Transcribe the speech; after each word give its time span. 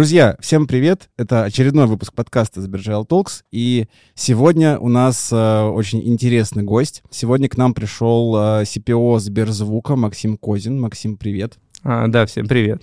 Друзья, 0.00 0.34
всем 0.40 0.66
привет! 0.66 1.10
Это 1.18 1.44
очередной 1.44 1.84
выпуск 1.86 2.14
подкаста 2.14 2.62
Сбержал 2.62 3.04
Talks, 3.04 3.42
и 3.52 3.86
сегодня 4.14 4.78
у 4.78 4.88
нас 4.88 5.30
э, 5.30 5.60
очень 5.60 6.00
интересный 6.08 6.62
гость. 6.62 7.02
Сегодня 7.10 7.50
к 7.50 7.58
нам 7.58 7.74
пришел 7.74 8.34
э, 8.34 8.62
CPO 8.62 9.18
Сберзвука 9.18 9.96
Максим 9.96 10.38
Козин. 10.38 10.80
Максим, 10.80 11.18
привет! 11.18 11.58
А, 11.82 12.08
да, 12.08 12.24
всем 12.24 12.48
привет! 12.48 12.80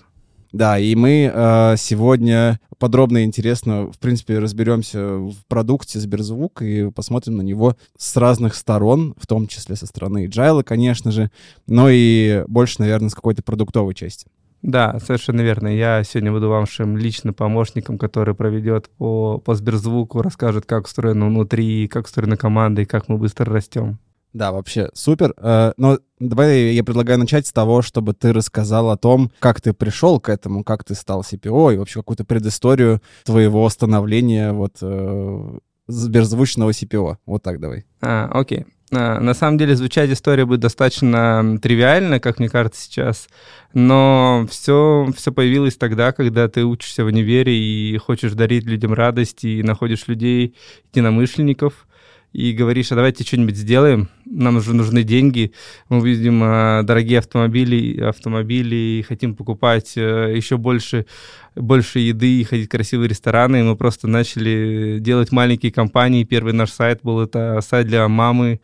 Да, 0.51 0.77
и 0.77 0.93
мы 0.93 1.31
э, 1.33 1.75
сегодня 1.79 2.59
подробно 2.77 3.17
и 3.17 3.23
интересно, 3.23 3.91
в 3.91 3.97
принципе, 3.97 4.37
разберемся 4.37 5.15
в 5.17 5.37
продукте 5.47 5.99
Сберзвук 5.99 6.61
и 6.61 6.91
посмотрим 6.91 7.37
на 7.37 7.41
него 7.41 7.77
с 7.97 8.15
разных 8.15 8.53
сторон, 8.53 9.15
в 9.19 9.25
том 9.25 9.47
числе 9.47 9.75
со 9.75 9.87
стороны 9.87 10.27
Agile, 10.27 10.61
конечно 10.61 11.11
же, 11.11 11.31
но 11.65 11.89
и 11.89 12.43
больше, 12.47 12.75
наверное, 12.77 13.09
с 13.09 13.15
какой-то 13.15 13.41
продуктовой 13.41 13.95
части. 13.95 14.27
Да, 14.67 14.99
совершенно 14.99 15.39
верно. 15.39 15.69
Я 15.69 16.03
сегодня 16.03 16.29
буду 16.29 16.49
вашим 16.49 16.97
личным 16.97 17.33
помощником, 17.33 17.97
который 17.97 18.35
проведет 18.35 18.89
по, 18.97 19.37
по 19.37 19.55
Сберзвуку, 19.55 20.21
расскажет, 20.21 20.65
как 20.65 20.87
устроено 20.87 21.27
внутри, 21.27 21.87
как 21.87 22.05
устроена 22.05 22.35
команда 22.35 22.81
и 22.81 22.85
как 22.85 23.07
мы 23.07 23.17
быстро 23.17 23.45
растем. 23.45 23.97
Да, 24.33 24.51
вообще 24.51 24.89
супер. 24.93 25.33
Э, 25.37 25.71
но 25.77 25.99
давай 26.19 26.73
я 26.73 26.83
предлагаю 26.83 27.17
начать 27.17 27.47
с 27.47 27.53
того, 27.53 27.81
чтобы 27.81 28.13
ты 28.13 28.33
рассказал 28.33 28.89
о 28.89 28.97
том, 28.97 29.31
как 29.39 29.61
ты 29.61 29.71
пришел 29.71 30.19
к 30.19 30.27
этому, 30.27 30.65
как 30.65 30.83
ты 30.83 30.95
стал 30.95 31.21
CPO 31.21 31.73
и 31.73 31.77
вообще 31.77 32.01
какую-то 32.01 32.25
предысторию 32.25 33.01
твоего 33.23 33.69
становления 33.69 34.51
вот 34.51 34.79
э, 34.81 35.59
сберзвучного 35.87 36.71
CPO. 36.71 37.15
Вот 37.25 37.41
так 37.41 37.61
давай. 37.61 37.85
А, 38.01 38.29
окей. 38.33 38.65
А, 38.91 39.19
на 39.19 39.33
самом 39.33 39.57
деле 39.57 39.75
звучать 39.75 40.09
история 40.11 40.45
будет 40.45 40.61
достаточно 40.61 41.57
тривиально, 41.61 42.19
как 42.19 42.39
мне 42.39 42.49
кажется 42.49 42.81
сейчас, 42.81 43.27
но 43.73 44.47
все, 44.49 45.07
все 45.15 45.31
появилось 45.31 45.75
тогда, 45.75 46.13
когда 46.13 46.47
ты 46.47 46.63
учишься 46.63 47.03
в 47.03 47.07
универе 47.07 47.53
и 47.53 47.97
хочешь 47.97 48.31
дарить 48.33 48.65
людям 48.65 48.93
радость, 48.93 49.43
и 49.43 49.61
находишь 49.61 50.07
людей, 50.07 50.55
единомышленников, 50.93 51.87
и 52.37 52.53
говоришь, 52.53 52.91
а 52.91 52.95
давайте 52.95 53.23
что-нибудь 53.23 53.57
сделаем, 53.57 54.09
нам 54.23 54.57
уже 54.57 54.75
нужны 54.75 55.01
деньги, 55.01 55.53
мы 55.89 56.07
видим 56.07 56.39
а, 56.43 56.83
дорогие 56.83 57.17
автомобили, 57.17 57.99
автомобили 57.99 58.75
и 58.75 59.01
хотим 59.01 59.33
покупать 59.33 59.93
э, 59.97 60.33
еще 60.35 60.57
больше, 60.57 61.07
больше 61.55 61.97
еды 61.97 62.39
и 62.39 62.43
ходить 62.43 62.67
в 62.67 62.69
красивые 62.69 63.09
рестораны, 63.09 63.61
и 63.61 63.63
мы 63.63 63.75
просто 63.75 64.07
начали 64.07 64.99
делать 64.99 65.31
маленькие 65.31 65.71
компании. 65.71 66.25
Первый 66.25 66.53
наш 66.53 66.69
сайт 66.69 66.99
был 67.01 67.21
это 67.21 67.59
сайт 67.61 67.87
для 67.87 68.07
мамы, 68.07 68.61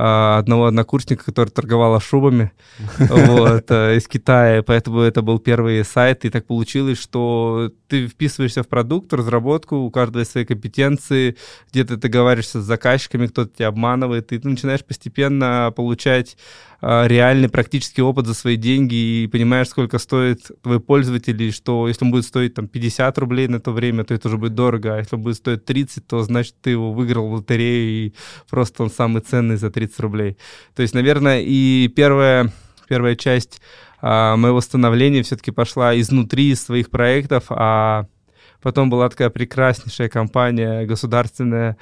одного 0.00 0.66
однокурсника, 0.66 1.24
который 1.24 1.50
торговал 1.50 2.00
шубами 2.00 2.52
вот, 2.98 3.70
э, 3.70 3.96
из 3.96 4.08
Китая, 4.08 4.62
поэтому 4.62 5.00
это 5.00 5.22
был 5.22 5.38
первый 5.38 5.84
сайт, 5.84 6.24
и 6.24 6.30
так 6.30 6.46
получилось, 6.46 6.98
что 6.98 7.70
ты 7.88 8.06
вписываешься 8.06 8.62
в 8.62 8.68
продукт, 8.68 9.12
разработку, 9.12 9.76
у 9.76 9.90
каждого 9.90 10.24
свои 10.24 10.44
компетенции, 10.44 11.36
где-то 11.70 11.96
ты 11.96 12.08
договариваешься 12.08 12.60
с 12.60 12.64
заказчиками, 12.64 13.26
кто-то 13.26 13.56
тебя 13.56 13.68
обманывает, 13.68 14.32
и 14.32 14.38
ты 14.38 14.48
начинаешь 14.48 14.84
постепенно 14.84 15.72
получать 15.74 16.36
а, 16.36 16.69
реальный 16.82 17.48
практический 17.48 18.02
опыт 18.02 18.26
за 18.26 18.34
свои 18.34 18.56
деньги 18.56 18.94
и 18.94 19.26
понимаешь, 19.26 19.68
сколько 19.68 19.98
стоит 19.98 20.50
твой 20.62 20.80
пользователь, 20.80 21.40
и 21.42 21.50
что 21.50 21.88
если 21.88 22.04
он 22.04 22.10
будет 22.10 22.24
стоить 22.24 22.54
там 22.54 22.68
50 22.68 23.18
рублей 23.18 23.48
на 23.48 23.60
то 23.60 23.72
время, 23.72 24.04
то 24.04 24.14
это 24.14 24.28
уже 24.28 24.38
будет 24.38 24.54
дорого, 24.54 24.94
а 24.94 24.98
если 24.98 25.16
он 25.16 25.22
будет 25.22 25.36
стоить 25.36 25.64
30, 25.64 26.06
то 26.06 26.22
значит 26.22 26.54
ты 26.62 26.70
его 26.70 26.92
выиграл 26.92 27.28
в 27.28 27.34
лотерею, 27.34 28.06
и 28.06 28.14
просто 28.48 28.82
он 28.82 28.90
самый 28.90 29.20
ценный 29.20 29.56
за 29.56 29.70
30 29.70 30.00
рублей. 30.00 30.38
То 30.74 30.82
есть, 30.82 30.94
наверное, 30.94 31.42
и 31.42 31.88
первая, 31.94 32.50
первая 32.88 33.14
часть 33.14 33.60
а, 34.00 34.36
моего 34.36 34.60
становления 34.60 35.22
все-таки 35.22 35.50
пошла 35.50 35.98
изнутри 35.98 36.54
своих 36.54 36.90
проектов, 36.90 37.44
а 37.50 38.06
потом 38.62 38.90
была 38.90 39.08
такая 39.08 39.30
прекраснейшая 39.30 40.08
компания 40.08 40.86
государственная, 40.86 41.72
а, 41.72 41.76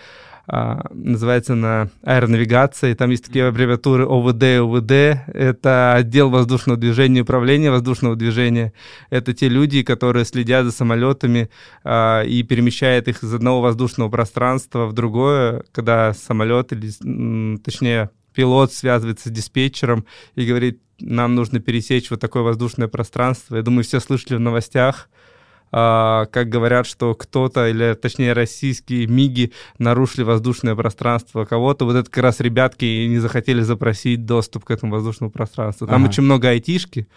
называется 0.49 1.55
на 1.55 1.91
аэронавигации. 2.03 2.95
Там 2.95 3.11
есть 3.11 3.27
такие 3.27 3.47
аббревиатуры 3.47 4.07
ОВД, 4.07 4.61
ОВД. 4.61 4.93
Это 5.35 5.95
отдел 5.95 6.31
воздушного 6.31 6.79
движения, 6.79 7.21
управления 7.21 7.71
воздушного 7.71 8.17
движения. 8.17 8.73
Это 9.11 9.35
те 9.35 9.49
люди, 9.49 9.83
которые 9.83 10.25
следят 10.25 10.65
за 10.65 10.73
самолетами 10.73 11.51
а, 11.85 12.23
и 12.23 12.43
перемещают 12.43 13.09
их 13.09 13.23
из 13.23 13.35
одного 13.35 13.61
воздушного 13.61 14.09
пространства 14.09 14.87
в 14.87 14.95
другое, 14.95 15.65
когда 15.73 16.15
самолет 16.15 16.73
или, 16.73 17.59
точнее, 17.59 18.11
пилот 18.35 18.73
связывается 18.73 19.29
с 19.29 19.33
диспетчером 19.33 20.07
и 20.35 20.47
говорит, 20.47 20.81
нам 21.01 21.35
нужно 21.35 21.61
пересечь 21.61 22.11
вот 22.11 22.21
такое 22.21 22.43
воздушное 22.43 22.89
пространство. 22.89 23.57
Я 23.57 23.63
думаю, 23.63 23.85
все 23.85 24.01
слышали 24.01 24.37
в 24.37 24.41
новостях, 24.41 25.09
а, 25.71 26.27
как 26.27 26.49
говорят, 26.49 26.87
что 26.87 27.15
кто-то, 27.15 27.69
или 27.69 27.95
точнее 27.95 28.33
российские 28.33 29.07
МИГи 29.07 29.53
нарушили 29.79 30.23
воздушное 30.23 30.75
пространство 30.75 31.45
кого-то. 31.45 31.85
Вот 31.85 31.97
это 31.97 32.11
как 32.11 32.23
раз 32.23 32.41
ребятки 32.41 33.07
не 33.07 33.19
захотели 33.19 33.61
запросить 33.61 34.25
доступ 34.25 34.65
к 34.65 34.71
этому 34.71 34.93
воздушному 34.93 35.31
пространству. 35.31 35.87
Там 35.87 36.03
ага. 36.03 36.11
очень 36.11 36.23
много 36.23 36.49
айтишки. 36.49 37.09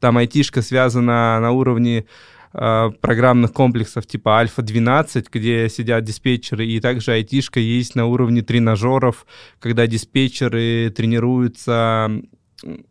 Там 0.00 0.18
айтишка 0.18 0.62
связана 0.62 1.40
на 1.40 1.50
уровне 1.52 2.06
а, 2.52 2.90
программных 2.90 3.52
комплексов 3.52 4.06
типа 4.06 4.38
Альфа-12, 4.38 5.26
где 5.32 5.68
сидят 5.68 6.04
диспетчеры, 6.04 6.66
и 6.66 6.80
также 6.80 7.12
айтишка 7.12 7.60
есть 7.60 7.94
на 7.94 8.06
уровне 8.06 8.42
тренажеров, 8.42 9.26
когда 9.58 9.86
диспетчеры 9.86 10.90
тренируются 10.90 12.10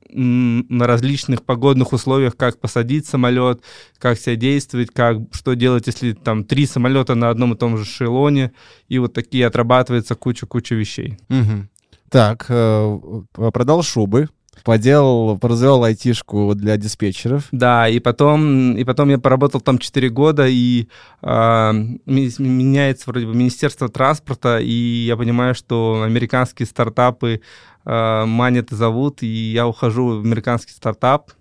на 0.09 0.87
различных 0.87 1.43
погодных 1.43 1.93
условиях, 1.93 2.37
как 2.37 2.59
посадить 2.59 3.07
самолет, 3.07 3.61
как 3.97 4.19
себя 4.19 4.35
действовать, 4.35 4.91
как, 4.91 5.17
что 5.31 5.53
делать, 5.55 5.87
если 5.87 6.13
там 6.13 6.43
три 6.43 6.65
самолета 6.65 7.15
на 7.15 7.29
одном 7.29 7.53
и 7.53 7.57
том 7.57 7.77
же 7.77 7.85
шелоне, 7.85 8.51
и 8.87 8.99
вот 8.99 9.13
такие 9.13 9.47
отрабатывается 9.47 10.15
куча-куча 10.15 10.75
вещей. 10.75 11.17
Угу. 11.29 11.67
Так, 12.09 12.45
э, 12.49 12.99
продал 13.33 13.83
шубы, 13.83 14.29
поделал, 14.63 15.37
развивал 15.41 15.83
айтишку 15.83 16.53
для 16.55 16.77
диспетчеров. 16.77 17.47
Да, 17.51 17.87
и 17.87 17.99
потом, 17.99 18.75
и 18.75 18.83
потом 18.83 19.09
я 19.09 19.17
поработал 19.17 19.61
там 19.61 19.77
4 19.77 20.09
года, 20.09 20.47
и 20.47 20.87
э, 21.21 21.71
меняется 22.05 23.09
вроде 23.09 23.27
бы 23.27 23.35
Министерство 23.35 23.89
транспорта, 23.89 24.59
и 24.59 24.71
я 24.71 25.17
понимаю, 25.17 25.55
что 25.55 26.03
американские 26.03 26.65
стартапы 26.65 27.41
э, 27.85 28.25
манят 28.25 28.71
и 28.71 28.75
зовут, 28.75 29.23
и 29.23 29.27
я 29.27 29.67
ухожу 29.67 30.19
в 30.19 30.25
американский 30.25 30.73
стартап, 30.73 31.31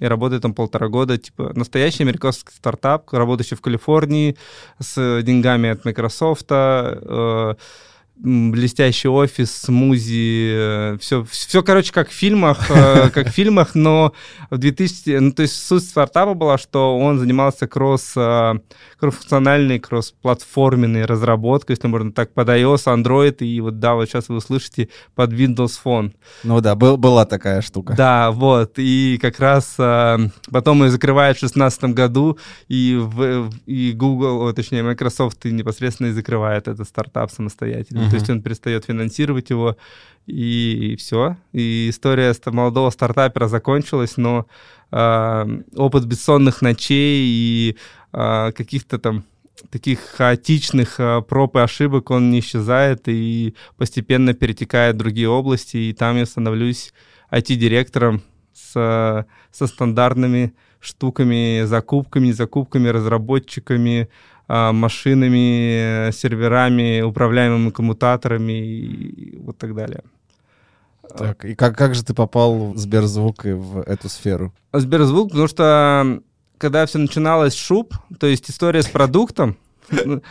и 0.00 0.06
работаю 0.06 0.40
там 0.40 0.52
полтора 0.52 0.88
года, 0.88 1.16
типа 1.16 1.52
настоящий 1.54 2.02
американский 2.02 2.52
стартап, 2.52 3.12
работающий 3.12 3.56
в 3.56 3.60
Калифорнии 3.60 4.36
с 4.80 5.22
деньгами 5.22 5.70
от 5.70 5.84
Microsoft, 5.84 6.46
э, 6.50 7.54
блестящий 8.22 9.08
офис, 9.08 9.52
смузи, 9.52 10.96
все, 10.98 11.24
все, 11.24 11.62
короче, 11.62 11.92
как 11.92 12.08
в 12.08 12.12
фильмах, 12.12 12.70
э, 12.70 13.10
как 13.14 13.28
в 13.28 13.30
фильмах, 13.30 13.74
но 13.74 14.12
в 14.50 14.58
2000, 14.58 15.18
ну, 15.18 15.32
то 15.32 15.42
есть 15.42 15.66
суть 15.66 15.82
стартапа 15.82 16.34
была, 16.34 16.56
что 16.56 16.96
он 16.98 17.18
занимался 17.18 17.66
кросс, 17.66 18.12
э, 18.14 18.54
кросс-функциональной, 19.00 19.80
кросс-платформенной 19.80 21.04
разработкой, 21.04 21.74
если 21.74 21.88
можно 21.88 22.12
так, 22.12 22.32
под 22.32 22.48
iOS, 22.48 22.84
Android, 22.86 23.38
и 23.38 23.60
вот, 23.60 23.80
да, 23.80 23.94
вот 23.94 24.08
сейчас 24.08 24.28
вы 24.28 24.36
услышите 24.36 24.88
под 25.16 25.32
Windows 25.32 25.72
Phone. 25.84 26.12
Ну 26.44 26.60
да, 26.60 26.76
был, 26.76 26.96
была 26.96 27.24
такая 27.24 27.60
штука. 27.60 27.94
Да, 27.96 28.30
вот, 28.30 28.74
и 28.76 29.18
как 29.20 29.40
раз 29.40 29.74
э, 29.78 30.18
потом 30.52 30.84
ее 30.84 30.90
закрывают 30.90 31.38
в 31.38 31.40
2016 31.40 31.84
году, 31.94 32.38
и, 32.68 32.96
в, 33.00 33.50
и 33.66 33.92
Google, 33.92 34.52
точнее, 34.52 34.84
Microsoft 34.84 35.44
непосредственно 35.44 36.08
и 36.08 36.12
закрывает 36.12 36.68
этот 36.68 36.86
стартап 36.86 37.32
самостоятельно. 37.32 38.11
То 38.12 38.16
есть 38.16 38.30
он 38.30 38.42
перестает 38.42 38.84
финансировать 38.84 39.50
его, 39.50 39.76
и, 40.26 40.92
и 40.92 40.96
все. 40.96 41.36
И 41.52 41.88
история 41.90 42.34
молодого 42.46 42.90
стартапера 42.90 43.48
закончилась, 43.48 44.16
но 44.16 44.46
э, 44.90 45.60
опыт 45.76 46.04
бессонных 46.04 46.62
ночей 46.62 47.24
и 47.24 47.76
э, 48.12 48.52
каких-то 48.52 48.98
там 48.98 49.24
таких 49.70 50.00
хаотичных 50.00 50.98
э, 50.98 51.22
проб 51.22 51.56
и 51.56 51.60
ошибок 51.60 52.10
он 52.10 52.30
не 52.30 52.40
исчезает 52.40 53.02
и 53.06 53.54
постепенно 53.76 54.34
перетекает 54.34 54.96
в 54.96 54.98
другие 54.98 55.28
области, 55.28 55.76
и 55.76 55.92
там 55.92 56.16
я 56.16 56.26
становлюсь 56.26 56.92
IT-директором 57.30 58.22
с, 58.52 59.26
со 59.50 59.66
стандартными 59.66 60.54
штуками, 60.80 61.62
закупками, 61.64 62.32
закупками, 62.32 62.88
разработчиками, 62.88 64.02
а, 64.02 64.06
машинами, 64.48 66.10
серверами, 66.12 67.00
управляемыми 67.00 67.70
коммутаторами 67.70 68.52
и 68.52 69.36
вот 69.38 69.58
так 69.58 69.74
далее. 69.74 70.02
Так, 71.16 71.44
и 71.44 71.54
как, 71.54 71.76
как 71.76 71.94
же 71.94 72.04
ты 72.04 72.14
попал 72.14 72.72
в 72.72 72.78
Сберзвук 72.78 73.46
и 73.46 73.52
в 73.52 73.80
эту 73.80 74.08
сферу? 74.08 74.52
Сберзвук, 74.72 75.30
потому 75.30 75.48
что 75.48 76.20
когда 76.58 76.86
все 76.86 76.98
начиналось 76.98 77.54
шуб, 77.54 77.94
то 78.18 78.26
есть 78.26 78.48
история 78.48 78.82
с 78.82 78.88
продуктом, 78.88 79.56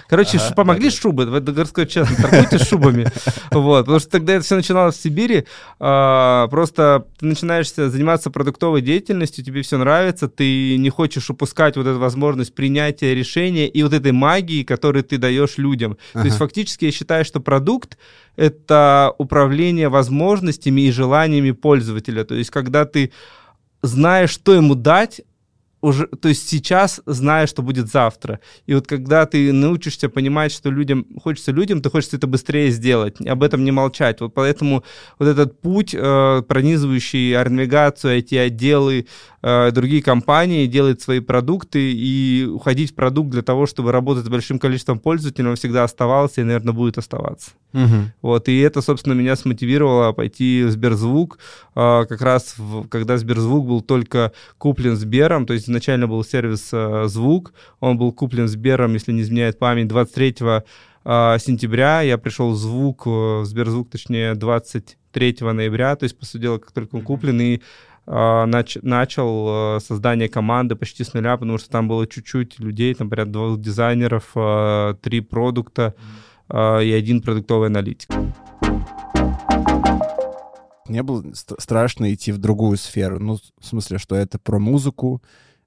короче, 0.07 0.37
ага, 0.37 0.53
помогли 0.55 0.89
да, 0.89 0.95
шубы, 0.95 1.25
вы 1.25 1.65
сказать 1.65 1.91
честно, 1.91 2.15
торгуйте 2.15 2.57
шубами. 2.63 3.07
Вот, 3.51 3.81
потому 3.81 3.99
что 3.99 4.09
тогда 4.09 4.33
это 4.33 4.45
все 4.45 4.55
начиналось 4.55 4.95
в 4.95 5.01
Сибири. 5.01 5.45
А, 5.79 6.47
просто 6.47 7.05
ты 7.19 7.25
начинаешь 7.25 7.71
заниматься 7.73 8.29
продуктовой 8.29 8.81
деятельностью, 8.81 9.43
тебе 9.43 9.61
все 9.61 9.77
нравится, 9.77 10.27
ты 10.27 10.77
не 10.77 10.89
хочешь 10.89 11.29
упускать 11.29 11.75
вот 11.75 11.85
эту 11.85 11.99
возможность 11.99 12.55
принятия 12.55 13.13
решения 13.13 13.67
и 13.67 13.83
вот 13.83 13.93
этой 13.93 14.11
магии, 14.11 14.63
которую 14.63 15.03
ты 15.03 15.17
даешь 15.17 15.57
людям. 15.57 15.97
Ага. 16.13 16.23
То 16.23 16.25
есть 16.27 16.37
фактически 16.37 16.85
я 16.85 16.91
считаю, 16.91 17.25
что 17.25 17.39
продукт— 17.39 17.97
это 18.35 19.13
управление 19.17 19.89
возможностями 19.89 20.81
и 20.81 20.91
желаниями 20.91 21.51
пользователя. 21.51 22.23
То 22.23 22.35
есть 22.35 22.49
когда 22.49 22.85
ты 22.85 23.11
знаешь, 23.81 24.29
что 24.29 24.53
ему 24.53 24.75
дать, 24.75 25.21
уже, 25.81 26.07
то 26.07 26.29
есть 26.29 26.47
сейчас 26.47 27.01
зная, 27.05 27.47
что 27.47 27.61
будет 27.61 27.91
завтра. 27.91 28.39
И 28.67 28.73
вот 28.73 28.87
когда 28.87 29.25
ты 29.25 29.51
научишься 29.51 30.09
понимать, 30.09 30.51
что 30.51 30.69
людям 30.69 31.05
хочется 31.21 31.51
людям, 31.51 31.81
ты 31.81 31.89
хочется 31.89 32.17
это 32.17 32.27
быстрее 32.27 32.71
сделать, 32.71 33.19
об 33.21 33.43
этом 33.43 33.63
не 33.63 33.71
молчать. 33.71 34.21
Вот 34.21 34.33
поэтому 34.33 34.83
вот 35.19 35.27
этот 35.27 35.59
путь, 35.59 35.95
э, 35.97 36.43
пронизывающий 36.47 37.35
арнвигацию, 37.35 38.17
эти 38.17 38.35
отделы, 38.35 39.07
другие 39.41 40.03
компании, 40.03 40.67
делать 40.67 41.01
свои 41.01 41.19
продукты 41.19 41.91
и 41.93 42.45
уходить 42.45 42.91
в 42.91 42.95
продукт 42.95 43.29
для 43.31 43.41
того, 43.41 43.65
чтобы 43.65 43.91
работать 43.91 44.25
с 44.25 44.29
большим 44.29 44.59
количеством 44.59 44.99
пользователей, 44.99 45.49
он 45.49 45.55
всегда 45.55 45.83
оставался 45.83 46.41
и, 46.41 46.43
наверное, 46.43 46.73
будет 46.73 46.97
оставаться. 46.97 47.51
Угу. 47.73 48.11
Вот, 48.21 48.49
и 48.49 48.59
это, 48.59 48.81
собственно, 48.81 49.13
меня 49.13 49.35
смотивировало 49.35 50.11
пойти 50.11 50.63
в 50.63 50.71
Сберзвук, 50.71 51.39
э, 51.75 52.05
как 52.07 52.21
раз 52.21 52.55
в, 52.57 52.87
когда 52.87 53.17
Сберзвук 53.17 53.65
был 53.65 53.81
только 53.81 54.33
куплен 54.57 54.95
Сбером, 54.95 55.45
то 55.45 55.53
есть 55.53 55.65
изначально 55.65 56.07
был 56.07 56.23
сервис 56.23 56.69
э, 56.73 57.05
«Звук», 57.07 57.53
он 57.79 57.97
был 57.97 58.11
куплен 58.11 58.47
Сбером, 58.47 58.93
если 58.93 59.13
не 59.13 59.21
изменяет 59.21 59.57
память, 59.57 59.87
23 59.87 60.35
э, 60.41 60.61
сентября, 61.39 62.01
я 62.01 62.17
пришел 62.17 62.51
в 62.51 62.57
«Звук», 62.57 63.05
в 63.05 63.45
Сберзвук, 63.45 63.89
точнее, 63.89 64.35
23 64.35 65.37
ноября, 65.39 65.95
то 65.95 66.03
есть, 66.03 66.17
по 66.17 66.25
сути 66.25 66.41
дела, 66.41 66.57
как 66.57 66.73
только 66.73 66.95
он 66.95 67.03
куплен, 67.03 67.39
и 67.39 67.61
нач, 68.11 68.77
начал 68.81 69.47
uh, 69.47 69.79
создание 69.79 70.27
команды 70.27 70.75
почти 70.75 71.05
с 71.05 71.13
нуля, 71.13 71.37
потому 71.37 71.57
что 71.57 71.69
там 71.69 71.87
было 71.87 72.05
чуть-чуть 72.05 72.59
людей, 72.59 72.93
там 72.93 73.09
порядка 73.09 73.31
двух 73.31 73.61
дизайнеров, 73.61 74.31
uh, 74.35 74.95
три 74.95 75.21
продукта 75.21 75.95
и 76.53 76.53
один 76.53 77.21
продуктовый 77.21 77.69
аналитик. 77.69 78.09
Не 80.89 81.01
было 81.01 81.23
страшно 81.33 82.13
идти 82.13 82.33
в 82.33 82.39
другую 82.39 82.75
сферу, 82.75 83.19
ну, 83.19 83.37
в 83.57 83.65
смысле, 83.65 83.97
что 83.97 84.15
это 84.17 84.37
про 84.37 84.59
музыку, 84.59 85.21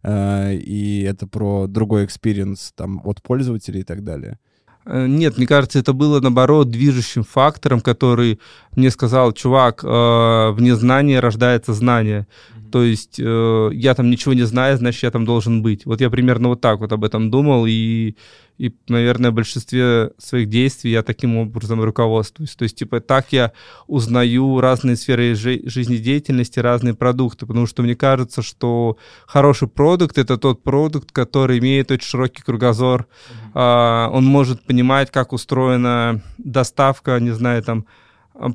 и 0.06 1.06
это 1.08 1.26
про 1.26 1.67
другой 1.69 2.05
experience 2.05 2.73
там 2.76 3.00
от 3.05 3.23
пользователей 3.23 3.81
и 3.81 3.85
так 3.85 4.05
далее. 4.05 4.38
Э, 4.87 5.07
нет, 5.07 5.37
мне 5.37 5.47
кажется, 5.47 5.79
это 5.79 5.93
было, 5.93 6.21
наоборот, 6.21 6.71
движущим 6.71 7.25
фактором, 7.25 7.81
который 7.81 8.39
мне 8.77 8.91
сказал, 8.91 9.33
чувак, 9.33 9.83
э, 9.83 9.87
в 9.87 10.57
незнании 10.59 11.17
рождается 11.17 11.73
знание. 11.73 12.27
Mm-hmm. 12.27 12.71
То 12.71 12.83
есть 12.83 13.21
э, 13.21 13.71
я 13.73 13.95
там 13.95 14.11
ничего 14.11 14.35
не 14.35 14.43
знаю, 14.43 14.77
значит, 14.77 15.03
я 15.03 15.11
там 15.11 15.25
должен 15.25 15.63
быть. 15.63 15.87
Вот 15.87 16.01
я 16.01 16.11
примерно 16.11 16.49
вот 16.49 16.61
так 16.61 16.81
вот 16.81 16.93
об 16.93 17.05
этом 17.05 17.31
думал, 17.31 17.67
и 17.67 18.15
и, 18.56 18.73
наверное, 18.89 19.31
в 19.31 19.35
большинстве 19.35 20.12
своих 20.19 20.49
действий 20.49 20.93
я 20.93 21.03
таким 21.03 21.37
образом 21.37 21.83
руководствуюсь. 21.83 22.55
То 22.55 22.62
есть, 22.62 22.77
типа, 22.77 23.01
так 23.01 23.33
я 23.33 23.53
узнаю 23.89 24.61
разные 24.61 24.97
сферы 24.97 25.35
жи- 25.35 25.62
жизнедеятельности, 25.65 26.61
разные 26.61 26.95
продукты, 26.95 27.47
потому 27.47 27.67
что 27.67 27.83
мне 27.83 27.97
кажется, 27.97 28.43
что 28.43 28.97
хороший 29.27 29.67
продукт— 29.67 30.19
это 30.19 30.39
тот 30.39 30.62
продукт, 30.62 31.11
который 31.11 31.59
имеет 31.59 31.91
очень 31.91 32.06
широкий 32.06 32.43
кругозор. 32.43 33.03
Mm-hmm. 33.03 33.51
А, 33.55 34.09
он 34.12 34.25
может 34.25 34.62
понимать, 34.62 35.11
как 35.11 35.33
устроена 35.33 36.23
доставка, 36.39 37.19
не 37.19 37.33
знаю, 37.33 37.62
там, 37.62 37.87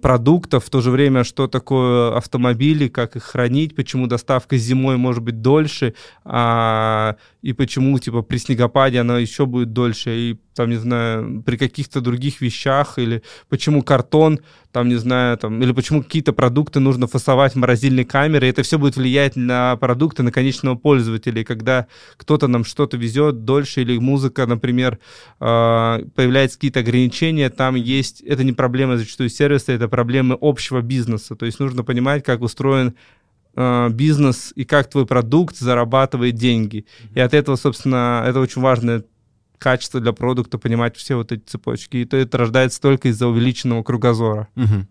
продуктов, 0.02 0.66
в 0.66 0.70
то 0.70 0.82
же 0.82 0.92
время, 0.92 1.24
что 1.24 1.48
такое 1.48 2.16
автомобили, 2.16 2.90
как 2.90 3.16
их 3.16 3.24
хранить, 3.24 3.76
почему 3.76 4.08
доставка 4.08 4.58
зимой 4.58 4.98
может 4.98 5.24
быть 5.24 5.42
дольше, 5.42 5.94
а, 6.26 7.16
и 7.42 7.54
почему, 7.54 7.98
типа, 7.98 8.22
при 8.22 8.38
снегопаде 8.38 9.00
она 9.00 9.18
еще 9.18 9.46
будет 9.46 9.72
дольше, 9.72 10.16
и 10.16 10.40
там, 10.54 10.70
не 10.70 10.76
знаю, 10.76 11.42
при 11.46 11.56
каких-то 11.56 12.02
других 12.02 12.42
вещах, 12.42 13.00
или 13.00 13.24
почему 13.48 13.82
картон, 13.82 14.40
там, 14.72 14.88
не 14.88 14.96
знаю, 14.96 15.38
там, 15.38 15.62
или 15.62 15.72
почему 15.72 16.04
какие-то 16.04 16.32
продукты 16.32 16.80
нужно 16.80 17.08
фасовать 17.08 17.54
в 17.54 17.58
морозильной 17.58 18.06
камере, 18.06 18.50
это 18.50 18.62
все 18.62 18.78
будет 18.78 18.98
влиять 18.98 19.36
на 19.36 19.76
продукты, 19.78 20.22
на 20.22 20.32
конечного 20.32 20.76
пользователя, 20.76 21.42
и 21.42 21.44
когда 21.44 21.88
кто-то 22.18 22.48
нам 22.48 22.64
что-то 22.64 22.98
везет 22.98 23.46
дольше, 23.46 23.82
или 23.82 23.98
музыка, 23.98 24.46
например, 24.46 25.00
а, 25.40 26.02
появляются 26.16 26.58
какие-то 26.58 26.82
ограничения, 26.82 27.50
там 27.50 27.76
есть, 27.76 28.22
это 28.22 28.44
не 28.44 28.54
проблема 28.54 28.98
зачастую 28.98 29.30
сервиса, 29.30 29.72
это 29.72 29.88
проблемы 29.88 30.38
общего 30.40 30.82
бизнеса, 30.82 31.36
то 31.36 31.46
есть 31.46 31.60
нужно 31.60 31.84
понимать, 31.84 32.24
как 32.24 32.42
устроен 32.42 32.94
а, 33.56 33.90
бизнес 33.90 34.54
и 34.56 34.66
как 34.66 34.90
твой 34.90 35.08
продукт 35.08 35.58
зарабатывает 35.58 36.36
деньги. 36.36 36.86
И 37.16 37.20
от 37.20 37.34
этого, 37.34 37.56
собственно, 37.56 38.24
это 38.28 38.40
очень 38.40 38.62
важное 38.62 39.04
качество 39.60 40.00
для 40.00 40.14
продукта, 40.14 40.58
понимать 40.58 40.98
все 40.98 41.16
вот 41.16 41.32
эти 41.32 41.44
цепочки. 41.46 41.98
И 41.98 42.06
то 42.06 42.18
это 42.18 42.38
рождается 42.38 42.82
только 42.82 43.10
из-за 43.10 43.28
увеличенного 43.28 43.84
кругозора. 43.84 44.48
Угу. 44.56 44.88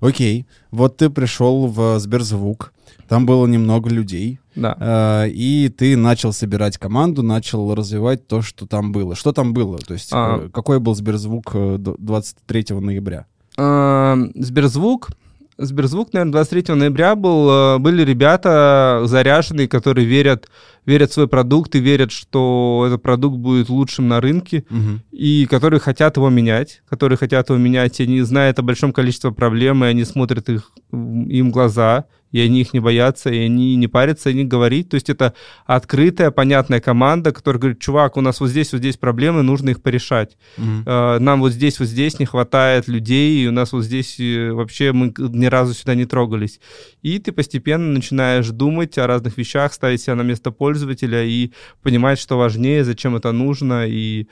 Окей. 0.00 0.46
Вот 0.70 0.96
ты 0.96 1.10
пришел 1.10 1.66
в 1.66 1.98
Сберзвук, 1.98 2.72
там 3.08 3.26
было 3.26 3.46
немного 3.46 3.90
людей. 3.90 4.38
Да. 4.54 4.76
Э, 4.78 5.28
и 5.28 5.68
ты 5.68 5.96
начал 5.96 6.32
собирать 6.32 6.78
команду, 6.78 7.22
начал 7.22 7.74
развивать 7.74 8.26
то, 8.26 8.42
что 8.42 8.66
там 8.66 8.92
было. 8.92 9.14
Что 9.14 9.32
там 9.32 9.52
было? 9.52 9.78
То 9.78 9.94
есть 9.94 10.10
а... 10.12 10.44
Э, 10.44 10.48
какой 10.50 10.78
был 10.78 10.94
Сберзвук 10.94 11.52
23 11.54 12.66
э, 12.70 12.74
ноября? 12.74 13.26
А, 13.56 14.16
Сберзвук 14.34 15.10
Сберзвук, 15.58 16.12
наверное, 16.12 16.32
23 16.32 16.74
ноября 16.76 17.16
был, 17.16 17.50
э, 17.50 17.78
были 17.78 18.04
ребята 18.04 19.02
заряженные, 19.04 19.66
которые 19.66 20.06
верят, 20.06 20.48
верят 20.88 21.10
в 21.10 21.14
свой 21.14 21.28
продукт 21.28 21.74
и 21.74 21.80
верят, 21.80 22.10
что 22.10 22.84
этот 22.86 23.02
продукт 23.02 23.36
будет 23.36 23.68
лучшим 23.68 24.08
на 24.08 24.20
рынке, 24.20 24.64
угу. 24.70 25.00
и 25.12 25.46
которые 25.46 25.80
хотят 25.80 26.16
его 26.16 26.30
менять, 26.30 26.82
которые 26.88 27.18
хотят 27.18 27.50
его 27.50 27.58
менять, 27.58 28.00
и 28.00 28.04
они 28.04 28.22
знают 28.22 28.58
о 28.58 28.62
большом 28.62 28.92
количестве 28.92 29.30
проблем, 29.30 29.84
и 29.84 29.88
они 29.88 30.04
смотрят 30.04 30.48
их, 30.48 30.72
им 30.90 31.50
в 31.50 31.52
глаза, 31.52 32.06
и 32.32 32.40
они 32.40 32.60
их 32.60 32.74
не 32.74 32.80
боятся, 32.80 33.30
и 33.30 33.38
они 33.38 33.76
не 33.76 33.88
парятся, 33.88 34.30
и 34.30 34.34
не 34.34 34.44
говорить. 34.44 34.88
То 34.90 34.94
есть 34.96 35.08
это 35.08 35.34
открытая, 35.66 36.30
понятная 36.30 36.80
команда, 36.80 37.32
которая 37.32 37.60
говорит, 37.60 37.80
чувак, 37.80 38.16
у 38.16 38.20
нас 38.20 38.40
вот 38.40 38.48
здесь, 38.48 38.72
вот 38.72 38.78
здесь 38.78 38.96
проблемы, 38.96 39.42
нужно 39.42 39.70
их 39.70 39.82
порешать. 39.82 40.36
Mm-hmm. 40.58 41.18
Нам 41.18 41.40
вот 41.40 41.52
здесь, 41.52 41.78
вот 41.78 41.88
здесь 41.88 42.18
не 42.18 42.26
хватает 42.26 42.88
людей, 42.88 43.44
и 43.44 43.48
у 43.48 43.52
нас 43.52 43.72
вот 43.72 43.84
здесь 43.84 44.20
э, 44.20 44.52
вообще 44.52 44.92
мы 44.92 45.14
ни 45.16 45.46
разу 45.46 45.74
сюда 45.74 45.94
не 45.94 46.04
трогались. 46.04 46.60
И 47.02 47.18
ты 47.18 47.32
постепенно 47.32 47.92
начинаешь 47.92 48.48
думать 48.48 48.98
о 48.98 49.06
разных 49.06 49.38
вещах, 49.38 49.72
ставить 49.72 50.02
себя 50.02 50.14
на 50.14 50.22
место 50.22 50.50
пользователя 50.78 51.24
и 51.24 51.50
понимать, 51.82 52.18
что 52.18 52.38
важнее, 52.38 52.84
зачем 52.84 53.16
это 53.16 53.32
нужно, 53.32 53.86
и 53.86 54.26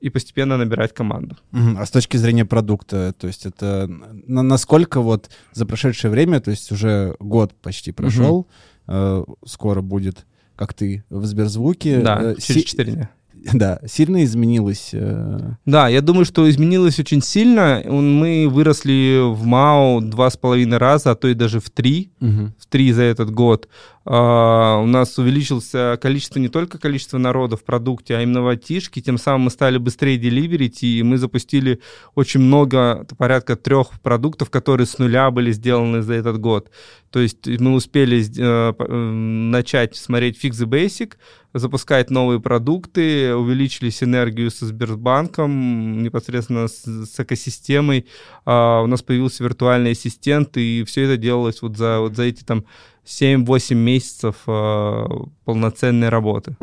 и 0.00 0.10
постепенно 0.10 0.56
набирать 0.56 0.94
команду. 0.94 1.36
А 1.52 1.84
с 1.84 1.90
точки 1.90 2.18
зрения 2.18 2.44
продукта, 2.44 3.12
то 3.18 3.26
есть 3.26 3.46
это 3.46 3.88
на, 4.28 4.42
насколько 4.42 5.00
вот 5.00 5.28
за 5.52 5.66
прошедшее 5.66 6.12
время, 6.12 6.40
то 6.40 6.52
есть 6.52 6.72
уже 6.72 7.16
год 7.18 7.52
почти 7.60 7.90
прошел, 7.92 8.46
uh 8.86 9.24
э, 9.26 9.34
скоро 9.44 9.82
будет, 9.82 10.24
как 10.56 10.72
ты 10.72 11.02
в 11.10 11.26
Сберзвуке. 11.26 12.00
Да, 12.00 12.20
э, 12.22 12.36
через 12.40 12.64
4 12.64 12.92
дня. 12.92 13.10
Да, 13.52 13.80
сильно 13.86 14.24
изменилось. 14.24 14.90
Э... 14.92 15.54
Да, 15.66 15.88
я 15.88 16.00
думаю, 16.00 16.24
что 16.24 16.48
изменилось 16.48 16.98
очень 16.98 17.22
сильно. 17.22 17.82
Мы 17.86 18.48
выросли 18.48 19.20
в 19.22 19.44
МАУ 19.44 20.00
два 20.00 20.30
с 20.30 20.36
половиной 20.36 20.78
раза, 20.78 21.10
а 21.10 21.14
то 21.14 21.28
и 21.28 21.34
даже 21.34 21.60
в 21.60 21.70
три, 21.70 22.10
угу. 22.20 22.52
в 22.58 22.66
три 22.68 22.92
за 22.92 23.02
этот 23.02 23.30
год. 23.30 23.68
Uh, 24.08 24.82
у 24.82 24.86
нас 24.86 25.18
увеличилось 25.18 25.70
количество, 26.00 26.38
не 26.38 26.48
только 26.48 26.78
количество 26.78 27.18
народа 27.18 27.58
в 27.58 27.62
продукте, 27.62 28.16
а 28.16 28.22
именно 28.22 28.40
в 28.40 28.48
айтишке, 28.48 29.02
тем 29.02 29.18
самым 29.18 29.42
мы 29.42 29.50
стали 29.50 29.76
быстрее 29.76 30.16
деливерить, 30.16 30.82
и 30.82 31.02
мы 31.02 31.18
запустили 31.18 31.80
очень 32.14 32.40
много, 32.40 33.06
порядка 33.18 33.54
трех 33.54 34.00
продуктов, 34.00 34.48
которые 34.48 34.86
с 34.86 34.96
нуля 34.96 35.30
были 35.30 35.52
сделаны 35.52 36.00
за 36.00 36.14
этот 36.14 36.40
год. 36.40 36.70
То 37.10 37.20
есть 37.20 37.46
мы 37.46 37.74
успели 37.74 38.20
uh, 38.20 39.12
начать 39.12 39.94
смотреть 39.94 40.42
Fix 40.42 40.52
the 40.52 40.66
Basic, 40.66 41.16
запускать 41.52 42.08
новые 42.08 42.40
продукты, 42.40 43.34
увеличили 43.34 43.90
синергию 43.90 44.50
со 44.50 44.64
Сбербанком, 44.64 46.02
непосредственно 46.02 46.68
с, 46.68 46.82
с 46.84 47.20
экосистемой. 47.20 48.06
Uh, 48.46 48.84
у 48.84 48.86
нас 48.86 49.02
появился 49.02 49.44
виртуальный 49.44 49.90
ассистент, 49.90 50.56
и 50.56 50.82
все 50.84 51.02
это 51.02 51.18
делалось 51.18 51.60
вот 51.60 51.76
за, 51.76 52.00
вот 52.00 52.16
за 52.16 52.22
эти 52.22 52.42
там 52.42 52.64
7-8 53.08 53.74
месяцев 53.74 54.36
э, 54.46 55.06
полноценной 55.44 56.10
работы. 56.10 56.56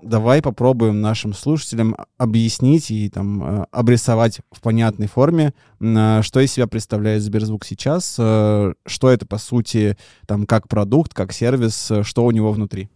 Давай 0.00 0.42
попробуем 0.42 1.00
нашим 1.00 1.32
слушателям 1.32 1.96
объяснить 2.18 2.90
и 2.90 3.08
там 3.08 3.42
э, 3.42 3.66
обрисовать 3.72 4.40
в 4.52 4.60
понятной 4.60 5.08
форме, 5.08 5.54
э, 5.80 6.20
что 6.22 6.40
из 6.40 6.52
себя 6.52 6.68
представляет 6.68 7.22
Сберзвук 7.22 7.64
сейчас, 7.64 8.14
э, 8.18 8.74
что 8.86 9.10
это 9.10 9.26
по 9.26 9.38
сути 9.38 9.96
там 10.26 10.46
как 10.46 10.68
продукт, 10.68 11.12
как 11.12 11.32
сервис, 11.32 11.90
что 12.02 12.24
у 12.24 12.30
него 12.30 12.52
внутри. 12.52 12.88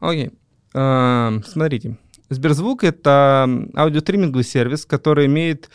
Окей. 0.00 0.26
Okay. 0.26 0.32
Э, 0.74 1.40
смотрите, 1.46 1.96
Сберзвук— 2.28 2.82
это 2.84 3.48
аудиостриминговый 3.76 4.44
сервис, 4.44 4.84
который 4.84 5.26
имеет, 5.26 5.70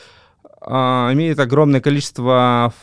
э, 0.62 0.74
имеет 0.74 1.40
огромное 1.40 1.80
количество 1.80 2.74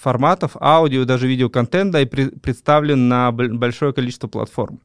форматов, 0.00 0.56
аудио, 0.60 1.04
даже 1.04 1.26
видеоконтента 1.26 2.00
и 2.00 2.06
при, 2.06 2.28
представлен 2.28 3.08
на 3.08 3.32
большое 3.32 3.92
количество 3.92 4.28
платформ. 4.28 4.80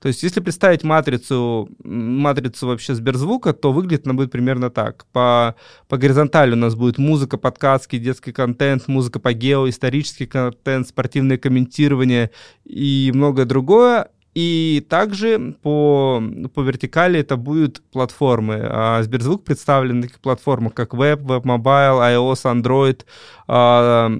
То 0.00 0.08
есть, 0.08 0.22
если 0.22 0.40
представить 0.40 0.82
матрицу, 0.82 1.68
матрицу 1.84 2.66
вообще 2.66 2.94
Сберзвука, 2.94 3.52
то 3.52 3.72
выглядит 3.72 4.06
она 4.06 4.14
будет 4.14 4.32
примерно 4.32 4.70
так. 4.70 5.04
По, 5.12 5.54
по 5.88 5.98
горизонтали 5.98 6.52
у 6.52 6.56
нас 6.56 6.74
будет 6.74 6.98
музыка, 6.98 7.36
подкастки, 7.36 7.98
детский 7.98 8.32
контент, 8.32 8.88
музыка 8.88 9.20
по 9.20 9.32
гео, 9.32 9.68
исторический 9.68 10.26
контент, 10.26 10.88
спортивное 10.88 11.38
комментирование 11.38 12.30
и 12.64 13.12
многое 13.14 13.44
другое. 13.44 14.08
И 14.34 14.86
также 14.88 15.56
по, 15.62 16.22
по 16.54 16.60
вертикали 16.60 17.18
это 17.18 17.36
будут 17.36 17.82
платформы. 17.92 18.60
А 18.62 19.02
Сберзвук 19.02 19.44
представлен 19.44 19.96
на 19.96 20.02
таких 20.02 20.20
платформах, 20.20 20.74
как 20.74 20.94
Web, 20.94 21.22
Web 21.22 21.42
Mobile, 21.42 22.00
iOS, 22.14 22.44
Android, 22.44 23.04
а, 23.48 24.12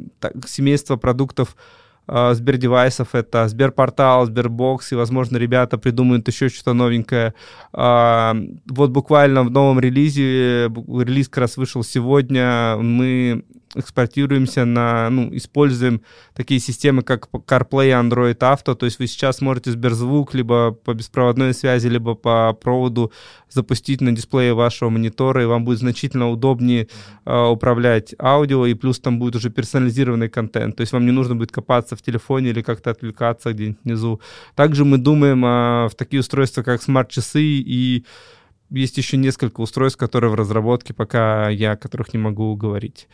семейство 0.46 0.96
продуктов 0.96 1.56
а, 2.08 2.34
Сбердевайсов, 2.34 3.14
это 3.14 3.46
Сберпортал, 3.46 4.26
Сбербокс, 4.26 4.90
и, 4.90 4.96
возможно, 4.96 5.36
ребята 5.36 5.78
придумают 5.78 6.26
еще 6.26 6.48
что-то 6.48 6.72
новенькое. 6.72 7.34
А, 7.72 8.36
вот 8.66 8.90
буквально 8.90 9.44
в 9.44 9.50
новом 9.52 9.78
релизе, 9.78 10.64
релиз 10.64 11.28
как 11.28 11.42
раз 11.42 11.56
вышел 11.56 11.84
сегодня, 11.84 12.76
мы 12.78 13.44
экспортируемся 13.74 14.64
на, 14.64 15.08
ну, 15.10 15.34
используем 15.36 16.02
такие 16.34 16.60
системы, 16.60 17.02
как 17.02 17.28
CarPlay, 17.30 17.90
Android 17.90 18.38
Auto, 18.38 18.74
то 18.74 18.86
есть 18.86 18.98
вы 18.98 19.06
сейчас 19.06 19.40
можете 19.40 19.70
Сберзвук 19.70 20.34
либо 20.34 20.72
по 20.72 20.92
беспроводной 20.94 21.54
связи, 21.54 21.86
либо 21.86 22.14
по 22.14 22.52
проводу 22.52 23.12
запустить 23.48 24.00
на 24.00 24.12
дисплее 24.12 24.54
вашего 24.54 24.90
монитора, 24.90 25.42
и 25.42 25.46
вам 25.46 25.64
будет 25.64 25.78
значительно 25.78 26.30
удобнее 26.30 26.88
э, 27.24 27.46
управлять 27.46 28.14
аудио, 28.18 28.66
и 28.66 28.74
плюс 28.74 28.98
там 28.98 29.18
будет 29.18 29.36
уже 29.36 29.50
персонализированный 29.50 30.28
контент, 30.28 30.76
то 30.76 30.80
есть 30.80 30.92
вам 30.92 31.06
не 31.06 31.12
нужно 31.12 31.36
будет 31.36 31.52
копаться 31.52 31.94
в 31.94 32.02
телефоне 32.02 32.50
или 32.50 32.62
как-то 32.62 32.90
отвлекаться 32.90 33.52
где-нибудь 33.52 33.78
внизу. 33.84 34.20
Также 34.56 34.84
мы 34.84 34.98
думаем 34.98 35.44
э, 35.44 35.88
в 35.88 35.94
такие 35.96 36.20
устройства, 36.20 36.62
как 36.62 36.82
смарт-часы 36.82 37.42
и 37.42 38.04
есть 38.70 38.96
еще 38.98 39.16
несколько 39.16 39.60
устройств, 39.60 39.98
которые 39.98 40.30
в 40.30 40.34
разработке, 40.34 40.94
пока 40.94 41.48
я 41.48 41.72
о 41.72 41.76
которых 41.76 42.14
не 42.14 42.20
могу 42.20 42.54
говорить. 42.54 43.08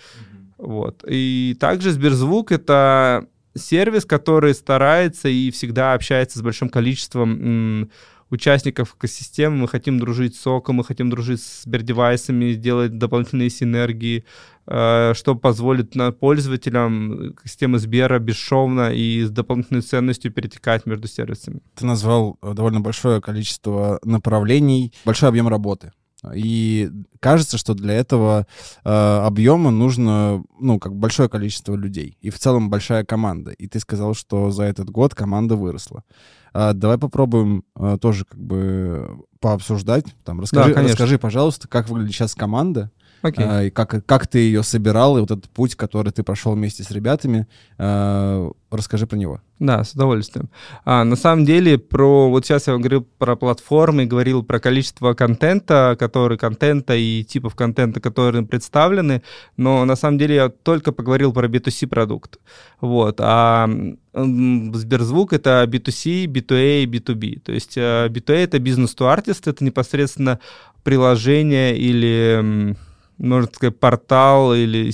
Вот. 0.59 1.05
И 1.07 1.57
также 1.61 1.93
Сберзвук— 1.93 2.53
это 2.53 3.27
сервис, 3.55 4.05
который 4.05 4.55
старается 4.55 5.29
и 5.29 5.51
всегда 5.51 5.95
общается 5.95 6.39
с 6.39 6.43
большим 6.43 6.69
количеством 6.69 7.91
участников 8.31 8.95
экосистемы. 8.97 9.57
Мы 9.57 9.69
хотим 9.69 9.99
дружить 9.99 10.37
с 10.37 10.41
Соком, 10.41 10.77
мы 10.77 10.85
хотим 10.85 11.11
дружить 11.11 11.43
с 11.43 11.63
Сбердевайсами, 11.63 12.53
сделать 12.53 12.99
дополнительные 12.99 13.51
синергии, 13.51 14.25
э, 14.67 15.13
что 15.15 15.35
позволит 15.37 15.95
на 15.95 16.13
пользователям 16.13 17.35
системы 17.45 17.79
Сбера 17.79 18.19
бесшовно 18.19 18.93
и 18.93 19.23
с 19.23 19.31
дополнительной 19.31 19.83
ценностью 19.83 20.33
перетекать 20.33 20.87
между 20.87 21.07
сервисами. 21.07 21.61
Ты 21.75 21.87
назвал 21.87 22.37
э, 22.43 22.53
довольно 22.55 22.81
большое 22.81 23.21
количество 23.21 24.01
направлений, 24.03 24.93
большой 25.05 25.29
объем 25.29 25.49
работы. 25.49 25.93
И 26.35 26.90
кажется, 27.20 27.58
что 27.58 27.75
для 27.75 27.94
этого 27.94 28.46
э, 28.85 28.90
объема 28.90 29.70
нужно, 29.70 30.42
ну, 30.58 30.78
как 30.78 30.94
большое 30.94 31.28
количество 31.28 31.75
людей. 31.75 32.16
И 32.20 32.30
в 32.30 32.38
целом 32.38 32.70
большая 32.70 33.04
команда. 33.04 33.50
И 33.52 33.68
ты 33.68 33.78
сказал, 33.80 34.14
что 34.14 34.50
за 34.50 34.64
этот 34.64 34.90
год 34.90 35.14
команда 35.14 35.56
выросла. 35.56 36.04
А, 36.52 36.73
давай 36.73 36.96
попробуем 36.96 37.64
а, 37.75 37.99
тоже 37.99 38.25
как 38.25 38.40
бы 38.40 39.25
пообсуждать. 39.40 40.06
Там, 40.25 40.40
расскажи, 40.40 40.75
да, 40.75 40.82
расскажи, 40.82 41.18
пожалуйста, 41.18 41.68
как 41.68 41.88
выглядит 41.88 42.14
сейчас 42.14 42.35
команда, 42.35 42.90
okay. 43.30 43.47
а, 43.49 43.62
и 43.64 43.71
как, 43.71 44.04
как 44.06 44.26
ты 44.26 44.38
ее 44.38 44.62
собирал, 44.62 45.16
и 45.16 45.21
вот 45.21 45.30
этот 45.30 45.49
путь, 45.50 45.75
который 45.75 46.12
ты 46.12 46.23
прошел 46.23 46.52
вместе 46.54 46.83
с 46.83 46.90
ребятами. 46.90 47.47
А, 47.78 48.50
расскажи 48.71 49.06
про 49.06 49.16
него. 49.16 49.40
Да, 49.59 49.85
с 49.85 49.92
удовольствием. 49.92 50.50
А, 50.85 51.04
на 51.04 51.16
самом 51.16 51.47
деле, 51.47 51.78
про 51.78 52.28
вот 52.28 52.45
сейчас 52.45 52.66
я 52.66 52.76
говорил 52.76 53.06
про 53.18 53.37
платформы, 53.37 54.04
говорил 54.04 54.42
про 54.42 54.61
количество 54.61 55.14
контента, 55.14 55.97
который 55.99 56.37
контента 56.37 56.95
и 56.95 57.25
типов 57.25 57.54
контента, 57.54 58.00
которые 58.00 58.45
представлены, 58.45 59.23
но 59.56 59.85
на 59.85 59.97
самом 59.97 60.18
деле 60.18 60.35
я 60.35 60.49
только 60.50 60.92
поговорил 60.92 61.33
про 61.33 61.49
B2C 61.49 61.87
продукт. 61.87 62.38
Вот. 62.80 63.16
А 63.21 63.68
Сберзвук— 64.12 65.33
это 65.35 65.64
B2C, 65.68 66.26
B2A, 66.26 66.85
B2B. 66.85 67.40
То 67.40 67.52
есть 67.52 67.76
B2A— 67.78 68.35
это 68.35 68.59
бизнес-то-артист, 68.59 69.49
это 69.49 69.64
непосредственно 69.64 70.38
приложение 70.83 71.76
или, 71.76 72.76
можно 73.18 73.50
сказать, 73.52 73.78
портал 73.78 74.54
или 74.54 74.92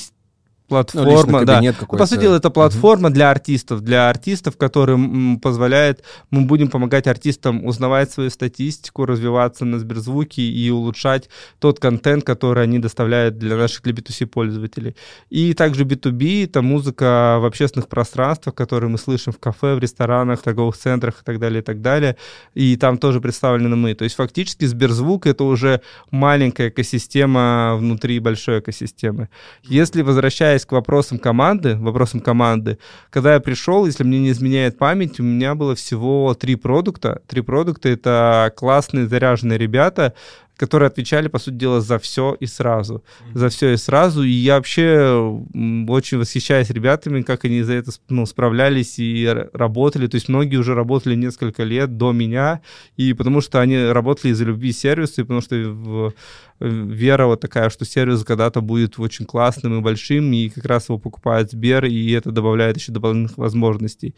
платформа, 0.72 1.40
ну, 1.40 1.44
да. 1.44 1.60
Ну, 1.60 1.98
по 1.98 2.06
сути 2.06 2.20
дела, 2.20 2.36
это 2.36 2.48
платформа 2.48 3.08
угу. 3.08 3.14
для 3.14 3.30
артистов, 3.30 3.82
для 3.82 4.08
артистов, 4.08 4.56
которая 4.56 4.98
позволяет, 5.42 6.02
мы 6.30 6.42
будем 6.42 6.68
помогать 6.68 7.06
артистам 7.06 7.66
узнавать 7.66 8.10
свою 8.10 8.30
статистику, 8.30 9.04
развиваться 9.04 9.66
на 9.66 9.78
Сберзвуке 9.78 10.42
и 10.42 10.70
улучшать 10.70 11.28
тот 11.58 11.78
контент, 11.78 12.24
который 12.24 12.64
они 12.64 12.78
доставляют 12.78 13.36
для 13.36 13.56
наших 13.56 13.82
для 13.82 13.92
B2C 13.92 14.26
пользователей. 14.26 14.96
И 15.28 15.52
также 15.52 15.84
B2B— 15.84 16.44
это 16.46 16.62
музыка 16.62 17.38
в 17.40 17.44
общественных 17.44 17.88
пространствах, 17.88 18.54
которые 18.54 18.88
мы 18.88 18.96
слышим 18.96 19.32
в 19.32 19.38
кафе, 19.38 19.74
в 19.74 19.78
ресторанах, 19.78 20.40
в 20.40 20.42
торговых 20.42 20.76
центрах 20.78 21.20
и 21.20 21.24
так 21.24 21.38
далее, 21.38 21.60
и 21.60 21.64
так 21.64 21.82
далее. 21.82 22.16
И 22.54 22.76
там 22.76 22.96
тоже 22.96 23.20
представлены 23.20 23.76
мы. 23.76 23.94
То 23.94 24.04
есть 24.04 24.16
фактически 24.16 24.64
Сберзвук— 24.64 25.26
это 25.26 25.44
уже 25.44 25.82
маленькая 26.10 26.70
экосистема 26.70 27.76
внутри 27.76 28.20
большой 28.20 28.60
экосистемы. 28.60 29.28
Если 29.64 30.00
возвращаясь 30.00 30.61
возвращаясь 30.62 30.66
к 30.66 30.72
вопросам 30.72 31.18
команды, 31.18 31.76
вопросам 31.76 32.20
команды, 32.20 32.78
когда 33.10 33.34
я 33.34 33.40
пришел, 33.40 33.86
если 33.86 34.04
мне 34.04 34.18
не 34.20 34.30
изменяет 34.30 34.78
память, 34.78 35.20
у 35.20 35.22
меня 35.22 35.54
было 35.54 35.74
всего 35.74 36.34
три 36.34 36.56
продукта. 36.56 37.20
Три 37.26 37.42
продукта— 37.42 37.88
это 37.90 38.52
классные 38.56 39.06
заряженные 39.06 39.58
ребята, 39.58 40.14
которые 40.56 40.88
отвечали, 40.88 41.28
по 41.28 41.38
сути 41.38 41.54
дела, 41.54 41.80
за 41.80 41.98
все 41.98 42.36
и 42.38 42.46
сразу. 42.46 43.02
За 43.34 43.48
все 43.48 43.72
и 43.72 43.76
сразу. 43.76 44.22
И 44.22 44.30
я 44.30 44.56
вообще 44.56 45.42
очень 45.88 46.18
восхищаюсь 46.18 46.70
ребятами, 46.70 47.22
как 47.22 47.44
они 47.44 47.62
за 47.62 47.72
это 47.74 47.90
ну, 48.08 48.26
справлялись 48.26 48.98
и 48.98 49.26
работали. 49.52 50.06
То 50.06 50.16
есть 50.16 50.28
многие 50.28 50.56
уже 50.56 50.74
работали 50.74 51.14
несколько 51.14 51.64
лет 51.64 51.96
до 51.96 52.12
меня, 52.12 52.60
и 52.96 53.12
потому 53.12 53.40
что 53.40 53.60
они 53.60 53.76
работали 53.76 54.32
из-за 54.32 54.44
любви 54.44 54.72
сервиса, 54.72 55.22
и 55.22 55.24
потому 55.24 55.40
что 55.40 55.56
в, 55.56 56.12
вера 56.60 57.26
вот 57.26 57.40
такая, 57.40 57.70
что 57.70 57.84
сервис 57.84 58.24
когда-то 58.24 58.60
будет 58.60 58.98
очень 58.98 59.26
классным 59.26 59.78
и 59.78 59.82
большим, 59.82 60.32
и 60.32 60.48
как 60.48 60.64
раз 60.66 60.88
его 60.88 60.98
покупает 60.98 61.50
Сбер, 61.50 61.86
и 61.86 62.12
это 62.12 62.30
добавляет 62.30 62.76
еще 62.76 62.92
дополнительных 62.92 63.38
возможностей. 63.38 64.14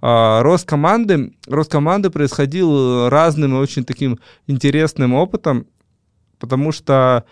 А, 0.00 0.42
рост 0.42 0.66
команды, 0.66 1.34
рост 1.46 1.70
команды 1.70 2.10
происходил 2.10 3.08
разным 3.08 3.54
и 3.54 3.58
очень 3.58 3.84
таким 3.84 4.18
интересным 4.46 5.14
опытом, 5.14 5.66
потому 6.38 6.72
что 6.72 7.24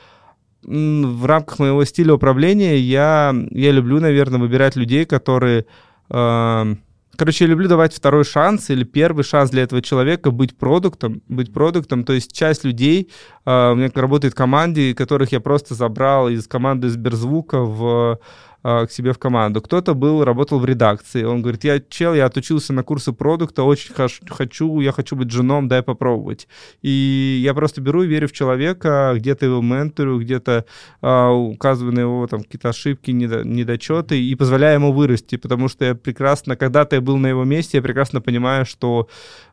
в 0.65 1.27
рамках 1.27 1.59
моего 1.59 1.85
стиля 1.85 2.15
управления 2.15 2.79
я, 2.79 3.35
я 3.51 3.73
люблю, 3.73 4.01
наверное, 4.01 4.39
выбирать 4.41 4.77
людей, 4.77 5.05
которые... 5.05 5.67
Э, 6.09 6.75
короче, 7.17 7.45
я 7.45 7.51
люблю 7.51 7.69
давать 7.69 7.93
второй 7.93 8.25
шанс 8.25 8.71
или 8.71 8.85
первый 8.85 9.25
шанс 9.25 9.51
для 9.51 9.65
этого 9.65 9.83
человека 9.83 10.31
быть 10.31 10.57
продуктом, 10.57 11.21
быть 11.29 11.53
продуктом. 11.53 12.05
То 12.05 12.13
есть 12.13 12.33
часть 12.33 12.63
людей, 12.65 13.11
э, 13.45 13.73
у 13.73 13.75
меня 13.75 13.91
работает 13.93 14.35
в 14.35 14.37
команде, 14.37 14.95
которых 14.95 15.33
я 15.33 15.41
просто 15.41 15.75
забрал 15.75 16.29
из 16.29 16.47
команды 16.47 16.89
Сберзвука 16.91 17.59
в 17.59 18.21
к 18.63 18.89
себе 18.91 19.13
в 19.13 19.19
команду. 19.19 19.61
Кто-то 19.61 19.95
был, 19.95 20.25
работал 20.25 20.61
в 20.61 20.65
редакции. 20.65 21.25
Он 21.25 21.43
говорит, 21.43 21.65
я 21.65 21.81
чел, 21.81 22.15
я 22.15 22.27
отучился 22.27 22.73
на 22.73 22.83
курсы 22.83 23.13
продукта, 23.13 23.65
очень 23.65 23.93
хочу, 23.95 24.81
я 24.81 24.93
хочу 24.93 25.17
быть 25.17 25.31
женом, 25.31 25.69
дай 25.69 25.83
попробовать. 25.83 26.47
И 26.81 27.41
я 27.43 27.55
просто 27.55 27.81
беру 27.81 28.03
и 28.03 28.07
верю 28.07 28.29
в 28.29 28.33
человека, 28.33 29.15
где-то 29.17 29.47
его 29.47 29.63
менторю, 29.63 30.21
где-то 30.21 30.65
а, 31.01 31.31
указываю 31.31 31.93
на 31.93 32.01
его 32.01 32.27
там 32.27 32.43
какие-то 32.43 32.69
ошибки, 32.69 33.11
недо, 33.11 33.43
недочеты 33.45 34.23
и 34.23 34.35
позволяю 34.35 34.75
ему 34.75 34.93
вырасти, 34.93 35.37
потому 35.37 35.69
что 35.69 35.85
я 35.85 35.95
прекрасно, 35.95 36.57
когда-то 36.57 36.97
я 36.97 37.03
был 37.03 37.19
на 37.19 37.27
его 37.27 37.45
месте, 37.45 37.79
я 37.79 37.83
прекрасно 37.83 38.21
понимаю, 38.21 38.65
что 38.65 39.09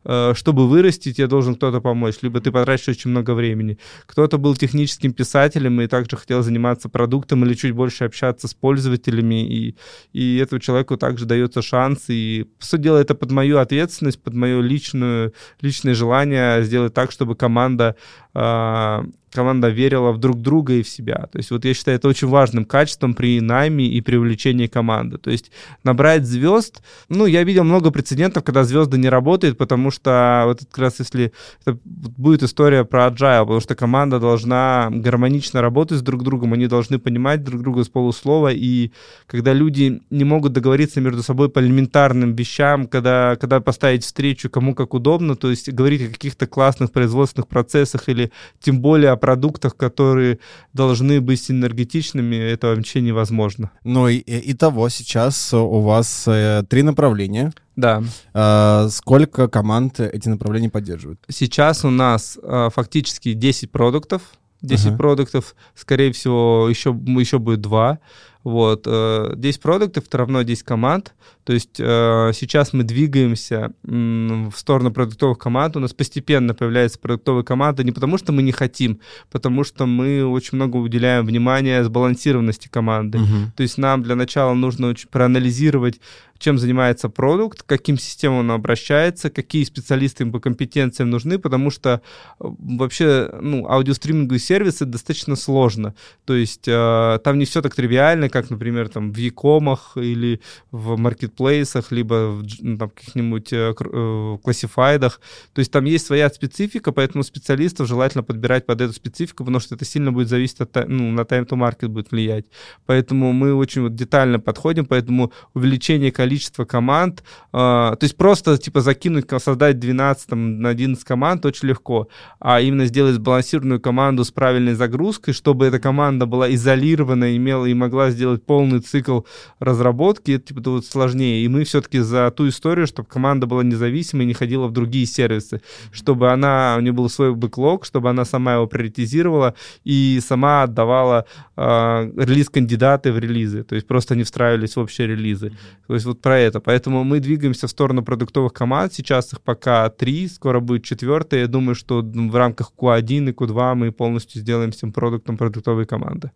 э, 0.06 0.34
чтобы 0.36 0.68
вырасти, 0.68 1.14
тебе 1.14 1.28
должен 1.28 1.56
кто-то 1.56 1.82
помочь, 1.82 2.16
либо 2.22 2.40
ты 2.42 2.52
потратишь 2.52 2.90
очень 2.90 3.10
много 3.10 3.34
времени. 3.34 3.80
Кто-то 4.06 4.38
был 4.38 4.56
техническим 4.56 5.14
писателем 5.14 5.82
и 5.82 5.88
также 5.88 6.16
хотел 6.16 6.44
заниматься 6.44 6.90
продуктом 6.90 7.44
или 7.46 7.54
чуть 7.56 7.72
больше 7.72 8.06
общаться 8.06 8.48
с 8.48 8.54
пользователями, 8.54 8.99
пользователями, 9.00 9.48
и, 9.48 9.76
и 10.14 10.38
этому 10.38 10.60
человеку 10.60 10.98
также 10.98 11.26
дается 11.26 11.62
шанс. 11.62 12.06
И, 12.10 12.46
по 12.60 12.66
сути 12.66 12.82
дела, 12.82 12.98
это 12.98 13.16
под 13.16 13.32
мою 13.32 13.58
ответственность, 13.58 14.22
под 14.22 14.34
мое 14.34 14.62
личное, 14.62 15.32
личное 15.62 15.94
желание 15.94 16.64
сделать 16.64 16.94
так, 16.94 17.12
чтобы 17.12 17.36
команда 17.36 17.96
э, 18.34 19.04
команда 19.32 19.70
верила 19.70 20.12
в 20.12 20.18
друг 20.18 20.42
друга 20.42 20.74
и 20.74 20.84
в 20.84 20.90
себя. 20.90 21.28
То 21.32 21.38
есть 21.38 21.52
вот 21.52 21.66
я 21.66 21.74
считаю 21.74 21.98
это 21.98 22.08
очень 22.08 22.28
важным 22.28 22.66
качеством 22.66 23.14
при 23.14 23.42
найме 23.42 23.86
и 23.88 24.02
привлечении 24.02 24.68
команды. 24.68 25.18
То 25.18 25.30
есть 25.30 25.52
набрать 25.84 26.26
звезд, 26.26 26.82
ну, 27.10 27.26
я 27.26 27.44
видел 27.44 27.64
много 27.64 27.92
прецедентов, 27.92 28.44
когда 28.44 28.64
звезды 28.64 28.98
не 28.98 29.10
работают, 29.10 29.58
потому 29.58 29.92
что 29.92 30.44
вот 30.46 30.62
как 30.72 30.78
раз 30.78 31.00
если 31.00 31.32
это 31.66 31.78
будет 31.84 32.44
история 32.44 32.84
про 32.86 33.08
agile, 33.08 33.42
потому 33.42 33.60
что 33.60 33.76
команда 33.76 34.20
должна 34.20 34.90
гармонично 34.92 35.62
работать 35.62 36.00
с 36.00 36.02
друг 36.02 36.24
другом, 36.24 36.54
они 36.54 36.68
должны 36.68 37.00
понимать 37.00 37.44
друг 37.44 37.62
друга 37.62 37.84
с 37.84 37.90
полуслова, 37.90 38.52
и 38.52 38.92
когда 39.28 39.54
люди 39.54 40.02
не 40.10 40.24
могут 40.24 40.54
договориться 40.54 41.02
между 41.02 41.24
собой 41.24 41.50
по 41.50 41.60
элементарным 41.60 42.36
вещам, 42.36 42.88
когда, 42.88 43.36
когда 43.36 43.60
поставить 43.60 44.04
встречу 44.04 44.50
кому 44.50 44.74
как 44.76 44.94
удобно, 44.94 45.36
то 45.36 45.50
есть 45.50 45.72
говорить 45.72 46.02
о 46.02 46.12
каких-то 46.12 46.48
классных 46.48 46.92
производственных 46.92 47.48
процессах 47.48 48.10
или 48.10 48.32
тем 48.60 48.80
более 48.82 49.12
продуктах, 49.20 49.76
которые 49.76 50.40
должны 50.74 51.22
быть 51.22 51.52
энергетичными, 51.52 52.36
это 52.36 52.68
вообще 52.68 53.02
невозможно. 53.02 53.72
Ну 53.84 54.08
и, 54.08 54.18
и 54.18 54.54
того 54.54 54.90
сейчас 54.90 55.54
у 55.54 55.82
вас 55.82 56.26
э, 56.28 56.64
три 56.68 56.84
направления. 56.84 57.54
Да. 57.76 58.04
А, 58.34 58.88
сколько 58.90 59.48
команд 59.48 60.00
эти 60.00 60.28
направления 60.28 60.70
поддерживают? 60.70 61.20
Сейчас 61.30 61.86
у 61.86 61.90
нас 61.90 62.38
а, 62.42 62.70
фактически 62.70 63.34
10 63.34 63.72
продуктов. 63.72 64.22
10 64.62 64.88
uh-huh. 64.88 64.98
продуктов, 64.98 65.56
скорее 65.74 66.12
всего, 66.12 66.68
еще, 66.70 66.90
еще 66.90 67.40
будет 67.40 67.62
2. 67.62 68.00
Вот. 68.44 68.84
10 68.84 68.88
э, 68.88 69.62
продуктов, 69.62 70.08
это 70.08 70.18
равно 70.18 70.42
10 70.44 70.64
команд. 70.64 71.14
То 71.44 71.54
есть 71.54 71.80
э, 71.80 72.32
сейчас 72.34 72.74
мы 72.74 72.84
двигаемся 72.84 73.72
в 73.84 74.54
сторону 74.56 74.92
продуктовых 74.92 75.38
команд. 75.38 75.76
У 75.76 75.80
нас 75.80 75.94
постепенно 75.94 76.54
появляется 76.54 77.00
продуктовая 77.00 77.44
команда 77.44 77.84
не 77.84 77.92
потому, 77.92 78.18
что 78.18 78.32
мы 78.32 78.42
не 78.42 78.52
хотим, 78.52 79.00
потому 79.32 79.64
что 79.64 79.86
мы 79.86 80.26
очень 80.26 80.56
много 80.56 80.78
уделяем 80.78 81.26
внимания 81.26 81.84
сбалансированности 81.84 82.68
команды. 82.68 83.18
Uh-huh. 83.18 83.52
То 83.56 83.64
есть 83.64 83.78
нам 83.78 84.04
для 84.04 84.16
начала 84.16 84.54
нужно 84.54 84.88
очень 84.88 85.10
проанализировать 85.10 86.00
чем 86.40 86.58
занимается 86.58 87.10
продукт, 87.10 87.64
каким 87.64 87.98
системам 87.98 88.40
он 88.40 88.52
обращается, 88.52 89.30
какие 89.30 89.64
специалисты 89.66 90.24
им 90.24 90.32
по 90.32 90.40
компетенциям 90.40 91.10
нужны, 91.10 91.38
потому 91.38 91.70
что 91.70 92.02
э, 92.40 92.44
вообще 92.60 93.30
ну, 93.42 93.68
аудиостриминговые 93.70 94.40
сервисы 94.40 94.86
достаточно 94.86 95.36
сложно. 95.36 95.94
То 96.26 96.34
есть 96.34 96.68
э, 96.68 97.20
там 97.24 97.38
не 97.38 97.46
все 97.46 97.62
так 97.62 97.76
тривиально, 97.76 98.30
как, 98.30 98.50
например, 98.50 98.88
там 98.90 99.12
в 99.12 99.18
Якомах 99.18 99.98
или 99.98 100.40
в 100.72 100.98
маркетплейсах, 100.98 101.92
либо 101.92 102.32
в 102.32 102.46
ну, 102.62 102.78
там, 102.78 102.90
каких-нибудь 102.90 103.54
э, 103.54 103.74
э, 103.78 104.38
классифайдах. 104.42 105.20
То 105.54 105.60
есть 105.60 105.72
там 105.72 105.86
есть 105.86 106.06
своя 106.06 106.30
специфика, 106.30 106.94
поэтому 106.94 107.24
специалистов 107.24 107.88
желательно 107.88 108.24
подбирать 108.24 108.66
под 108.66 108.80
эту 108.82 108.94
специфику, 108.94 109.44
потому 109.44 109.60
что 109.60 109.76
это 109.76 109.84
сильно 109.84 110.14
будет 110.14 110.30
зависеть 110.30 110.62
от, 110.62 110.88
ну, 110.88 111.12
на 111.12 111.22
time-to-market 111.22 111.90
будет 111.90 112.12
влиять. 112.12 112.46
Поэтому 112.86 113.34
мы 113.34 113.54
очень 113.54 113.82
вот 113.82 113.96
детально 113.96 114.40
подходим, 114.40 114.86
поэтому 114.86 115.34
увеличение 115.54 116.12
количества 116.12 116.29
количество 116.30 116.66
команд. 116.66 117.24
А, 117.52 117.96
то 117.96 118.04
есть 118.04 118.16
просто 118.16 118.58
типа 118.58 118.82
закинуть, 118.82 119.26
создать 119.40 119.80
12 119.80 120.28
там, 120.28 120.62
на 120.62 120.70
11 120.70 121.04
команд 121.04 121.46
очень 121.46 121.70
легко, 121.70 122.08
а 122.40 122.62
именно 122.62 122.86
сделать 122.86 123.16
сбалансированную 123.16 123.80
команду 123.80 124.24
с 124.24 124.32
правильной 124.32 124.76
загрузкой, 124.76 125.34
чтобы 125.34 125.66
эта 125.66 125.80
команда 125.80 126.28
была 126.28 126.54
изолирована, 126.54 127.36
имела 127.36 127.66
и 127.66 127.74
могла 127.74 128.12
сделать 128.12 128.46
полный 128.46 128.80
цикл 128.80 129.22
разработки, 129.60 130.34
это 130.34 130.48
типа 130.48 130.62
вот 130.70 130.86
сложнее. 130.86 131.44
И 131.44 131.48
мы 131.48 131.64
все-таки 131.64 132.00
за 132.00 132.30
ту 132.32 132.48
историю, 132.48 132.86
чтобы 132.86 133.08
команда 133.08 133.48
была 133.48 133.64
независимой 133.64 134.26
и 134.26 134.28
не 134.28 134.34
ходила 134.34 134.68
в 134.68 134.72
другие 134.72 135.08
сервисы, 135.08 135.62
чтобы 135.92 136.32
она, 136.32 136.76
у 136.78 136.82
нее 136.82 136.92
был 136.92 137.10
свой 137.10 137.34
бэклог, 137.34 137.86
чтобы 137.86 138.10
она 138.10 138.26
сама 138.26 138.54
его 138.54 138.68
приоритизировала 138.68 139.56
и 139.84 140.20
сама 140.22 140.64
отдавала 140.64 141.26
э, 141.58 142.12
релиз-кандидаты 142.18 143.12
в 143.12 143.18
релизы, 143.18 143.64
то 143.64 143.76
есть 143.76 143.88
просто 143.88 144.16
не 144.16 144.24
встраивались 144.24 144.76
в 144.76 144.80
общие 144.80 145.08
релизы. 145.08 145.52
То 145.88 145.94
есть 145.94 146.06
вот 146.06 146.19
про 146.22 146.40
это. 146.40 146.60
Поэтому 146.60 147.04
мы 147.04 147.20
двигаемся 147.20 147.68
в 147.68 147.70
сторону 147.70 148.04
продуктовых 148.04 148.54
команд. 148.54 148.94
Сейчас 148.94 149.34
их 149.34 149.42
пока 149.42 149.90
три, 149.90 150.28
скоро 150.28 150.60
будет 150.60 150.84
четвертая. 150.84 151.42
Я 151.42 151.48
думаю, 151.48 151.76
что 151.76 152.02
в 152.02 152.36
рамках 152.36 152.72
Q1 152.78 153.30
и 153.30 153.32
Q2 153.32 153.76
мы 153.76 153.92
полностью 153.92 154.42
сделаем 154.42 154.72
всем 154.72 154.92
продуктом 154.92 155.38
продуктовые 155.38 155.86
команды. 155.86 156.32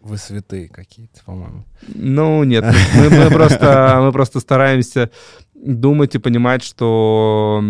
Вы 0.00 0.18
святые 0.18 0.68
какие-то, 0.68 1.24
по-моему. 1.24 1.64
Ну, 1.88 2.44
нет, 2.44 2.64
мы, 2.94 3.08
мы, 3.08 3.30
просто, 3.30 4.00
мы 4.02 4.12
просто 4.12 4.40
стараемся 4.40 5.10
думать 5.54 6.14
и 6.14 6.18
понимать, 6.18 6.62
что 6.62 7.64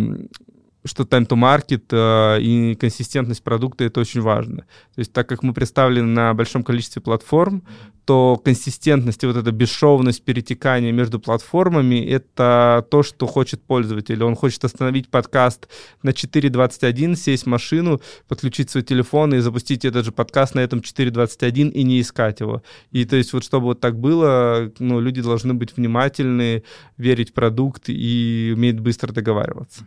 что 0.84 1.04
time 1.04 1.26
to 1.26 1.36
market 1.36 1.84
э, 1.90 2.40
и 2.40 2.74
консистентность 2.74 3.42
продукта 3.42 3.84
это 3.84 4.00
очень 4.00 4.20
важно. 4.20 4.58
То 4.94 4.98
есть 4.98 5.12
так 5.12 5.28
как 5.28 5.42
мы 5.42 5.54
представлены 5.54 6.08
на 6.08 6.34
большом 6.34 6.62
количестве 6.62 7.00
платформ, 7.00 7.62
то 8.04 8.40
консистентность 8.44 9.22
и 9.24 9.26
вот 9.26 9.36
эта 9.36 9.50
бесшовность 9.50 10.22
перетекания 10.22 10.92
между 10.92 11.18
платформами— 11.18 12.04
это 12.10 12.86
то, 12.90 13.02
что 13.02 13.26
хочет 13.26 13.62
пользователь. 13.62 14.22
Он 14.22 14.36
хочет 14.36 14.64
остановить 14.64 15.08
подкаст 15.08 15.68
на 16.02 16.10
4.21, 16.10 17.16
сесть 17.16 17.44
в 17.44 17.46
машину, 17.46 18.00
подключить 18.28 18.70
свой 18.70 18.82
телефон 18.82 19.34
и 19.34 19.38
запустить 19.38 19.84
этот 19.84 20.04
же 20.04 20.12
подкаст 20.12 20.54
на 20.54 20.60
этом 20.60 20.80
4.21 20.80 21.70
и 21.70 21.82
не 21.82 22.00
искать 22.00 22.40
его. 22.40 22.62
И 22.90 23.04
то 23.04 23.16
есть 23.16 23.32
вот 23.32 23.44
чтобы 23.44 23.66
вот 23.66 23.80
так 23.80 23.98
было, 23.98 24.70
ну, 24.78 25.00
люди 25.00 25.22
должны 25.22 25.54
быть 25.54 25.76
внимательны, 25.76 26.62
верить 26.98 27.30
в 27.30 27.32
продукт 27.32 27.84
и 27.88 28.52
уметь 28.54 28.80
быстро 28.80 29.12
договариваться. 29.12 29.84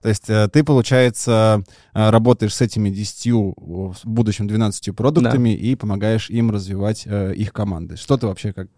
То 0.00 0.10
есть 0.10 0.30
э, 0.30 0.48
ты, 0.48 0.62
получается, 0.62 1.62
э, 1.92 2.10
работаешь 2.10 2.54
с 2.54 2.60
этими 2.60 2.88
10, 2.88 3.32
в 3.32 3.96
будущем 4.04 4.46
12 4.46 4.94
продуктами 4.94 5.50
да. 5.50 5.56
и 5.56 5.74
помогаешь 5.74 6.30
им 6.30 6.50
развивать 6.50 7.02
э, 7.04 7.34
их 7.34 7.52
команды. 7.52 7.96
Что 7.96 8.16
ты 8.16 8.26
вообще 8.26 8.52
как... 8.52 8.68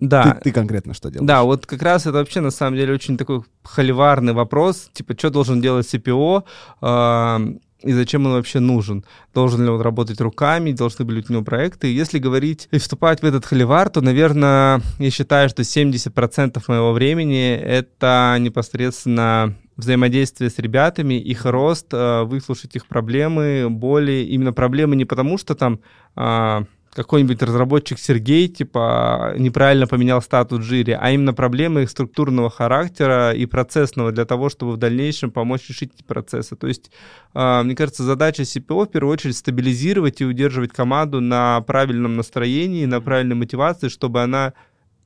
Да. 0.00 0.34
Ты, 0.34 0.44
ты 0.44 0.52
конкретно 0.52 0.94
что 0.94 1.10
делаешь? 1.10 1.26
Да, 1.26 1.42
вот 1.42 1.66
как 1.66 1.82
раз 1.82 2.02
это 2.02 2.12
вообще 2.12 2.40
на 2.40 2.50
самом 2.50 2.76
деле 2.76 2.94
очень 2.94 3.18
такой 3.18 3.42
холиварный 3.64 4.32
вопрос. 4.32 4.88
Типа, 4.92 5.14
что 5.18 5.30
должен 5.30 5.60
делать 5.60 5.92
CPO? 5.92 6.44
И 7.82 7.92
зачем 7.92 8.26
он 8.26 8.32
вообще 8.32 8.58
нужен. 8.58 9.04
Должен 9.32 9.62
ли 9.62 9.68
он 9.70 9.80
работать 9.80 10.20
руками, 10.20 10.72
должны 10.72 11.04
были 11.04 11.24
у 11.28 11.32
него 11.32 11.44
проекты. 11.44 11.94
Если 11.94 12.18
говорить 12.18 12.68
и 12.72 12.78
вступать 12.78 13.22
в 13.22 13.24
этот 13.24 13.46
холивар, 13.46 13.88
то, 13.88 14.00
наверное, 14.00 14.82
я 14.98 15.10
считаю, 15.10 15.48
что 15.48 15.62
70% 15.62 16.60
моего 16.66 16.92
времени— 16.92 17.52
это 17.62 18.36
непосредственно 18.40 19.54
взаимодействие 19.76 20.50
с 20.50 20.58
ребятами, 20.58 21.14
их 21.14 21.44
рост, 21.44 21.86
э, 21.92 22.24
выслушать 22.24 22.74
их 22.74 22.86
проблемы, 22.86 23.68
боли. 23.70 24.26
Именно 24.28 24.52
проблемы 24.52 24.96
не 24.96 25.04
потому, 25.04 25.38
что 25.38 25.54
там 25.54 25.78
а, 26.16 26.64
какой-нибудь 26.94 27.42
разработчик 27.42 27.98
Сергей, 27.98 28.48
типа, 28.48 29.34
неправильно 29.36 29.86
поменял 29.86 30.20
статус 30.22 30.64
жире, 30.64 30.98
а 31.00 31.10
именно 31.10 31.32
проблемы 31.32 31.82
их 31.82 31.90
структурного 31.90 32.50
характера 32.50 33.32
и 33.32 33.46
процессного 33.46 34.12
для 34.12 34.24
того, 34.24 34.48
чтобы 34.48 34.72
в 34.72 34.76
дальнейшем 34.76 35.30
помочь 35.30 35.68
решить 35.68 35.92
эти 35.94 36.02
процессы. 36.02 36.56
То 36.56 36.66
есть, 36.66 36.90
а, 37.34 37.62
мне 37.62 37.74
кажется, 37.76 38.02
задача 38.02 38.42
CPO 38.42 38.86
в 38.86 38.90
первую 38.90 39.12
очередь 39.12 39.36
стабилизировать 39.36 40.20
и 40.20 40.24
удерживать 40.24 40.72
команду 40.72 41.20
на 41.20 41.60
правильном 41.60 42.16
настроении, 42.16 42.84
на 42.84 43.00
правильной 43.00 43.36
мотивации, 43.36 43.88
чтобы 43.88 44.22
она 44.22 44.54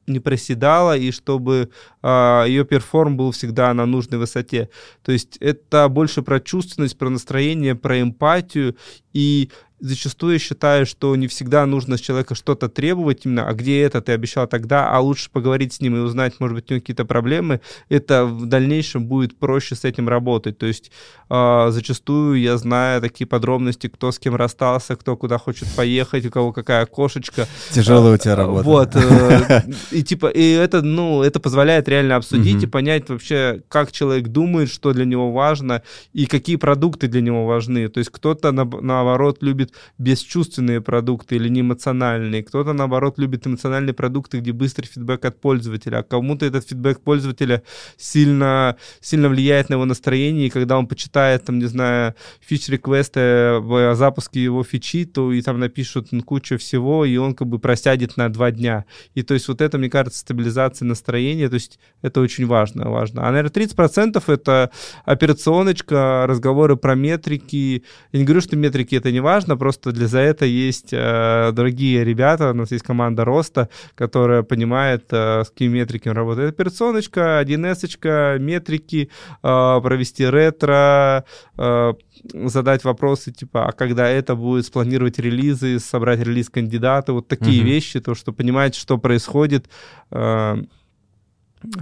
не 0.07 0.21
проседала 0.21 0.97
и 0.97 1.11
чтобы 1.11 1.71
э, 2.03 2.45
ее 2.47 2.65
перформ 2.65 3.17
был 3.17 3.31
всегда 3.31 3.73
на 3.73 3.87
нужной 3.87 4.19
высоте. 4.19 4.69
То 5.05 5.13
есть 5.13 5.37
это 5.39 5.89
больше 5.89 6.23
про 6.23 6.41
чувственность, 6.41 6.99
про 6.99 7.09
настроение, 7.09 7.75
про 7.75 8.01
эмпатию 8.01 8.77
и 9.13 9.51
зачастую 9.83 10.39
считаю, 10.39 10.87
что 10.87 11.15
не 11.17 11.27
всегда 11.27 11.67
нужно 11.67 11.97
с 11.97 12.01
человека 12.01 12.35
что-то 12.35 12.69
требовать 12.69 13.27
именно, 13.27 13.49
а 13.49 13.53
где 13.53 13.83
это 13.83 14.01
ты 14.01 14.13
обещал 14.13 14.47
тогда, 14.47 14.89
а 14.89 15.01
лучше 15.01 15.29
поговорить 15.31 15.75
с 15.75 15.81
ним 15.81 15.97
и 15.97 15.99
узнать, 15.99 16.39
может 16.39 16.55
быть, 16.55 16.71
у 16.71 16.75
него 16.75 16.81
какие-то 16.81 17.05
проблемы, 17.05 17.61
это 17.89 18.25
в 18.25 18.47
дальнейшем 18.47 19.07
будет 19.07 19.37
проще 19.37 19.75
с 19.75 19.85
этим 19.85 20.09
работать. 20.09 20.57
То 20.57 20.67
есть 20.67 20.93
э, 21.29 21.67
зачастую 21.71 22.41
я 22.41 22.57
знаю 22.59 23.01
такие 23.01 23.27
подробности, 23.27 23.89
кто 23.89 24.13
с 24.13 24.21
кем 24.21 24.37
расстался, 24.37 24.95
кто 24.95 25.17
куда 25.17 25.37
хочет 25.39 25.69
поехать, 25.75 26.25
у 26.27 26.31
кого 26.31 26.53
какая 26.53 26.87
кошечка. 26.87 27.49
Тяжелая 27.73 28.15
у 28.15 28.17
тебя 28.19 28.37
работа. 28.37 28.65
Вот. 28.65 28.95
Э, 28.95 29.63
и 29.91 30.05
типа, 30.05 30.29
и 30.29 30.53
это, 30.53 30.83
ну, 30.83 31.23
это 31.23 31.41
позволяет 31.41 31.89
реально 31.89 32.17
обсудить 32.17 32.63
и 32.63 32.67
понять 32.67 33.09
вообще, 33.09 33.63
как 33.69 33.91
человек 33.91 34.29
думает, 34.29 34.71
что 34.71 34.93
для 34.93 35.05
него 35.05 35.33
важно 35.33 35.83
и 36.13 36.27
какие 36.27 36.57
продукты 36.57 37.09
для 37.09 37.21
него 37.21 37.47
важны. 37.47 37.89
То 37.89 37.99
есть 37.99 38.11
кто-то, 38.11 38.53
наоборот, 38.53 39.39
любит 39.41 39.72
бесчувственные 39.99 40.81
продукты 40.81 41.37
или 41.37 41.49
неэмоциональные, 41.49 42.43
кто-то, 42.43 42.73
наоборот, 42.73 43.19
любит 43.19 43.47
эмоциональные 43.47 43.95
продукты, 43.95 44.39
где 44.39 44.53
быстрый 44.53 44.87
фидбэк 44.87 45.25
от 45.25 45.41
пользователя, 45.41 45.99
а 45.99 46.03
кому-то 46.03 46.47
этот 46.47 46.69
фидбэк 46.69 47.01
пользователя 47.01 47.63
сильно, 47.97 48.77
сильно 49.01 49.29
влияет 49.29 49.69
на 49.69 49.75
его 49.75 49.85
настроение, 49.85 50.47
и 50.47 50.51
когда 50.51 50.79
он 50.79 50.87
почитает, 50.87 51.45
там, 51.45 51.59
не 51.59 51.67
знаю, 51.67 52.15
фич-реквесты 52.41 53.21
о 53.21 53.95
запуске 53.95 54.43
его 54.43 54.65
фичи, 54.65 55.05
то 55.05 55.33
и 55.33 55.43
там 55.43 55.61
напишут 55.61 56.09
кучу 56.25 56.59
всего, 56.59 57.05
и 57.05 57.17
он 57.17 57.35
как 57.35 57.49
бы 57.49 57.59
просядет 57.59 58.17
на 58.17 58.29
два 58.29 58.51
дня. 58.51 58.85
И 59.15 59.23
то 59.23 59.35
есть 59.35 59.49
вот 59.49 59.61
это, 59.61 59.79
мне 59.79 59.91
кажется, 59.91 60.21
стабилизация 60.21 60.87
настроения, 60.87 61.49
то 61.49 61.55
есть 61.55 61.79
это 62.03 62.21
очень 62.21 62.47
важно, 62.47 62.91
важно. 62.91 63.27
А, 63.27 63.33
наверное, 63.33 63.51
30% 63.51 64.23
это 64.27 64.71
операционочка, 65.05 66.25
разговоры 66.27 66.77
про 66.77 66.95
метрики. 66.95 67.85
Я 68.13 68.19
не 68.19 68.25
говорю, 68.25 68.41
что 68.41 68.57
метрики 68.57 68.95
это 68.95 69.11
не 69.11 69.21
важно, 69.21 69.57
просто 69.63 69.93
для 69.93 70.09
за 70.09 70.19
это 70.19 70.45
есть 70.45 70.89
э, 70.93 71.53
другие 71.53 72.03
ребята, 72.03 72.51
у 72.51 72.55
нас 72.55 72.73
есть 72.73 72.85
команда 72.85 73.25
роста, 73.25 73.69
которая 73.95 74.43
понимает, 74.43 75.05
э, 75.13 75.45
с 75.45 75.51
какими 75.51 75.79
метриками 75.79 76.15
работает. 76.15 76.51
Операционочка, 76.51 77.41
1С, 77.45 78.41
метрики, 78.41 79.09
э, 79.41 79.81
провести 79.81 80.29
ретро, 80.29 81.25
э, 81.57 81.93
задать 82.33 82.83
вопросы 82.83 83.31
типа, 83.31 83.69
а 83.69 83.73
когда 83.73 84.09
это 84.09 84.35
будет, 84.35 84.67
спланировать 84.67 85.21
релизы, 85.21 85.79
собрать 85.79 86.19
релиз 86.19 86.49
кандидата, 86.49 87.13
вот 87.13 87.29
такие 87.29 87.61
угу. 87.61 87.69
вещи, 87.71 88.01
то, 88.01 88.17
что 88.17 88.33
понимать, 88.33 88.75
что 88.75 88.99
происходит, 88.99 89.69
э, 90.11 90.57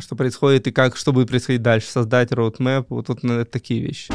что 0.00 0.16
происходит 0.16 0.66
и 0.66 0.70
как, 0.70 0.96
что 0.96 1.14
будет 1.14 1.28
происходить 1.28 1.62
дальше, 1.62 1.88
создать 1.88 2.30
roadmap, 2.30 2.84
вот, 2.90 3.08
вот 3.08 3.22
ну, 3.22 3.42
такие 3.46 3.80
вещи. 3.80 4.12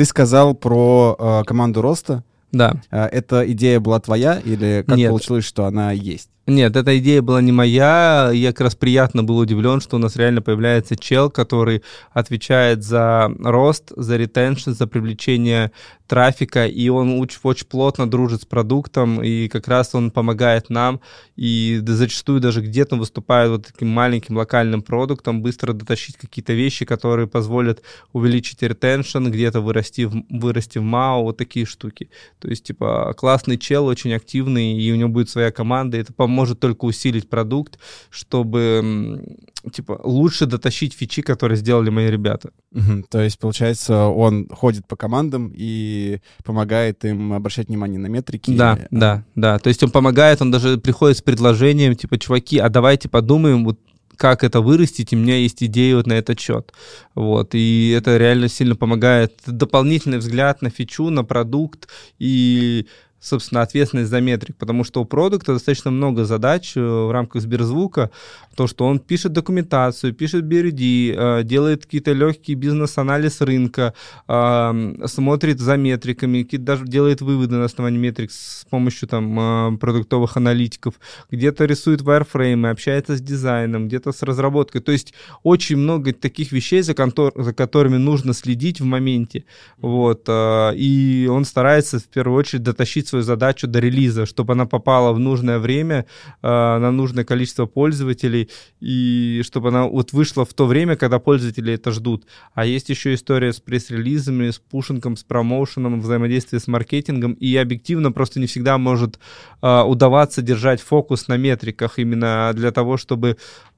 Ты 0.00 0.06
сказал 0.06 0.54
про 0.54 1.14
э, 1.18 1.42
команду 1.44 1.82
роста. 1.82 2.24
Да. 2.52 2.80
Э, 2.90 3.04
эта 3.04 3.42
идея 3.52 3.80
была 3.80 4.00
твоя 4.00 4.40
или 4.42 4.82
как 4.88 4.96
Нет. 4.96 5.10
получилось, 5.10 5.44
что 5.44 5.66
она 5.66 5.92
есть? 5.92 6.30
Нет, 6.50 6.74
эта 6.74 6.98
идея 6.98 7.22
была 7.22 7.40
не 7.40 7.52
моя. 7.52 8.32
Я 8.34 8.48
как 8.48 8.62
раз 8.62 8.74
приятно 8.74 9.22
был 9.22 9.38
удивлен, 9.38 9.80
что 9.80 9.94
у 9.94 9.98
нас 10.00 10.16
реально 10.16 10.42
появляется 10.42 10.96
чел, 10.96 11.30
который 11.30 11.84
отвечает 12.10 12.82
за 12.82 13.30
рост, 13.38 13.92
за 13.94 14.16
ретеншн, 14.16 14.72
за 14.72 14.88
привлечение 14.88 15.70
трафика, 16.10 16.66
и 16.66 16.88
он 16.88 17.20
очень, 17.20 17.38
очень 17.44 17.66
плотно 17.66 18.10
дружит 18.10 18.42
с 18.42 18.44
продуктом, 18.44 19.22
и 19.22 19.46
как 19.46 19.68
раз 19.68 19.94
он 19.94 20.10
помогает 20.10 20.68
нам, 20.68 21.00
и 21.36 21.80
зачастую 21.86 22.40
даже 22.40 22.62
где-то 22.62 22.96
выступает 22.96 23.50
вот 23.50 23.66
таким 23.68 23.90
маленьким 23.90 24.36
локальным 24.36 24.82
продуктом, 24.82 25.40
быстро 25.40 25.72
дотащить 25.72 26.16
какие-то 26.16 26.52
вещи, 26.52 26.84
которые 26.84 27.28
позволят 27.28 27.82
увеличить 28.12 28.60
ретеншн, 28.60 29.28
где-то 29.28 29.60
вырасти 29.60 30.06
в, 30.06 30.24
вырасти 30.28 30.78
в 30.78 30.82
МАУ, 30.82 31.22
вот 31.22 31.36
такие 31.36 31.64
штуки. 31.64 32.10
То 32.40 32.48
есть, 32.48 32.64
типа, 32.64 33.14
классный 33.16 33.56
чел, 33.56 33.86
очень 33.86 34.12
активный, 34.12 34.82
и 34.82 34.90
у 34.90 34.96
него 34.96 35.10
будет 35.10 35.30
своя 35.30 35.52
команда, 35.52 35.96
и 35.96 36.00
это 36.00 36.12
поможет 36.12 36.39
только 36.46 36.84
усилить 36.84 37.28
продукт, 37.28 37.78
чтобы 38.10 39.38
типа, 39.72 40.00
лучше 40.02 40.46
дотащить 40.46 40.94
фичи, 40.94 41.22
которые 41.22 41.56
сделали 41.56 41.90
мои 41.90 42.06
ребята. 42.06 42.50
Угу. 42.72 43.04
То 43.10 43.20
есть, 43.20 43.38
получается, 43.38 44.06
он 44.06 44.48
ходит 44.48 44.86
по 44.86 44.96
командам 44.96 45.52
и 45.54 46.20
помогает 46.44 47.04
им 47.04 47.32
обращать 47.32 47.68
внимание 47.68 47.98
на 47.98 48.06
метрики. 48.06 48.56
Да, 48.56 48.78
и... 48.80 48.86
да, 48.90 49.24
да. 49.34 49.58
То 49.58 49.68
есть 49.68 49.82
он 49.82 49.90
помогает, 49.90 50.40
он 50.40 50.50
даже 50.50 50.78
приходит 50.78 51.18
с 51.18 51.22
предложением, 51.22 51.94
типа, 51.94 52.18
чуваки, 52.18 52.58
а 52.58 52.68
давайте 52.68 53.08
подумаем, 53.08 53.64
вот 53.64 53.78
как 54.16 54.44
это 54.44 54.60
вырастить, 54.60 55.14
и 55.14 55.16
у 55.16 55.18
меня 55.18 55.36
есть 55.36 55.62
идеи 55.62 55.94
вот 55.94 56.06
на 56.06 56.12
этот 56.12 56.38
счет. 56.38 56.74
Вот, 57.14 57.54
и 57.54 57.88
это 57.96 58.18
реально 58.18 58.48
сильно 58.48 58.76
помогает. 58.76 59.38
Дополнительный 59.46 60.18
взгляд 60.18 60.60
на 60.60 60.68
фичу, 60.68 61.08
на 61.08 61.24
продукт, 61.24 61.88
и 62.18 62.86
собственно, 63.20 63.60
ответственность 63.60 64.10
за 64.10 64.20
метрик, 64.20 64.56
потому 64.56 64.82
что 64.82 65.02
у 65.02 65.04
продукта 65.04 65.52
достаточно 65.52 65.90
много 65.90 66.24
задач 66.24 66.72
э, 66.74 66.80
в 66.80 67.12
рамках 67.12 67.42
Сберзвука, 67.42 68.10
то, 68.56 68.66
что 68.66 68.86
он 68.86 68.98
пишет 68.98 69.32
документацию, 69.32 70.14
пишет 70.14 70.44
BRD, 70.44 71.14
э, 71.14 71.42
делает 71.44 71.84
какие-то 71.84 72.12
легкие 72.12 72.56
бизнес-анализ 72.56 73.42
рынка, 73.42 73.92
э, 74.26 74.94
смотрит 75.04 75.60
за 75.60 75.76
метриками, 75.76 76.42
даже 76.56 76.86
делает 76.86 77.20
выводы 77.20 77.56
на 77.56 77.64
основании 77.64 77.98
метрик 77.98 78.30
с 78.32 78.64
помощью 78.70 79.06
там 79.08 79.78
продуктовых 79.78 80.36
аналитиков, 80.36 80.94
где-то 81.30 81.66
рисует 81.66 82.00
wireframe, 82.00 82.70
общается 82.70 83.16
с 83.16 83.20
дизайном, 83.20 83.88
где-то 83.88 84.12
с 84.12 84.22
разработкой. 84.22 84.80
То 84.80 84.92
есть 84.92 85.12
очень 85.42 85.76
много 85.76 86.12
таких 86.14 86.52
вещей, 86.52 86.80
за, 86.82 86.94
контор, 86.94 87.32
за 87.36 87.52
которыми 87.52 87.98
нужно 87.98 88.32
следить 88.32 88.80
в 88.80 88.84
моменте. 88.84 89.44
Вот, 89.78 90.28
и 90.28 91.28
он 91.30 91.44
старается 91.44 91.98
в 91.98 92.04
первую 92.04 92.38
очередь 92.38 92.62
дотащить 92.62 93.09
свою 93.10 93.22
задачу 93.22 93.66
до 93.66 93.78
релиза, 93.78 94.26
чтобы 94.26 94.54
она 94.54 94.66
попала 94.66 95.12
в 95.12 95.18
нужное 95.18 95.58
время, 95.58 96.06
э, 96.42 96.48
на 96.48 96.90
нужное 96.90 97.24
количество 97.24 97.66
пользователей, 97.66 98.48
и 98.80 99.42
чтобы 99.44 99.68
она 99.68 99.84
вот 99.84 100.12
вышла 100.12 100.44
в 100.44 100.54
то 100.54 100.66
время, 100.66 100.96
когда 100.96 101.18
пользователи 101.18 101.74
это 101.74 101.90
ждут. 101.90 102.24
А 102.54 102.64
есть 102.64 102.88
еще 102.88 103.14
история 103.14 103.52
с 103.52 103.60
пресс-релизами, 103.60 104.50
с 104.50 104.58
пушингом, 104.58 105.16
с 105.16 105.24
промоушеном, 105.24 106.00
взаимодействие 106.00 106.60
с 106.60 106.66
маркетингом, 106.66 107.34
и 107.34 107.54
объективно 107.56 108.12
просто 108.12 108.40
не 108.40 108.46
всегда 108.46 108.78
может 108.78 109.18
э, 109.62 109.82
удаваться 109.82 110.42
держать 110.42 110.80
фокус 110.80 111.28
на 111.28 111.36
метриках 111.36 111.98
именно 111.98 112.52
для 112.54 112.70
того, 112.70 112.96
чтобы 112.96 113.36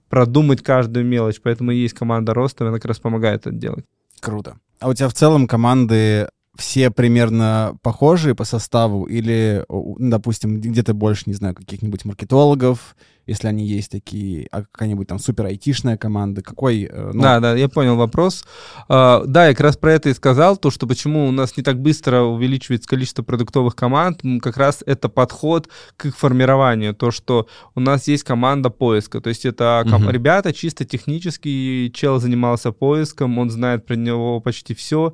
продумать 0.08 0.62
каждую 0.62 1.06
мелочь. 1.06 1.40
Поэтому 1.42 1.70
есть 1.70 1.94
команда 1.94 2.34
роста, 2.34 2.66
она 2.66 2.74
как 2.74 2.84
раз 2.84 2.98
помогает 2.98 3.46
это 3.46 3.56
делать. 3.56 3.84
Круто. 4.20 4.58
А 4.78 4.88
у 4.88 4.94
тебя 4.94 5.08
в 5.08 5.14
целом 5.14 5.46
команды 5.46 6.28
все 6.56 6.90
примерно 6.90 7.76
похожие 7.82 8.34
по 8.34 8.44
составу 8.44 9.04
или, 9.04 9.64
допустим, 9.68 10.60
где-то 10.60 10.92
больше, 10.92 11.24
не 11.26 11.34
знаю, 11.34 11.54
каких-нибудь 11.54 12.04
маркетологов, 12.04 12.94
если 13.26 13.46
они 13.46 13.64
есть 13.64 13.90
такие, 13.90 14.48
а 14.50 14.62
какая-нибудь 14.64 15.06
там 15.06 15.18
супер 15.18 15.46
айтишная 15.46 15.96
команда, 15.96 16.42
какой... 16.42 16.88
Э, 16.90 17.12
ну... 17.14 17.22
Да, 17.22 17.40
да, 17.40 17.54
я 17.54 17.68
понял 17.68 17.96
вопрос. 17.96 18.44
Uh, 18.88 19.24
да, 19.26 19.46
я 19.46 19.52
как 19.52 19.60
раз 19.60 19.76
про 19.76 19.92
это 19.92 20.08
и 20.08 20.14
сказал, 20.14 20.56
то, 20.56 20.70
что 20.70 20.86
почему 20.86 21.28
у 21.28 21.30
нас 21.30 21.56
не 21.56 21.62
так 21.62 21.80
быстро 21.80 22.22
увеличивается 22.22 22.88
количество 22.88 23.22
продуктовых 23.22 23.76
команд, 23.76 24.22
как 24.42 24.56
раз 24.56 24.82
это 24.84 25.08
подход 25.08 25.68
к 25.96 26.06
их 26.06 26.18
формированию, 26.18 26.94
то, 26.94 27.12
что 27.12 27.46
у 27.76 27.80
нас 27.80 28.08
есть 28.08 28.24
команда 28.24 28.70
поиска, 28.70 29.20
то 29.20 29.28
есть 29.28 29.46
это 29.46 29.84
ком- 29.88 30.08
uh-huh. 30.08 30.12
ребята 30.12 30.52
чисто 30.52 30.84
технические, 30.84 31.90
чел 31.90 32.18
занимался 32.18 32.72
поиском, 32.72 33.38
он 33.38 33.50
знает 33.50 33.86
про 33.86 33.94
него 33.94 34.40
почти 34.40 34.74
все, 34.74 35.12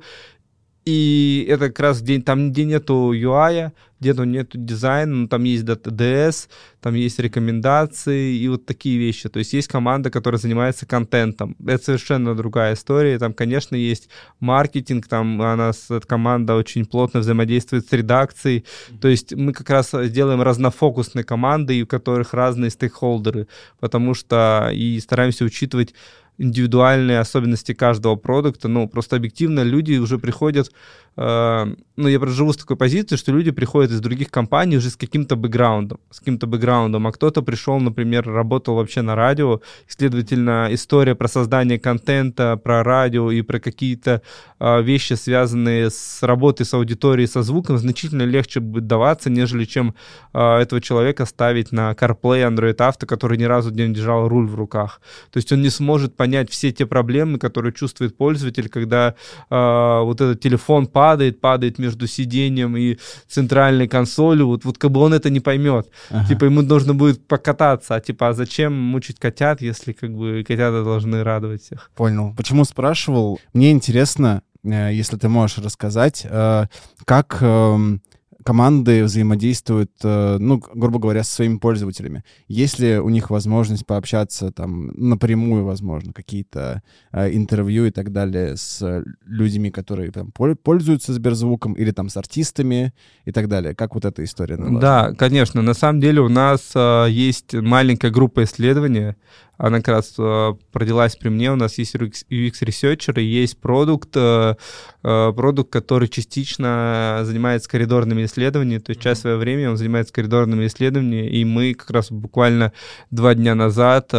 и 0.89 1.45
это 1.47 1.67
как 1.67 1.79
раз 1.81 2.01
где, 2.01 2.19
там, 2.19 2.51
где 2.51 2.65
нету 2.65 3.13
UI, 3.13 3.71
где-то 3.99 4.23
нету 4.23 4.57
дизайна, 4.57 5.15
но 5.15 5.27
там 5.27 5.43
есть 5.43 5.63
DS, 5.63 6.49
там 6.81 6.95
есть 6.95 7.19
рекомендации 7.19 8.33
и 8.35 8.47
вот 8.47 8.65
такие 8.65 8.97
вещи. 8.97 9.29
То 9.29 9.37
есть 9.37 9.53
есть 9.53 9.67
команда, 9.67 10.09
которая 10.09 10.39
занимается 10.39 10.87
контентом. 10.87 11.55
Это 11.63 11.83
совершенно 11.83 12.33
другая 12.33 12.73
история. 12.73 13.19
Там, 13.19 13.33
конечно, 13.33 13.75
есть 13.75 14.09
маркетинг, 14.39 15.07
там 15.07 15.39
у 15.39 15.43
нас 15.43 15.91
эта 15.91 16.07
команда 16.07 16.55
очень 16.55 16.85
плотно 16.85 17.19
взаимодействует 17.19 17.87
с 17.87 17.93
редакцией. 17.93 18.65
То 18.99 19.09
есть 19.09 19.35
мы 19.35 19.53
как 19.53 19.69
раз 19.69 19.91
делаем 20.09 20.41
разнофокусные 20.41 21.23
команды, 21.23 21.83
у 21.83 21.85
которых 21.85 22.33
разные 22.33 22.71
стейкхолдеры, 22.71 23.47
потому 23.79 24.15
что 24.15 24.71
и 24.73 24.99
стараемся 24.99 25.45
учитывать 25.45 25.93
индивидуальные 26.39 27.19
особенности 27.19 27.73
каждого 27.73 28.15
продукта. 28.15 28.67
Ну, 28.67 28.87
просто 28.87 29.17
объективно 29.17 29.61
люди 29.61 29.97
уже 29.97 30.17
приходят 30.17 30.71
ну, 31.19 32.07
я 32.07 32.19
живу 32.27 32.53
с 32.53 32.57
такой 32.57 32.77
позиции, 32.77 33.17
что 33.17 33.33
люди 33.33 33.51
приходят 33.51 33.91
из 33.91 33.99
других 33.99 34.31
компаний 34.31 34.77
уже 34.77 34.89
с 34.89 34.95
каким-то 34.95 35.35
бэкграундом, 35.35 35.99
с 36.11 36.19
каким-то 36.19 36.47
бэкграундом, 36.47 37.07
а 37.07 37.11
кто-то 37.11 37.41
пришел, 37.41 37.77
например, 37.77 38.25
работал 38.25 38.75
вообще 38.75 39.01
на 39.01 39.15
радио, 39.15 39.59
следовательно, 39.85 40.69
история 40.71 41.15
про 41.15 41.27
создание 41.27 41.77
контента, 41.77 42.55
про 42.55 42.83
радио 42.83 43.31
и 43.31 43.41
про 43.41 43.59
какие-то 43.59 44.21
э, 44.61 44.81
вещи, 44.81 45.15
связанные 45.15 45.89
с 45.89 46.23
работой 46.23 46.65
с 46.65 46.73
аудиторией, 46.73 47.27
со 47.27 47.41
звуком, 47.41 47.77
значительно 47.77 48.23
легче 48.23 48.61
будет 48.61 48.87
даваться, 48.87 49.29
нежели 49.29 49.65
чем 49.65 49.93
э, 50.33 50.39
этого 50.39 50.79
человека 50.79 51.25
ставить 51.25 51.73
на 51.73 51.91
CarPlay 51.91 52.49
Android 52.49 52.77
Auto, 52.77 53.05
который 53.05 53.37
ни 53.37 53.43
разу 53.43 53.71
не 53.71 53.93
держал 53.93 54.29
руль 54.29 54.47
в 54.47 54.55
руках. 54.55 55.01
То 55.31 55.37
есть 55.37 55.51
он 55.51 55.61
не 55.61 55.69
сможет 55.69 56.15
понять 56.15 56.49
все 56.49 56.71
те 56.71 56.85
проблемы, 56.85 57.39
которые 57.39 57.73
чувствует 57.73 58.15
пользователь, 58.15 58.69
когда 58.69 59.15
э, 59.49 60.01
вот 60.03 60.21
этот 60.21 60.39
телефон 60.39 60.87
падает, 60.87 61.08
падает, 61.09 61.41
падает 61.41 61.79
между 61.79 62.07
сиденьем 62.07 62.77
и 62.77 62.97
центральной 63.27 63.87
консолью, 63.87 64.47
вот, 64.47 64.65
вот 64.65 64.77
как 64.77 64.91
бы 64.91 64.99
он 64.99 65.13
это 65.13 65.31
не 65.31 65.39
поймет. 65.39 65.87
Ага. 66.11 66.27
Типа 66.27 66.45
ему 66.45 66.61
нужно 66.61 66.93
будет 66.93 67.27
покататься, 67.27 67.95
а 67.95 67.99
типа 67.99 68.29
а 68.29 68.33
зачем 68.33 68.73
мучить 68.73 69.19
котят, 69.19 69.61
если 69.61 69.93
как 69.93 70.11
бы 70.11 70.43
котята 70.47 70.83
должны 70.83 71.23
радовать 71.23 71.63
всех? 71.63 71.89
Понял. 71.95 72.33
Почему 72.37 72.63
спрашивал? 72.63 73.39
Мне 73.53 73.71
интересно, 73.71 74.43
э, 74.63 74.93
если 74.93 75.17
ты 75.17 75.29
можешь 75.29 75.57
рассказать, 75.57 76.27
э, 76.29 76.67
как 77.05 77.37
эм, 77.41 78.01
команды 78.43 79.03
взаимодействуют, 79.03 79.91
э, 80.03 80.37
ну, 80.39 80.61
грубо 80.73 80.99
говоря, 80.99 81.23
со 81.23 81.35
своими 81.35 81.57
пользователями. 81.57 82.23
Есть 82.47 82.79
ли 82.79 82.97
у 82.97 83.09
них 83.09 83.29
возможность 83.29 83.85
пообщаться 83.85 84.51
там 84.51 84.87
напрямую, 84.95 85.65
возможно, 85.65 86.13
какие-то 86.13 86.81
э, 87.11 87.35
интервью 87.35 87.85
и 87.85 87.91
так 87.91 88.11
далее 88.11 88.55
с 88.55 89.03
людьми, 89.25 89.71
которые 89.71 90.11
там 90.11 90.31
пользуются 90.31 91.13
Сберзвуком 91.13 91.73
или 91.73 91.91
там 91.91 92.09
с 92.09 92.17
артистами 92.17 92.93
и 93.25 93.31
так 93.31 93.47
далее? 93.47 93.75
Как 93.75 93.95
вот 93.95 94.05
эта 94.05 94.23
история? 94.23 94.57
Налажена? 94.57 94.79
Да, 94.79 95.13
конечно. 95.13 95.61
На 95.61 95.73
самом 95.73 95.99
деле 95.99 96.21
у 96.21 96.29
нас 96.29 96.71
э, 96.75 97.07
есть 97.09 97.53
маленькая 97.53 98.11
группа 98.11 98.43
исследования, 98.43 99.15
она 99.59 99.79
как 99.79 99.89
раз 99.89 100.15
э, 100.17 100.53
родилась 100.73 101.17
при 101.17 101.27
мне. 101.27 101.51
У 101.51 101.57
нас 101.57 101.77
есть 101.77 101.93
UX, 101.93 102.23
Researcher 102.29 103.21
и 103.21 103.25
есть 103.25 103.59
продукт, 103.59 104.11
э, 104.15 104.55
э, 105.03 105.33
продукт, 105.35 105.69
который 105.69 106.07
частично 106.07 107.19
занимается 107.23 107.69
коридорными 107.69 108.23
исследованиями, 108.23 108.79
то 108.79 108.91
есть 108.91 109.01
часть 109.01 109.21
своего 109.21 109.37
времени 109.37 109.65
он 109.65 109.75
занимается 109.75 110.13
коридорными 110.13 110.65
исследованиями, 110.65 111.27
и 111.27 111.43
мы 111.43 111.73
как 111.73 111.89
раз 111.91 112.09
буквально 112.09 112.71
два 113.11 113.35
дня 113.35 113.53
назад 113.53 114.13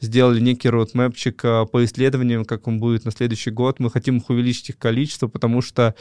сделали 0.00 0.40
некий 0.40 0.68
роудмэпчик 0.68 1.40
по 1.40 1.84
исследованиям, 1.84 2.44
как 2.44 2.68
он 2.68 2.80
будет 2.80 3.06
на 3.06 3.12
следующий 3.12 3.50
год. 3.50 3.80
Мы 3.80 3.90
хотим 3.90 4.18
их 4.18 4.28
увеличить 4.28 4.70
их 4.70 4.78
количество, 4.78 5.26
потому 5.26 5.62
что 5.62 5.94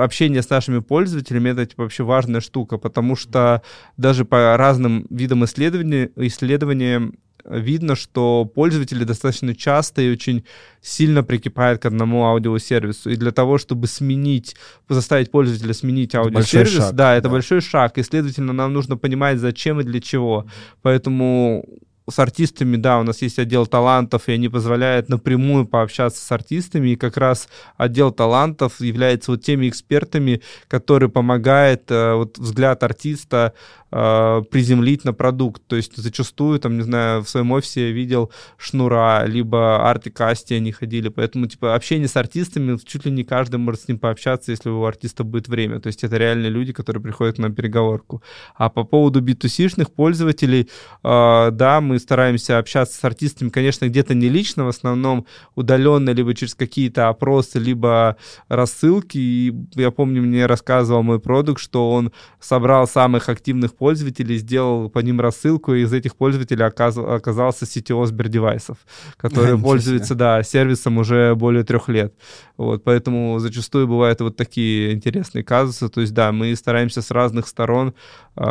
общение 0.00 0.42
с 0.42 0.50
нашими 0.50 0.80
пользователями 0.80 1.50
это 1.50 1.66
типа, 1.66 1.82
вообще 1.84 2.04
важная 2.04 2.40
штука, 2.40 2.78
потому 2.78 3.16
что 3.16 3.62
даже 3.96 4.24
по 4.24 4.56
разным 4.56 5.06
видам 5.10 5.44
исследований, 5.44 6.10
исследования 6.16 7.12
видно, 7.44 7.94
что 7.94 8.44
пользователи 8.44 9.04
достаточно 9.04 9.54
часто 9.54 10.02
и 10.02 10.10
очень 10.10 10.44
сильно 10.80 11.22
прикипают 11.22 11.82
к 11.82 11.86
одному 11.86 12.24
аудиосервису. 12.24 13.10
И 13.10 13.16
для 13.16 13.32
того, 13.32 13.58
чтобы 13.58 13.86
сменить, 13.86 14.56
заставить 14.88 15.30
пользователя 15.30 15.74
сменить 15.74 16.14
аудиосервис, 16.14 16.72
шаг, 16.72 16.94
да, 16.94 17.14
это 17.14 17.28
да. 17.28 17.32
большой 17.32 17.60
шаг. 17.60 17.98
И, 17.98 18.02
следовательно, 18.02 18.52
нам 18.52 18.72
нужно 18.72 18.96
понимать, 18.96 19.38
зачем 19.38 19.80
и 19.80 19.84
для 19.84 20.00
чего. 20.00 20.46
Поэтому 20.82 21.66
с 22.08 22.18
артистами, 22.18 22.76
да, 22.76 22.98
у 22.98 23.02
нас 23.02 23.22
есть 23.22 23.38
отдел 23.38 23.66
талантов, 23.66 24.28
и 24.28 24.32
они 24.32 24.48
позволяют 24.48 25.08
напрямую 25.08 25.66
пообщаться 25.66 26.24
с 26.24 26.32
артистами, 26.32 26.90
и 26.90 26.96
как 26.96 27.16
раз 27.16 27.48
отдел 27.76 28.10
талантов 28.12 28.80
является 28.80 29.30
вот 29.30 29.42
теми 29.42 29.68
экспертами, 29.68 30.42
которые 30.68 31.08
помогают 31.08 31.90
э, 31.90 32.14
вот 32.14 32.38
взгляд 32.38 32.82
артиста 32.82 33.54
э, 33.94 34.42
приземлить 34.50 35.04
на 35.04 35.12
продукт. 35.12 35.62
То 35.66 35.76
есть 35.76 35.96
зачастую, 35.96 36.58
там, 36.58 36.76
не 36.76 36.82
знаю, 36.82 37.22
в 37.22 37.28
своем 37.28 37.52
офисе 37.52 37.88
я 37.88 37.92
видел 37.92 38.32
Шнура, 38.58 39.24
либо 39.24 39.88
Арт 39.88 40.08
и 40.08 40.10
Касти 40.10 40.54
они 40.54 40.72
ходили, 40.72 41.08
поэтому, 41.08 41.46
типа, 41.46 41.74
общение 41.74 42.08
с 42.08 42.16
артистами, 42.16 42.76
чуть 42.84 43.04
ли 43.04 43.12
не 43.12 43.22
каждый 43.22 43.56
может 43.56 43.82
с 43.82 43.88
ним 43.88 43.98
пообщаться, 43.98 44.50
если 44.50 44.68
у 44.68 44.84
артиста 44.84 45.22
будет 45.22 45.48
время. 45.48 45.78
То 45.80 45.86
есть 45.86 46.02
это 46.02 46.16
реальные 46.16 46.50
люди, 46.50 46.72
которые 46.72 47.02
приходят 47.02 47.38
на 47.38 47.50
переговорку. 47.50 48.22
А 48.56 48.68
по 48.68 48.82
поводу 48.82 49.22
B2C-шных 49.22 49.92
пользователей, 49.92 50.68
э, 51.02 51.50
да, 51.52 51.80
мы 51.80 51.98
стараемся 52.00 52.58
общаться 52.58 52.98
с 52.98 53.04
артистами, 53.04 53.50
конечно, 53.50 53.86
где-то 53.86 54.14
не 54.14 54.28
лично, 54.28 54.64
в 54.64 54.68
основном 54.68 55.26
удаленно, 55.54 56.10
либо 56.10 56.34
через 56.34 56.56
какие-то 56.56 57.08
опросы, 57.08 57.60
либо 57.60 58.16
рассылки. 58.48 59.18
И 59.18 59.54
я 59.74 59.92
помню, 59.92 60.22
мне 60.22 60.46
рассказывал 60.46 61.04
мой 61.04 61.20
продукт, 61.20 61.60
что 61.60 61.92
он 61.92 62.10
собрал 62.40 62.88
самых 62.88 63.28
активных 63.28 63.74
пользователей, 63.74 63.83
пользователей, 63.84 64.38
сделал 64.38 64.88
по 64.88 65.00
ним 65.00 65.20
рассылку, 65.20 65.74
и 65.74 65.82
из 65.82 65.92
этих 65.92 66.16
пользователей 66.16 66.64
оказ, 66.64 66.96
оказался 66.96 67.66
CTO 67.66 68.06
Сбердевайсов, 68.06 68.78
который 69.18 69.58
пользуется, 69.58 70.14
да, 70.14 70.42
сервисом 70.42 70.96
уже 70.96 71.34
более 71.34 71.64
трех 71.64 71.90
лет. 71.90 72.14
Вот, 72.56 72.82
поэтому 72.82 73.38
зачастую 73.40 73.86
бывают 73.86 74.22
вот 74.22 74.36
такие 74.36 74.94
интересные 74.94 75.44
казусы. 75.44 75.90
То 75.90 76.00
есть, 76.00 76.14
да, 76.14 76.32
мы 76.32 76.56
стараемся 76.56 77.02
с 77.02 77.10
разных 77.10 77.46
сторон 77.46 77.92
э, 78.36 78.42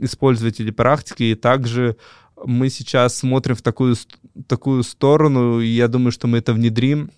использовать 0.00 0.58
эти 0.58 0.72
практики, 0.72 1.22
и 1.22 1.34
также 1.36 1.96
мы 2.44 2.68
сейчас 2.68 3.16
смотрим 3.16 3.54
в 3.54 3.62
такую, 3.62 3.94
такую 4.48 4.82
сторону, 4.82 5.60
и 5.60 5.68
я 5.68 5.86
думаю, 5.86 6.10
что 6.10 6.26
мы 6.26 6.38
это 6.38 6.52
внедрим, 6.52 7.10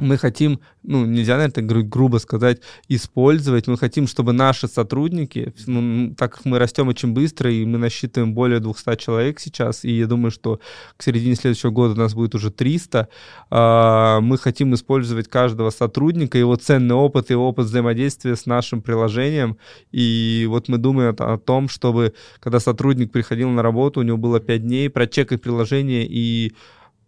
мы 0.00 0.18
хотим, 0.18 0.60
ну, 0.82 1.04
нельзя, 1.04 1.36
наверное, 1.36 1.64
гру- 1.64 1.84
грубо 1.84 2.18
сказать, 2.18 2.60
использовать. 2.88 3.68
Мы 3.68 3.78
хотим, 3.78 4.08
чтобы 4.08 4.32
наши 4.32 4.66
сотрудники, 4.66 5.54
ну, 5.66 6.14
так 6.16 6.34
как 6.34 6.44
мы 6.44 6.58
растем 6.58 6.88
очень 6.88 7.12
быстро, 7.12 7.50
и 7.50 7.64
мы 7.64 7.78
насчитываем 7.78 8.34
более 8.34 8.58
200 8.58 8.96
человек 8.96 9.38
сейчас, 9.38 9.84
и 9.84 9.92
я 9.92 10.06
думаю, 10.06 10.32
что 10.32 10.60
к 10.96 11.02
середине 11.02 11.36
следующего 11.36 11.70
года 11.70 11.94
у 11.94 11.98
нас 11.98 12.14
будет 12.14 12.34
уже 12.34 12.50
300, 12.50 13.08
э, 13.50 14.18
мы 14.20 14.36
хотим 14.36 14.74
использовать 14.74 15.28
каждого 15.28 15.70
сотрудника, 15.70 16.38
его 16.38 16.56
ценный 16.56 16.96
опыт, 16.96 17.30
его 17.30 17.48
опыт 17.48 17.66
взаимодействия 17.66 18.34
с 18.34 18.46
нашим 18.46 18.82
приложением. 18.82 19.58
И 19.92 20.46
вот 20.48 20.68
мы 20.68 20.78
думаем 20.78 21.14
о, 21.18 21.34
о 21.34 21.38
том, 21.38 21.68
чтобы, 21.68 22.14
когда 22.40 22.58
сотрудник 22.58 23.12
приходил 23.12 23.48
на 23.50 23.62
работу, 23.62 24.00
у 24.00 24.02
него 24.02 24.16
было 24.16 24.40
5 24.40 24.62
дней, 24.62 24.90
прочекать 24.90 25.40
приложение 25.40 26.04
и 26.08 26.52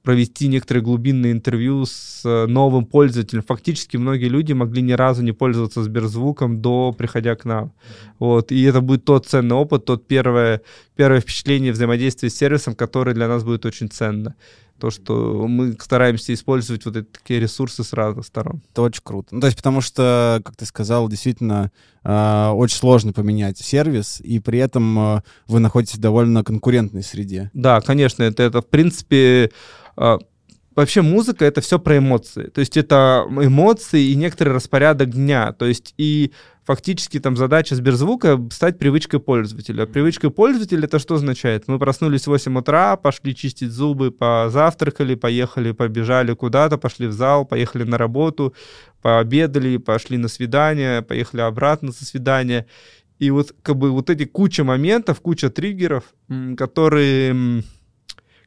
провести 0.06 0.46
некоторые 0.46 0.84
глубинные 0.84 1.32
интервью 1.32 1.84
с 1.84 2.22
э, 2.24 2.46
новым 2.46 2.86
пользователем. 2.86 3.42
Фактически 3.42 3.96
многие 3.96 4.28
люди 4.28 4.52
могли 4.52 4.80
ни 4.80 4.92
разу 4.92 5.24
не 5.24 5.32
пользоваться 5.32 5.82
Сберзвуком 5.82 6.62
до 6.62 6.94
приходя 6.96 7.34
к 7.34 7.44
нам. 7.44 7.72
Вот. 8.20 8.52
И 8.52 8.62
это 8.62 8.80
будет 8.80 9.04
тот 9.04 9.26
ценный 9.26 9.56
опыт, 9.56 9.84
тот 9.84 10.06
первое, 10.06 10.60
первое 10.94 11.20
впечатление 11.20 11.72
взаимодействия 11.72 12.30
с 12.30 12.36
сервисом, 12.36 12.76
который 12.76 13.14
для 13.14 13.26
нас 13.26 13.42
будет 13.42 13.66
очень 13.66 13.88
ценно 13.88 14.36
то, 14.78 14.90
что 14.90 15.46
мы 15.48 15.76
стараемся 15.80 16.32
использовать 16.34 16.84
вот 16.84 16.96
эти 16.96 17.06
такие 17.06 17.40
ресурсы 17.40 17.84
с 17.84 17.92
разных 17.92 18.26
сторон. 18.26 18.62
Это 18.72 18.82
очень 18.82 19.02
круто. 19.02 19.34
Ну, 19.34 19.40
то 19.40 19.46
есть 19.46 19.56
потому 19.56 19.80
что, 19.80 20.40
как 20.44 20.56
ты 20.56 20.66
сказал, 20.66 21.08
действительно 21.08 21.70
э, 22.04 22.48
очень 22.54 22.76
сложно 22.76 23.12
поменять 23.12 23.58
сервис, 23.58 24.20
и 24.20 24.38
при 24.38 24.58
этом 24.58 24.98
э, 24.98 25.22
вы 25.46 25.60
находитесь 25.60 25.96
в 25.96 26.00
довольно 26.00 26.44
конкурентной 26.44 27.02
среде. 27.02 27.50
Да, 27.54 27.80
конечно, 27.80 28.22
это, 28.22 28.42
это 28.42 28.62
в 28.62 28.66
принципе 28.66 29.50
а, 29.96 30.18
вообще 30.76 31.02
музыка 31.02 31.44
это 31.44 31.60
все 31.60 31.78
про 31.78 31.98
эмоции. 31.98 32.44
То 32.48 32.60
есть 32.60 32.76
это 32.76 33.26
эмоции 33.28 34.10
и 34.10 34.14
некоторый 34.14 34.50
распорядок 34.50 35.10
дня. 35.10 35.52
То 35.52 35.66
есть 35.66 35.94
и 35.96 36.32
фактически 36.66 37.20
там 37.20 37.36
задача 37.36 37.76
Сберзвука 37.76 38.40
стать 38.50 38.78
привычкой 38.78 39.20
пользователя. 39.20 39.84
А 39.84 39.86
привычкой 39.86 40.30
пользователя 40.30 40.84
это 40.84 40.98
что 40.98 41.14
означает? 41.14 41.68
Мы 41.68 41.78
проснулись 41.78 42.24
в 42.24 42.26
8 42.26 42.58
утра, 42.58 42.96
пошли 42.96 43.34
чистить 43.34 43.70
зубы, 43.70 44.10
позавтракали, 44.10 45.14
поехали, 45.14 45.70
побежали 45.70 46.34
куда-то, 46.34 46.76
пошли 46.76 47.06
в 47.06 47.12
зал, 47.12 47.46
поехали 47.46 47.84
на 47.84 47.96
работу, 47.96 48.52
пообедали, 49.00 49.76
пошли 49.76 50.18
на 50.18 50.28
свидание, 50.28 51.02
поехали 51.02 51.42
обратно 51.42 51.92
со 51.92 52.04
свидания. 52.04 52.66
И 53.20 53.30
вот 53.30 53.54
как 53.62 53.76
бы 53.76 53.92
вот 53.92 54.10
эти 54.10 54.24
куча 54.24 54.64
моментов, 54.64 55.20
куча 55.20 55.50
триггеров, 55.50 56.04
которые 56.56 57.62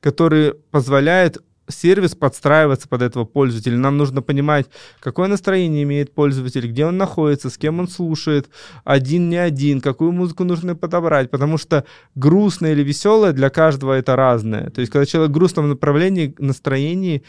который 0.01 0.53
позволяет 0.71 1.39
сервис 1.69 2.15
подстраиваться 2.15 2.87
под 2.87 3.01
этого 3.01 3.25
пользователя. 3.25 3.77
Нам 3.77 3.97
нужно 3.97 4.21
понимать, 4.21 4.67
какое 4.99 5.27
настроение 5.27 5.83
имеет 5.83 6.13
пользователь, 6.13 6.67
где 6.67 6.85
он 6.85 6.97
находится, 6.97 7.49
с 7.49 7.57
кем 7.57 7.79
он 7.79 7.87
слушает, 7.87 8.49
один 8.83 9.29
не 9.29 9.37
один, 9.37 9.81
какую 9.81 10.11
музыку 10.11 10.43
нужно 10.43 10.75
подобрать, 10.75 11.31
потому 11.31 11.57
что 11.57 11.85
грустное 12.15 12.73
или 12.73 12.83
веселое 12.83 13.31
для 13.31 13.49
каждого 13.49 13.93
это 13.93 14.15
разное. 14.15 14.69
То 14.69 14.81
есть, 14.81 14.91
когда 14.91 15.05
человек 15.05 15.31
в 15.31 15.33
грустном 15.33 15.69
направлении, 15.69 16.35
настроении, 16.39 17.23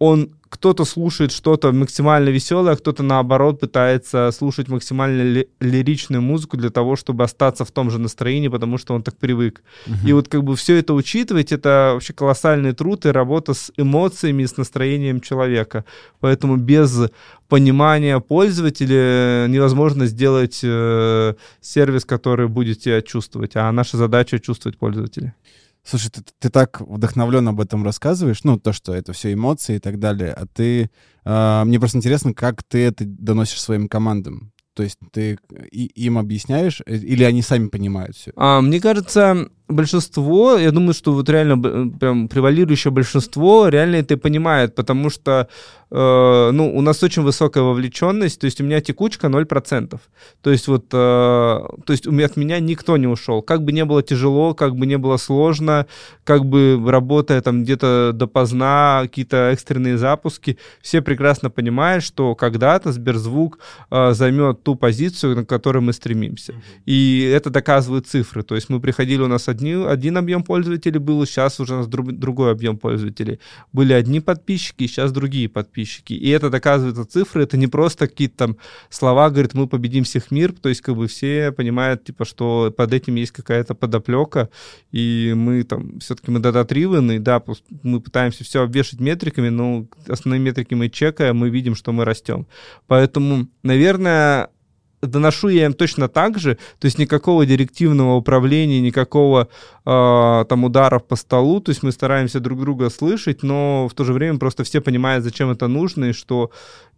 он 0.00 0.30
кто-то 0.48 0.84
слушает 0.84 1.30
что-то 1.30 1.72
максимально 1.72 2.30
веселое, 2.30 2.72
а 2.72 2.76
кто-то 2.76 3.04
наоборот 3.04 3.60
пытается 3.60 4.30
слушать 4.32 4.68
максимально 4.68 5.22
ли, 5.22 5.48
лиричную 5.60 6.22
музыку 6.22 6.56
для 6.56 6.70
того, 6.70 6.96
чтобы 6.96 7.22
остаться 7.22 7.64
в 7.64 7.70
том 7.70 7.90
же 7.90 7.98
настроении, 8.00 8.48
потому 8.48 8.78
что 8.78 8.94
он 8.94 9.02
так 9.02 9.16
привык. 9.16 9.62
Uh-huh. 9.86 10.08
И 10.08 10.12
вот 10.12 10.28
как 10.28 10.42
бы 10.42 10.56
все 10.56 10.78
это 10.78 10.94
учитывать, 10.94 11.52
это 11.52 11.92
вообще 11.94 12.12
колоссальный 12.14 12.72
труд 12.72 13.06
и 13.06 13.10
работа 13.10 13.54
с 13.54 13.70
эмоциями, 13.76 14.44
с 14.44 14.56
настроением 14.56 15.20
человека. 15.20 15.84
Поэтому 16.18 16.56
без 16.56 16.98
понимания 17.48 18.18
пользователя 18.18 19.46
невозможно 19.48 20.06
сделать 20.06 20.60
э, 20.64 21.34
сервис, 21.60 22.04
который 22.04 22.48
будет 22.48 22.80
тебя 22.80 23.02
чувствовать, 23.02 23.52
а 23.54 23.70
наша 23.70 23.98
задача 23.98 24.40
чувствовать 24.40 24.78
пользователя. 24.78 25.34
Слушай, 25.84 26.10
ты, 26.10 26.22
ты 26.38 26.50
так 26.50 26.80
вдохновленно 26.80 27.50
об 27.50 27.60
этом 27.60 27.84
рассказываешь, 27.84 28.44
ну, 28.44 28.58
то, 28.58 28.72
что 28.72 28.94
это 28.94 29.12
все 29.12 29.32
эмоции 29.32 29.76
и 29.76 29.80
так 29.80 29.98
далее, 29.98 30.32
а 30.32 30.46
ты... 30.46 30.90
Э, 31.24 31.64
мне 31.64 31.78
просто 31.78 31.98
интересно, 31.98 32.34
как 32.34 32.62
ты 32.62 32.84
это 32.84 33.04
доносишь 33.06 33.60
своим 33.60 33.88
командам. 33.88 34.52
То 34.74 34.84
есть 34.84 34.98
ты 35.12 35.38
и, 35.70 35.86
им 35.86 36.18
объясняешь, 36.18 36.80
э, 36.86 36.96
или 36.96 37.24
они 37.24 37.42
сами 37.42 37.68
понимают 37.68 38.16
все? 38.16 38.32
А, 38.36 38.60
мне 38.60 38.80
кажется, 38.80 39.48
большинство, 39.70 40.56
я 40.58 40.70
думаю, 40.70 40.94
что 40.94 41.12
вот 41.12 41.28
реально 41.28 41.90
прям 41.98 42.28
превалирующее 42.28 42.90
большинство 42.90 43.68
реально 43.68 43.96
это 43.96 44.16
понимает, 44.16 44.74
потому 44.74 45.10
что 45.10 45.48
э, 45.90 46.50
ну, 46.52 46.76
у 46.76 46.80
нас 46.80 47.02
очень 47.02 47.22
высокая 47.22 47.62
вовлеченность, 47.62 48.40
то 48.40 48.46
есть 48.46 48.60
у 48.60 48.64
меня 48.64 48.80
текучка 48.80 49.26
0%. 49.26 50.00
То 50.42 50.50
есть 50.50 50.68
вот, 50.68 50.86
э, 50.92 50.96
то 50.96 51.92
есть 51.92 52.06
у 52.06 52.12
меня, 52.12 52.26
от 52.26 52.36
меня 52.36 52.60
никто 52.60 52.96
не 52.96 53.06
ушел. 53.06 53.42
Как 53.42 53.62
бы 53.64 53.72
не 53.72 53.84
было 53.84 54.02
тяжело, 54.02 54.54
как 54.54 54.76
бы 54.76 54.86
не 54.86 54.98
было 54.98 55.16
сложно, 55.16 55.86
как 56.24 56.44
бы 56.44 56.80
работая 56.86 57.40
там 57.40 57.62
где-то 57.62 58.12
допоздна, 58.14 59.00
какие-то 59.02 59.50
экстренные 59.52 59.98
запуски, 59.98 60.58
все 60.80 61.02
прекрасно 61.02 61.50
понимают, 61.50 62.04
что 62.04 62.34
когда-то 62.34 62.92
Сберзвук 62.92 63.58
э, 63.90 64.12
займет 64.12 64.62
ту 64.62 64.74
позицию, 64.74 65.36
на 65.36 65.44
которую 65.44 65.82
мы 65.82 65.92
стремимся. 65.92 66.54
И 66.86 67.20
это 67.34 67.50
доказывают 67.50 68.06
цифры. 68.06 68.42
То 68.42 68.54
есть 68.54 68.68
мы 68.68 68.80
приходили, 68.80 69.22
у 69.22 69.28
нас 69.28 69.48
одни, 69.60 69.72
один 69.72 70.16
объем 70.16 70.42
пользователей 70.42 70.98
был, 70.98 71.24
сейчас 71.26 71.60
уже 71.60 71.74
у 71.74 71.76
нас 71.78 71.86
друг, 71.86 72.12
другой 72.12 72.52
объем 72.52 72.78
пользователей. 72.78 73.38
Были 73.72 73.92
одни 73.92 74.20
подписчики, 74.20 74.86
сейчас 74.86 75.12
другие 75.12 75.48
подписчики. 75.48 76.14
И 76.14 76.28
это 76.30 76.50
доказывается 76.50 77.04
цифры, 77.04 77.42
это 77.42 77.56
не 77.56 77.66
просто 77.66 78.08
какие-то 78.08 78.36
там 78.36 78.56
слова, 78.88 79.30
говорит, 79.30 79.54
мы 79.54 79.66
победим 79.66 80.04
всех 80.04 80.30
мир, 80.30 80.52
то 80.52 80.68
есть 80.68 80.80
как 80.80 80.96
бы 80.96 81.06
все 81.06 81.52
понимают, 81.52 82.04
типа, 82.04 82.24
что 82.24 82.72
под 82.76 82.92
этим 82.92 83.14
есть 83.16 83.32
какая-то 83.32 83.74
подоплека, 83.74 84.48
и 84.90 85.32
мы 85.36 85.62
там, 85.64 85.98
все-таки 86.00 86.30
мы 86.30 86.40
дата-тривен, 86.40 87.10
и 87.12 87.18
да, 87.18 87.42
мы 87.82 88.00
пытаемся 88.00 88.44
все 88.44 88.62
обвешать 88.62 89.00
метриками, 89.00 89.48
но 89.48 89.86
основные 90.08 90.40
метрики 90.40 90.74
мы 90.74 90.88
чекаем, 90.88 91.36
мы 91.36 91.50
видим, 91.50 91.74
что 91.74 91.92
мы 91.92 92.04
растем. 92.04 92.46
Поэтому, 92.86 93.48
наверное, 93.62 94.48
доношу 95.02 95.48
я 95.48 95.66
им 95.66 95.72
точно 95.72 96.08
так 96.08 96.38
же, 96.38 96.56
то 96.78 96.86
есть 96.86 96.98
никакого 96.98 97.46
директивного 97.46 98.16
управления, 98.16 98.80
никакого 98.80 99.48
э, 99.90 100.44
там 100.48 100.64
ударов 100.64 101.04
по 101.04 101.16
столу, 101.16 101.60
то 101.60 101.70
есть 101.70 101.82
мы 101.82 101.92
стараемся 101.92 102.40
друг 102.40 102.60
друга 102.60 102.90
слышать, 102.90 103.42
но 103.42 103.88
в 103.88 103.94
то 103.94 104.04
же 104.04 104.12
время 104.12 104.38
просто 104.38 104.62
все 104.64 104.80
понимают, 104.80 105.24
зачем 105.24 105.50
это 105.50 105.68
нужно, 105.68 106.06
и 106.06 106.12
что 106.12 106.50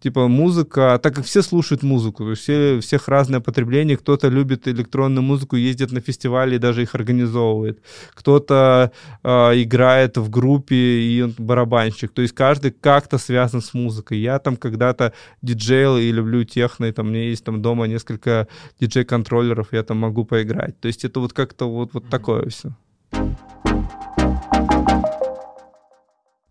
типа 0.03 0.29
музыка, 0.29 0.99
так 1.03 1.15
как 1.15 1.25
все 1.25 1.43
слушают 1.43 1.83
музыку, 1.83 2.25
то 2.25 2.31
есть 2.31 2.43
все, 2.43 2.81
всех 2.81 3.09
разное 3.09 3.41
потребление, 3.41 3.97
кто-то 3.97 4.29
любит 4.29 4.69
электронную 4.69 5.23
музыку, 5.23 5.57
ездит 5.57 5.93
на 5.93 6.01
фестивали 6.01 6.57
и 6.57 6.59
даже 6.59 6.83
их 6.83 6.95
организовывает, 6.95 7.79
кто-то 8.15 8.91
э, 9.23 9.29
играет 9.63 10.17
в 10.17 10.29
группе 10.29 10.75
и 10.75 11.23
он 11.23 11.35
барабанщик, 11.39 12.13
то 12.13 12.23
есть 12.23 12.35
каждый 12.35 12.73
как-то 12.73 13.19
связан 13.19 13.61
с 13.61 13.75
музыкой. 13.75 14.19
Я 14.19 14.39
там 14.39 14.57
когда-то 14.57 15.13
диджейл 15.43 15.97
и 15.97 16.11
люблю 16.13 16.45
техно, 16.45 16.87
и 16.87 16.93
там 16.93 17.07
у 17.07 17.11
меня 17.11 17.29
есть 17.29 17.45
там 17.45 17.63
дома 17.63 17.87
несколько 17.87 18.49
диджей-контроллеров, 18.81 19.73
я 19.73 19.83
там 19.83 19.99
могу 19.99 20.25
поиграть. 20.25 20.81
То 20.81 20.89
есть 20.89 21.05
это 21.05 21.21
вот 21.21 21.33
как-то 21.33 21.71
вот, 21.71 21.95
вот 21.95 22.09
такое 22.09 22.49
все. 22.49 22.75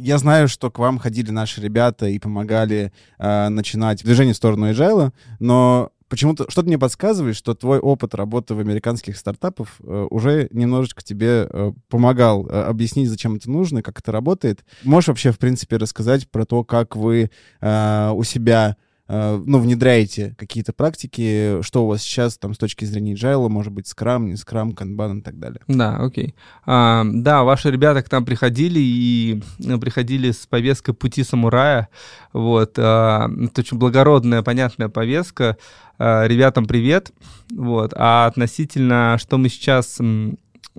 Я 0.04 0.18
знаю, 0.18 0.48
что 0.48 0.72
к 0.72 0.80
вам 0.80 0.98
ходили 0.98 1.30
наши 1.30 1.62
ребята 1.62 2.08
и 2.08 2.18
помогали 2.18 2.92
э, 3.20 3.50
начинать 3.50 4.04
движение 4.04 4.34
в 4.34 4.38
сторону 4.38 4.72
agile, 4.72 5.12
но 5.40 5.92
почему-то 6.10 6.50
что-то 6.50 6.68
мне 6.68 6.80
подсказывает, 6.80 7.36
что 7.36 7.54
твой 7.54 7.78
опыт 7.78 8.16
работы 8.16 8.56
в 8.56 8.60
американских 8.60 9.16
стартапах 9.16 9.70
э, 9.80 10.08
уже 10.10 10.48
немножечко 10.52 11.04
тебе 11.04 11.48
э, 11.48 11.72
помогал 11.88 12.48
э, 12.48 12.64
объяснить, 12.64 13.10
зачем 13.10 13.36
это 13.36 13.50
нужно, 13.50 13.84
как 13.84 14.00
это 14.00 14.12
работает. 14.12 14.66
Можешь 14.84 15.10
вообще, 15.10 15.32
в 15.32 15.38
принципе, 15.38 15.78
рассказать 15.78 16.28
про 16.32 16.46
то, 16.46 16.64
как 16.64 16.96
вы 16.96 17.30
э, 17.62 18.12
у 18.14 18.24
себя 18.24 18.78
ну, 19.12 19.60
внедряете 19.60 20.36
какие-то 20.38 20.72
практики, 20.72 21.62
что 21.62 21.84
у 21.84 21.88
вас 21.88 22.02
сейчас 22.02 22.38
там 22.38 22.54
с 22.54 22.58
точки 22.58 22.86
зрения 22.86 23.14
agile, 23.14 23.50
может 23.50 23.74
быть, 23.74 23.88
скрам, 23.88 24.28
не 24.28 24.38
скрам, 24.38 24.72
канбан 24.72 25.20
и 25.20 25.22
так 25.22 25.38
далее. 25.38 25.60
Да, 25.68 25.98
окей. 25.98 26.34
А, 26.66 27.04
да, 27.06 27.44
ваши 27.44 27.70
ребята 27.72 28.04
к 28.04 28.12
нам 28.12 28.24
приходили 28.24 28.80
и 28.80 29.44
э, 29.60 29.78
приходили 29.78 30.32
с 30.32 30.48
повесткой 30.48 30.94
пути 30.94 31.24
самурая. 31.24 31.90
Вот, 32.32 32.76
а, 32.78 33.30
это 33.44 33.62
очень 33.62 33.78
благородная, 33.78 34.44
понятная 34.44 34.88
повестка. 34.88 35.58
А, 35.98 36.26
ребятам 36.26 36.66
привет. 36.66 37.12
Вот, 37.52 37.94
а 37.96 38.28
относительно, 38.28 39.18
что 39.20 39.38
мы 39.38 39.50
сейчас 39.50 40.00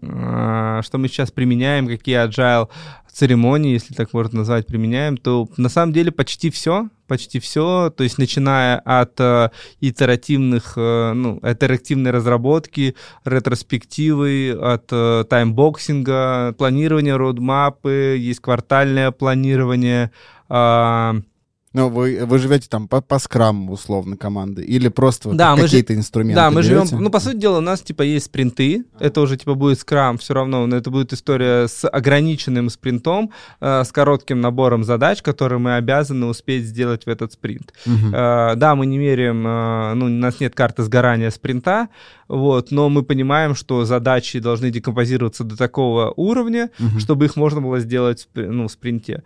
что 0.00 0.92
мы 0.94 1.08
сейчас 1.08 1.30
применяем, 1.30 1.86
какие 1.86 2.26
agile 2.26 2.68
церемонии, 3.12 3.74
если 3.74 3.94
так 3.94 4.12
можно 4.14 4.38
назвать, 4.38 4.66
применяем, 4.66 5.18
то 5.18 5.46
на 5.58 5.68
самом 5.68 5.92
деле 5.92 6.10
почти 6.10 6.50
все, 6.50 6.88
почти 7.06 7.40
все, 7.40 7.92
то 7.94 8.02
есть 8.04 8.16
начиная 8.16 8.78
от 8.78 9.20
э, 9.20 9.50
итеративных, 9.80 10.72
э, 10.76 11.12
ну, 11.12 11.38
итеративной 11.42 12.10
разработки, 12.10 12.96
ретроспективы, 13.26 14.52
от 14.58 14.88
э, 14.90 15.24
timeboxing 15.28 16.33
а, 16.33 16.54
планирования 16.56 17.16
roadmap 17.18 17.94
ы, 17.94 18.16
есть 18.18 18.40
квартальное 18.40 19.10
планирование, 19.10 20.10
э, 20.48 21.12
ну, 21.72 21.88
вы, 21.88 22.24
вы 22.26 22.38
живете 22.38 22.68
там 22.68 22.86
по, 22.86 23.00
по 23.00 23.18
scrum 23.18 23.57
у, 23.57 23.72
условно, 23.72 24.16
команды, 24.16 24.62
или 24.62 24.88
просто 24.88 25.28
вот 25.28 25.38
да, 25.38 25.56
какие-то 25.56 25.94
инструменты 25.94 26.36
Да, 26.36 26.50
мы 26.50 26.62
берете? 26.62 26.86
живем, 26.86 27.02
ну, 27.02 27.10
по 27.10 27.18
сути 27.18 27.36
дела, 27.36 27.58
у 27.58 27.62
нас, 27.62 27.80
типа, 27.80 28.02
есть 28.02 28.26
спринты, 28.26 28.84
а. 28.98 29.04
это 29.04 29.22
уже, 29.22 29.38
типа, 29.38 29.54
будет 29.54 29.80
scrum 29.80 30.18
все 30.18 30.34
равно, 30.34 30.66
но 30.66 30.76
это 30.76 30.90
будет 30.90 31.12
история 31.12 31.68
с 31.68 31.88
ограниченным 31.88 32.68
спринтом, 32.68 33.30
э, 33.60 33.84
с 33.84 33.90
коротким 33.90 34.40
набором 34.40 34.84
задач, 34.84 35.22
которые 35.22 35.58
мы 35.58 35.76
обязаны 35.76 36.26
успеть 36.26 36.66
сделать 36.66 37.06
в 37.06 37.08
этот 37.08 37.32
спринт. 37.32 37.72
Угу. 37.86 38.14
Э, 38.14 38.54
да, 38.56 38.74
мы 38.74 38.84
не 38.84 38.98
меряем, 38.98 39.46
э, 39.46 39.94
ну, 39.94 40.06
у 40.06 40.08
нас 40.08 40.40
нет 40.40 40.54
карты 40.54 40.82
сгорания 40.82 41.30
спринта, 41.30 41.88
вот, 42.28 42.70
но 42.70 42.90
мы 42.90 43.02
понимаем, 43.02 43.54
что 43.54 43.86
задачи 43.86 44.40
должны 44.40 44.70
декомпозироваться 44.70 45.44
до 45.44 45.56
такого 45.56 46.12
уровня, 46.16 46.70
угу. 46.78 46.98
чтобы 46.98 47.24
их 47.24 47.36
можно 47.36 47.62
было 47.62 47.80
сделать 47.80 48.28
ну, 48.34 48.68
в 48.68 48.72
спринте 48.72 49.22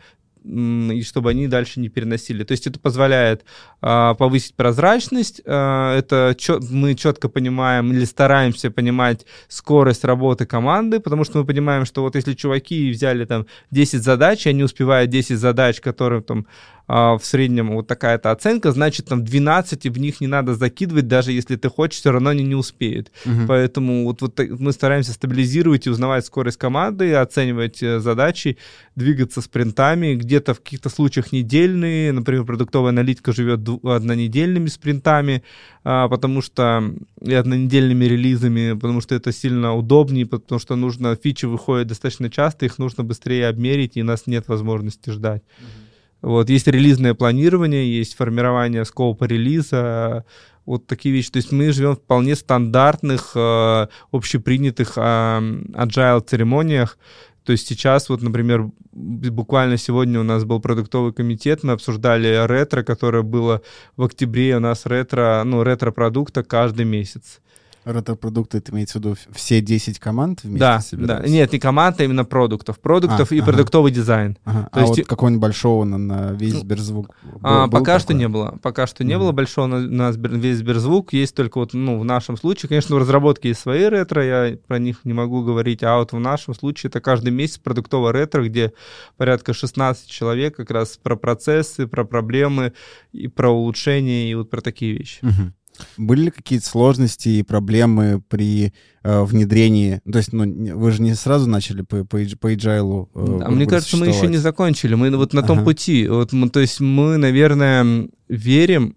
и 0.47 1.03
чтобы 1.03 1.31
они 1.31 1.49
дальше 1.49 1.81
не 1.81 1.89
переносили. 1.89 2.45
То 2.45 2.53
есть 2.53 2.67
это 2.67 2.79
позволяет 2.79 3.45
а, 3.81 4.15
повысить 4.15 4.55
прозрачность, 4.55 5.43
а, 5.45 5.97
это 5.97 6.35
чет, 6.39 6.63
мы 6.71 6.95
четко 6.95 7.29
понимаем 7.29 7.93
или 7.93 8.05
стараемся 8.05 8.71
понимать 8.71 9.27
скорость 9.49 10.05
работы 10.05 10.47
команды, 10.47 11.01
потому 11.01 11.25
что 11.25 11.39
мы 11.39 11.45
понимаем, 11.45 11.85
что 11.85 12.03
вот 12.03 12.15
если 12.15 12.35
чуваки 12.35 12.91
взяли 12.91 13.25
там 13.25 13.47
10 13.71 14.03
задач, 14.03 14.47
и 14.47 14.51
они 14.51 14.63
успевают 14.63 15.11
10 15.11 15.39
задач, 15.39 15.81
которые 15.81 16.23
там 16.23 16.47
а, 16.89 17.19
в 17.19 17.25
среднем 17.25 17.73
вот 17.73 17.89
такая-то 17.89 18.31
оценка, 18.31 18.71
значит, 18.71 19.07
там 19.07 19.25
12, 19.25 19.87
и 19.87 19.91
в 19.91 19.99
них 19.99 20.21
не 20.21 20.29
надо 20.29 20.55
закидывать, 20.55 21.09
даже 21.09 21.33
если 21.33 21.57
ты 21.57 21.69
хочешь, 21.69 21.99
все 21.99 22.13
равно 22.13 22.31
они 22.31 22.45
не 22.45 22.55
успеют. 22.55 23.11
Угу. 23.25 23.47
Поэтому 23.49 24.05
вот, 24.05 24.23
вот 24.23 24.39
мы 24.39 24.73
стараемся 24.73 25.13
стабилизировать 25.13 25.87
и 25.87 25.91
узнавать 25.91 26.25
скорость 26.27 26.59
команды, 26.59 27.15
оценивать 27.15 27.83
э, 27.83 27.99
задачи, 27.99 28.59
двигаться 28.95 29.41
спринтами, 29.41 30.15
где-то 30.37 30.55
в 30.55 30.61
каких-то 30.61 30.91
случаях 30.91 31.33
недельные, 31.33 32.13
например, 32.13 32.45
продуктовая 32.45 32.91
аналитика 32.91 33.33
живет 33.33 33.61
однонедельными 33.85 34.69
спринтами, 34.69 35.43
а, 35.83 36.09
потому 36.09 36.43
что 36.43 36.83
и 37.23 37.33
однонедельными 37.33 38.05
релизами, 38.05 38.75
потому 38.75 39.01
что 39.01 39.15
это 39.15 39.33
сильно 39.33 39.75
удобнее, 39.75 40.27
потому 40.27 40.59
что 40.59 40.77
нужно, 40.77 41.17
фичи 41.17 41.47
выходят 41.47 41.89
достаточно 41.89 42.29
часто, 42.29 42.67
их 42.67 42.79
нужно 42.79 43.03
быстрее 43.03 43.49
обмерить, 43.49 43.97
и 43.97 44.03
у 44.03 44.05
нас 44.05 44.27
нет 44.27 44.49
возможности 44.49 45.11
ждать. 45.11 45.43
Mm-hmm. 45.43 45.87
Вот, 46.23 46.51
есть 46.51 46.67
релизное 46.67 47.15
планирование, 47.15 47.99
есть 47.99 48.15
формирование 48.17 48.85
скопа 48.85 49.25
релиза, 49.25 50.25
вот 50.67 50.87
такие 50.87 51.15
вещи. 51.15 51.31
То 51.31 51.39
есть 51.39 51.53
мы 51.53 51.73
живем 51.73 51.95
в 51.95 51.99
вполне 52.01 52.35
стандартных, 52.35 53.33
э, 53.37 53.87
общепринятых 54.11 54.95
э, 54.97 55.01
agile 55.01 56.21
церемониях. 56.27 56.99
То 57.47 57.53
есть 57.53 57.69
сейчас, 57.69 58.09
вот, 58.09 58.23
например, 58.23 58.71
буквально 58.93 59.77
сегодня 59.77 60.19
у 60.19 60.25
нас 60.25 60.45
был 60.45 60.61
продуктовый 60.61 61.13
комитет, 61.13 61.63
мы 61.63 61.75
обсуждали 61.75 62.45
ретро, 62.45 62.83
которое 62.83 63.23
было 63.23 63.63
в 63.97 64.03
октябре, 64.03 64.57
у 64.57 64.61
нас 64.61 64.85
ретро, 64.85 65.43
ну, 65.45 65.63
ретро-продукта 65.63 66.43
каждый 66.43 66.87
месяц. 66.87 67.41
Ретро-продукты, 67.87 68.59
это 68.59 68.73
имеется 68.73 68.99
в 68.99 69.01
виду 69.01 69.17
все 69.33 69.61
10 69.61 70.01
команд 70.01 70.43
вместе 70.43 70.59
да, 70.59 70.81
собираются? 70.81 71.29
Да, 71.29 71.33
нет, 71.33 71.53
не 71.53 71.61
команд, 71.61 72.01
а 72.01 72.05
именно 72.05 72.25
продуктов. 72.25 72.81
Продуктов 72.81 73.31
а, 73.31 73.35
и 73.35 73.39
ага. 73.39 73.53
продуктовый 73.53 73.93
дизайн. 73.93 74.37
Ага. 74.45 74.69
То 74.73 74.81
а 74.81 74.81
есть... 74.81 74.99
вот 74.99 75.07
какого-нибудь 75.07 75.41
большого 75.41 75.85
на, 75.85 75.97
на 75.97 76.33
весь 76.33 76.55
Сберзвук 76.55 77.15
а, 77.43 77.69
Пока 77.69 77.85
такой? 77.85 78.01
что 78.01 78.15
не 78.15 78.27
было. 78.27 78.59
Пока 78.61 78.89
что 78.89 79.05
не 79.05 79.15
mm 79.15 79.19
было 79.19 79.33
большого 79.33 79.67
на, 79.67 80.11
на 80.11 80.11
весь 80.11 80.59
Сберзвук. 80.59 81.13
Есть 81.13 81.37
только 81.37 81.59
вот, 81.59 81.75
ну, 81.75 82.01
в 82.01 82.05
нашем 82.05 82.37
случае, 82.37 82.69
конечно, 82.69 82.97
в 82.97 82.99
разработке 82.99 83.51
есть 83.51 83.61
свои 83.61 83.85
ретро, 83.85 84.25
я 84.25 84.59
про 84.67 84.81
них 84.81 85.05
не 85.05 85.13
могу 85.13 85.45
говорить, 85.45 85.85
а 85.85 85.99
вот 85.99 86.13
в 86.13 86.19
нашем 86.19 86.55
случае 86.55 86.89
это 86.89 87.01
каждый 87.01 87.31
месяц 87.31 87.59
продуктовое 87.59 88.13
ретро, 88.13 88.45
где 88.45 88.73
порядка 89.17 89.55
16 89.55 90.09
человек 90.09 90.57
как 90.57 90.71
раз 90.71 90.99
про 91.01 91.15
процессы, 91.15 91.87
про 91.87 92.05
проблемы 92.05 92.73
и 93.13 93.29
про 93.29 93.51
улучшения 93.51 94.31
и 94.31 94.35
вот 94.35 94.51
про 94.51 94.61
такие 94.61 94.93
вещи. 94.93 95.21
Угу. 95.23 95.53
Были 95.97 96.25
ли 96.25 96.31
какие-то 96.31 96.67
сложности 96.67 97.29
и 97.29 97.43
проблемы 97.43 98.23
при 98.29 98.73
э, 99.03 99.23
внедрении? 99.23 100.01
То 100.11 100.19
есть, 100.19 100.33
ну, 100.33 100.45
вы 100.77 100.91
же 100.93 101.03
не 101.03 101.15
сразу 101.15 101.49
начали 101.49 101.83
по, 101.83 102.05
по, 102.05 102.19
по 102.19 102.53
agile 102.53 103.09
э, 103.15 103.41
а 103.45 103.51
Мне 103.51 103.67
кажется, 103.67 103.97
мы 103.97 104.07
еще 104.09 104.27
не 104.27 104.37
закончили. 104.39 104.95
Мы 104.95 105.15
вот 105.17 105.33
на 105.33 105.43
том 105.43 105.59
ага. 105.59 105.67
пути. 105.67 106.07
Вот 106.09 106.33
мы, 106.33 106.49
то 106.51 106.61
есть 106.61 106.81
мы, 106.81 107.17
наверное, 107.17 108.09
верим 108.29 108.97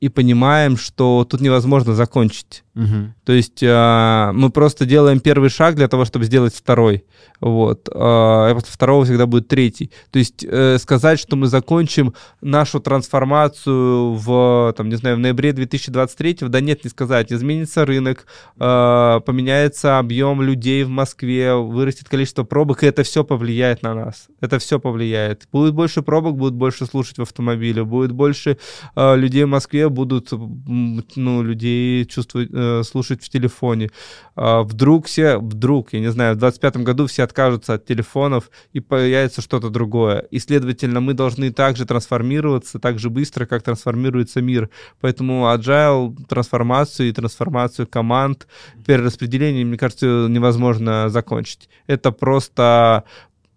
и 0.00 0.08
понимаем, 0.08 0.76
что 0.76 1.26
тут 1.28 1.40
невозможно 1.40 1.94
закончить. 1.94 2.64
Угу. 2.80 3.14
То 3.24 3.32
есть 3.32 3.62
э, 3.62 4.30
мы 4.32 4.48
просто 4.48 4.86
делаем 4.86 5.20
первый 5.20 5.50
шаг 5.50 5.74
для 5.74 5.86
того, 5.86 6.06
чтобы 6.06 6.24
сделать 6.24 6.54
второй. 6.54 7.04
Вот. 7.38 7.90
Э, 7.92 8.54
после 8.54 8.72
второго 8.72 9.04
всегда 9.04 9.26
будет 9.26 9.48
третий. 9.48 9.90
То 10.10 10.18
есть 10.18 10.42
э, 10.44 10.78
сказать, 10.78 11.20
что 11.20 11.36
мы 11.36 11.48
закончим 11.48 12.14
нашу 12.40 12.80
трансформацию 12.80 14.14
в, 14.14 14.74
там, 14.78 14.88
не 14.88 14.96
знаю, 14.96 15.16
в 15.16 15.18
ноябре 15.18 15.52
2023, 15.52 16.38
да 16.48 16.60
нет, 16.60 16.82
не 16.84 16.90
сказать. 16.90 17.30
Изменится 17.30 17.84
рынок, 17.84 18.26
э, 18.58 19.20
поменяется 19.26 19.98
объем 19.98 20.40
людей 20.40 20.84
в 20.84 20.88
Москве, 20.88 21.54
вырастет 21.54 22.08
количество 22.08 22.44
пробок, 22.44 22.82
и 22.82 22.86
это 22.86 23.02
все 23.02 23.24
повлияет 23.24 23.82
на 23.82 23.94
нас. 23.94 24.28
Это 24.40 24.58
все 24.58 24.80
повлияет. 24.80 25.46
Будет 25.52 25.74
больше 25.74 26.00
пробок, 26.00 26.38
будет 26.38 26.54
больше 26.54 26.86
слушать 26.86 27.18
в 27.18 27.22
автомобиле, 27.22 27.84
будет 27.84 28.12
больше 28.12 28.56
э, 28.96 29.16
людей 29.16 29.44
в 29.44 29.48
Москве, 29.48 29.90
будут 29.90 30.30
ну, 30.32 31.42
людей 31.42 32.06
чувствовать, 32.06 32.48
э, 32.50 32.69
слушать 32.84 33.22
в 33.22 33.28
телефоне. 33.28 33.90
Э, 34.36 34.62
вдруг 34.62 35.06
все, 35.06 35.38
вдруг, 35.38 35.92
я 35.92 36.00
не 36.00 36.10
знаю, 36.10 36.34
в 36.34 36.38
25 36.38 36.76
году 36.78 37.06
все 37.06 37.22
откажутся 37.24 37.74
от 37.74 37.86
телефонов 37.86 38.50
и 38.72 38.80
появится 38.80 39.42
что-то 39.42 39.70
другое. 39.70 40.20
И, 40.30 40.38
следовательно, 40.38 41.00
мы 41.00 41.14
должны 41.14 41.52
также 41.52 41.86
трансформироваться 41.86 42.78
так 42.78 42.98
же 42.98 43.10
быстро, 43.10 43.46
как 43.46 43.62
трансформируется 43.62 44.40
мир. 44.40 44.70
Поэтому 45.00 45.46
agile 45.54 46.16
трансформацию 46.28 47.08
и 47.08 47.12
трансформацию 47.12 47.86
команд, 47.86 48.46
перераспределение, 48.86 49.64
мне 49.64 49.78
кажется, 49.78 50.26
невозможно 50.28 51.08
закончить. 51.08 51.68
Это 51.86 52.12
просто 52.12 53.04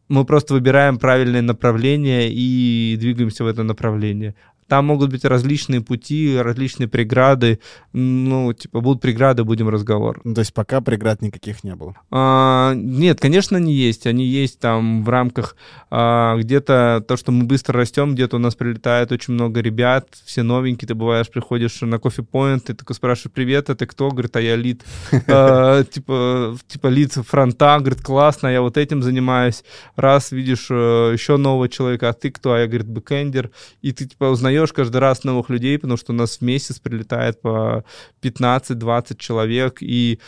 мы 0.09 0.26
просто 0.26 0.53
выбираем 0.53 0.99
правильное 0.99 1.41
направление 1.41 2.30
и 2.32 2.95
двигаемся 2.99 3.43
в 3.43 3.47
это 3.47 3.64
направление. 3.64 4.36
Там 4.68 4.86
могут 4.86 5.11
быть 5.11 5.26
различные 5.26 5.82
пути, 5.82 6.38
различные 6.38 6.88
преграды. 6.88 7.59
Ну, 7.91 8.53
типа, 8.53 8.82
будут 8.82 9.01
преграды, 9.01 9.43
будем 9.43 9.70
разговор. 9.70 10.22
Ну, 10.24 10.34
то 10.34 10.39
есть 10.39 10.53
пока 10.53 10.82
преград 10.82 11.22
никаких 11.22 11.64
не 11.64 11.76
было? 11.76 11.95
А, 12.11 12.74
нет, 12.76 13.20
конечно, 13.20 13.57
они 13.57 13.74
есть. 13.74 14.07
Они 14.07 14.26
есть 14.26 14.59
там 14.59 15.03
в 15.03 15.09
рамках 15.09 15.55
а, 15.89 16.38
где-то 16.38 17.03
то, 17.07 17.18
что 17.18 17.32
мы 17.32 17.45
быстро 17.45 17.78
растем, 17.80 18.14
где-то 18.14 18.38
у 18.38 18.39
нас 18.39 18.55
прилетает 18.55 19.11
очень 19.11 19.34
много 19.34 19.61
ребят, 19.61 20.07
все 20.26 20.43
новенькие. 20.43 20.88
Ты 20.88 20.95
бываешь, 20.95 21.30
приходишь 21.30 21.82
на 21.82 21.99
кофе-поинт, 21.99 22.66
ты 22.66 22.74
такой 22.74 22.95
спрашиваешь, 22.95 23.34
привет, 23.34 23.70
это 23.70 23.86
кто? 23.86 24.09
Говорит, 24.09 24.36
а 24.36 24.41
я 24.41 24.55
лид. 24.55 24.84
А, 25.28 25.84
типа, 25.91 26.57
типа 26.68 26.88
lead 26.88 27.13
фронта, 27.14 27.78
говорит, 27.80 28.01
классно, 28.01 28.47
я 28.47 28.61
вот 28.61 28.78
этим 28.78 29.03
занимаюсь. 29.03 29.64
Раз 29.95 30.32
видишь 30.32 30.68
э, 30.70 31.11
еще 31.14 31.38
нового 31.38 31.70
человека, 31.70 32.09
а 32.09 32.14
ты 32.14 32.32
кто? 32.32 32.53
А 32.53 32.59
я, 32.59 32.68
говорит, 32.68 32.88
бэкэндер. 32.88 33.51
И 33.82 33.91
ты, 33.91 34.05
типа, 34.05 34.26
узнаешь 34.26 34.53
узнаешь 34.54 34.74
каждый 34.74 34.97
раз 34.97 35.24
новых 35.24 35.49
людей, 35.49 35.78
потому 35.78 35.97
что 35.97 36.14
у 36.14 36.16
нас 36.16 36.38
в 36.38 36.41
месяц 36.41 36.80
прилетает 36.80 37.41
по 37.41 37.84
15-20 38.22 39.18
человек, 39.18 39.78
и 39.82 40.20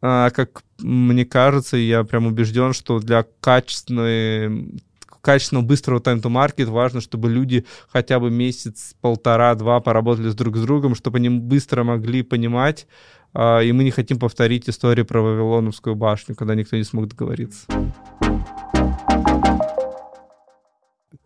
а, 0.00 0.30
как 0.30 0.62
мне 0.78 1.24
кажется, 1.24 1.76
я 1.76 2.04
прям 2.04 2.26
убежден, 2.26 2.72
что 2.72 2.98
для 3.00 3.24
качественной 3.40 4.80
качественного, 5.20 5.64
быстрого 5.64 5.98
time-to-market 5.98 6.66
важно, 6.66 7.00
чтобы 7.00 7.28
люди 7.28 7.64
хотя 7.88 8.20
бы 8.20 8.30
месяц, 8.30 8.94
полтора-два 9.00 9.80
поработали 9.80 10.28
с 10.28 10.36
друг 10.36 10.56
с 10.56 10.62
другом, 10.62 10.94
чтобы 10.94 11.18
они 11.18 11.30
быстро 11.30 11.82
могли 11.82 12.22
понимать, 12.22 12.86
а, 13.34 13.60
и 13.60 13.72
мы 13.72 13.82
не 13.82 13.90
хотим 13.90 14.20
повторить 14.20 14.68
историю 14.68 15.04
про 15.04 15.22
Вавилоновскую 15.22 15.96
башню, 15.96 16.36
когда 16.36 16.54
никто 16.54 16.76
не 16.76 16.84
смог 16.84 17.08
договориться. 17.08 17.66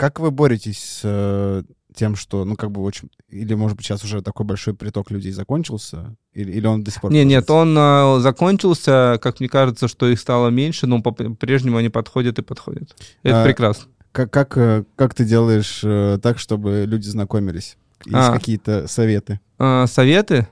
Как 0.00 0.18
вы 0.18 0.30
боретесь 0.30 0.82
с 0.82 1.00
э, 1.04 1.62
тем, 1.94 2.16
что, 2.16 2.44
ну, 2.44 2.56
как 2.56 2.70
бы 2.70 2.82
очень... 2.82 3.10
Или, 3.28 3.54
может 3.54 3.76
быть, 3.76 3.86
сейчас 3.86 4.04
уже 4.04 4.22
такой 4.22 4.46
большой 4.46 4.74
приток 4.74 5.10
людей 5.10 5.32
закончился? 5.32 6.16
Или, 6.32 6.52
или 6.52 6.66
он 6.66 6.82
до 6.82 6.90
сих 6.90 7.00
пор... 7.00 7.12
Не, 7.12 7.24
нет, 7.24 7.50
он 7.50 7.76
э, 7.76 8.20
закончился. 8.20 9.18
Как 9.22 9.40
мне 9.40 9.48
кажется, 9.48 9.88
что 9.88 10.08
их 10.08 10.20
стало 10.20 10.48
меньше, 10.48 10.86
но 10.86 11.02
по-прежнему 11.02 11.76
они 11.76 11.88
подходят 11.88 12.38
и 12.38 12.42
подходят. 12.42 12.94
Это 13.22 13.42
а, 13.42 13.44
прекрасно. 13.44 13.86
Как, 14.12 14.30
как, 14.30 14.56
э, 14.56 14.84
как 14.96 15.14
ты 15.14 15.24
делаешь 15.24 15.80
э, 15.84 16.18
так, 16.22 16.38
чтобы 16.38 16.84
люди 16.86 17.08
знакомились? 17.08 17.76
Есть 18.04 18.16
а, 18.16 18.32
какие-то 18.32 18.88
советы? 18.88 19.40
А, 19.58 19.86
советы? 19.86 20.48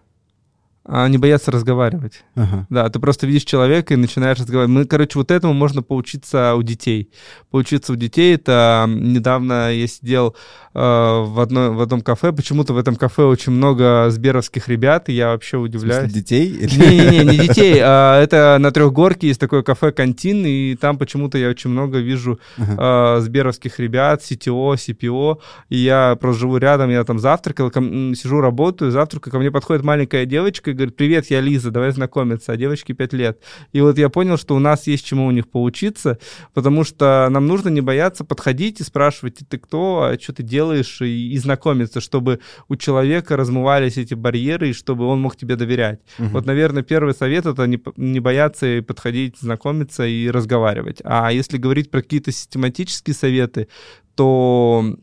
Не 0.89 1.19
бояться 1.19 1.51
разговаривать. 1.51 2.25
Ага. 2.35 2.67
Да, 2.71 2.89
ты 2.89 2.99
просто 2.99 3.27
видишь 3.27 3.45
человека 3.45 3.93
и 3.93 3.97
начинаешь 3.97 4.39
разговаривать. 4.39 4.75
Мы, 4.75 4.85
короче, 4.87 5.19
вот 5.19 5.31
этому 5.31 5.53
можно 5.53 5.83
поучиться 5.83 6.55
у 6.55 6.63
детей. 6.63 7.11
Поучиться 7.51 7.93
у 7.93 7.97
детей, 7.97 8.35
это 8.37 8.87
недавно 8.89 9.71
я 9.71 9.87
сидел 9.87 10.35
э, 10.75 10.79
в, 10.79 11.41
одной, 11.41 11.71
в 11.71 11.81
одном 11.83 12.01
кафе, 12.01 12.33
почему-то 12.33 12.73
в 12.73 12.79
этом 12.79 12.97
кафе 12.97 13.25
очень 13.25 13.53
много 13.53 14.07
сберовских 14.09 14.69
ребят, 14.69 15.11
и 15.11 15.13
я 15.13 15.29
вообще 15.29 15.59
удивляюсь. 15.59 16.11
детей? 16.11 16.51
Не-не-не, 16.53 17.25
не 17.25 17.39
детей, 17.49 17.81
а 17.83 18.19
это 18.23 18.57
на 18.59 18.71
Трехгорке 18.71 19.29
есть 19.29 19.41
такое 19.41 19.63
кафе 19.63 19.93
«Кантин», 19.93 20.47
и 20.47 20.75
там 20.75 20.97
почему-то 20.97 21.37
я 21.37 21.51
очень 21.51 21.69
много 21.69 21.99
вижу 21.99 22.41
ага. 22.57 23.19
э, 23.19 23.21
сберовских 23.21 23.79
ребят, 23.79 24.23
CTO, 24.23 24.75
CPO, 24.75 25.39
и 25.69 25.77
я 25.77 26.17
просто 26.19 26.41
живу 26.41 26.57
рядом, 26.57 26.89
я 26.89 27.05
там 27.05 27.19
завтракал, 27.19 27.71
сижу, 27.71 28.41
работаю, 28.41 28.91
завтракаю, 28.91 29.33
ко 29.33 29.39
мне 29.39 29.51
подходит 29.51 29.85
маленькая 29.85 30.25
девочка 30.25 30.78
говорит, 30.79 30.97
привет, 30.97 31.31
я 31.31 31.41
Лиза, 31.41 31.71
давай 31.71 31.91
знакомиться, 31.93 32.53
а 32.53 32.57
девочке 32.57 32.95
5 32.95 33.13
лет. 33.13 33.43
И 33.73 33.81
вот 33.81 33.99
я 33.99 34.09
понял, 34.09 34.37
что 34.37 34.57
у 34.57 34.59
нас 34.59 34.87
есть 34.87 35.05
чему 35.05 35.27
у 35.27 35.31
них 35.31 35.49
поучиться, 35.49 36.19
потому 36.55 36.85
что 36.85 37.29
нам 37.31 37.47
нужно 37.47 37.69
не 37.69 37.81
бояться 37.81 38.25
подходить 38.25 38.81
и 38.81 38.85
спрашивать, 38.85 39.39
ты 39.49 39.59
кто, 39.59 40.03
а 40.03 40.19
что 40.21 40.33
ты 40.33 40.43
делаешь, 40.43 41.03
и, 41.03 41.33
и 41.33 41.39
знакомиться, 41.39 42.01
чтобы 42.01 42.41
у 42.69 42.77
человека 42.77 43.37
размывались 43.37 43.99
эти 43.99 44.15
барьеры, 44.15 44.71
и 44.71 44.73
чтобы 44.73 45.07
он 45.07 45.21
мог 45.21 45.37
тебе 45.37 45.57
доверять. 45.57 46.01
Угу. 46.19 46.29
Вот, 46.29 46.47
наверное, 46.47 46.83
первый 46.83 47.15
совет— 47.15 47.47
это 47.47 47.67
не, 47.67 47.81
не 47.97 48.21
бояться 48.21 48.83
подходить, 48.87 49.39
знакомиться 49.39 50.07
и 50.07 50.31
разговаривать. 50.31 51.01
А 51.05 51.33
если 51.33 51.59
говорить 51.59 51.91
про 51.91 52.03
какие-то 52.03 52.33
систематические 52.33 53.15
советы, 53.15 53.69
то 54.15 54.97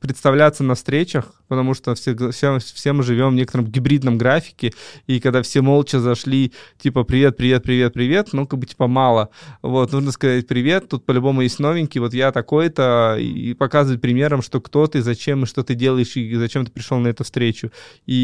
представляться 0.00 0.62
на 0.62 0.74
встречах, 0.74 1.33
потому 1.54 1.74
что 1.74 1.94
все, 1.94 2.16
все, 2.32 2.58
все 2.58 2.92
мы 2.92 3.04
живем 3.04 3.30
в 3.30 3.34
некотором 3.34 3.66
гибридном 3.66 4.18
графике, 4.18 4.72
и 5.06 5.20
когда 5.20 5.40
все 5.42 5.62
молча 5.62 6.00
зашли, 6.00 6.52
типа, 6.78 7.04
привет, 7.04 7.36
привет, 7.36 7.62
привет, 7.62 7.92
привет, 7.92 8.28
ну, 8.32 8.46
как 8.46 8.58
бы, 8.58 8.66
типа, 8.66 8.88
мало. 8.88 9.30
Вот, 9.62 9.92
нужно 9.92 10.10
сказать 10.10 10.48
привет, 10.48 10.88
тут 10.88 11.06
по-любому 11.06 11.42
есть 11.42 11.60
новенький, 11.60 12.00
вот 12.00 12.12
я 12.12 12.32
такой-то, 12.32 13.16
и 13.20 13.54
показывать 13.54 14.00
примером, 14.00 14.42
что 14.42 14.60
кто 14.60 14.86
ты, 14.88 15.00
зачем 15.00 15.44
и 15.44 15.46
что 15.46 15.62
ты 15.62 15.74
делаешь, 15.74 16.16
и 16.16 16.34
зачем 16.34 16.66
ты 16.66 16.72
пришел 16.72 16.98
на 16.98 17.08
эту 17.08 17.22
встречу. 17.22 17.70
И 18.06 18.14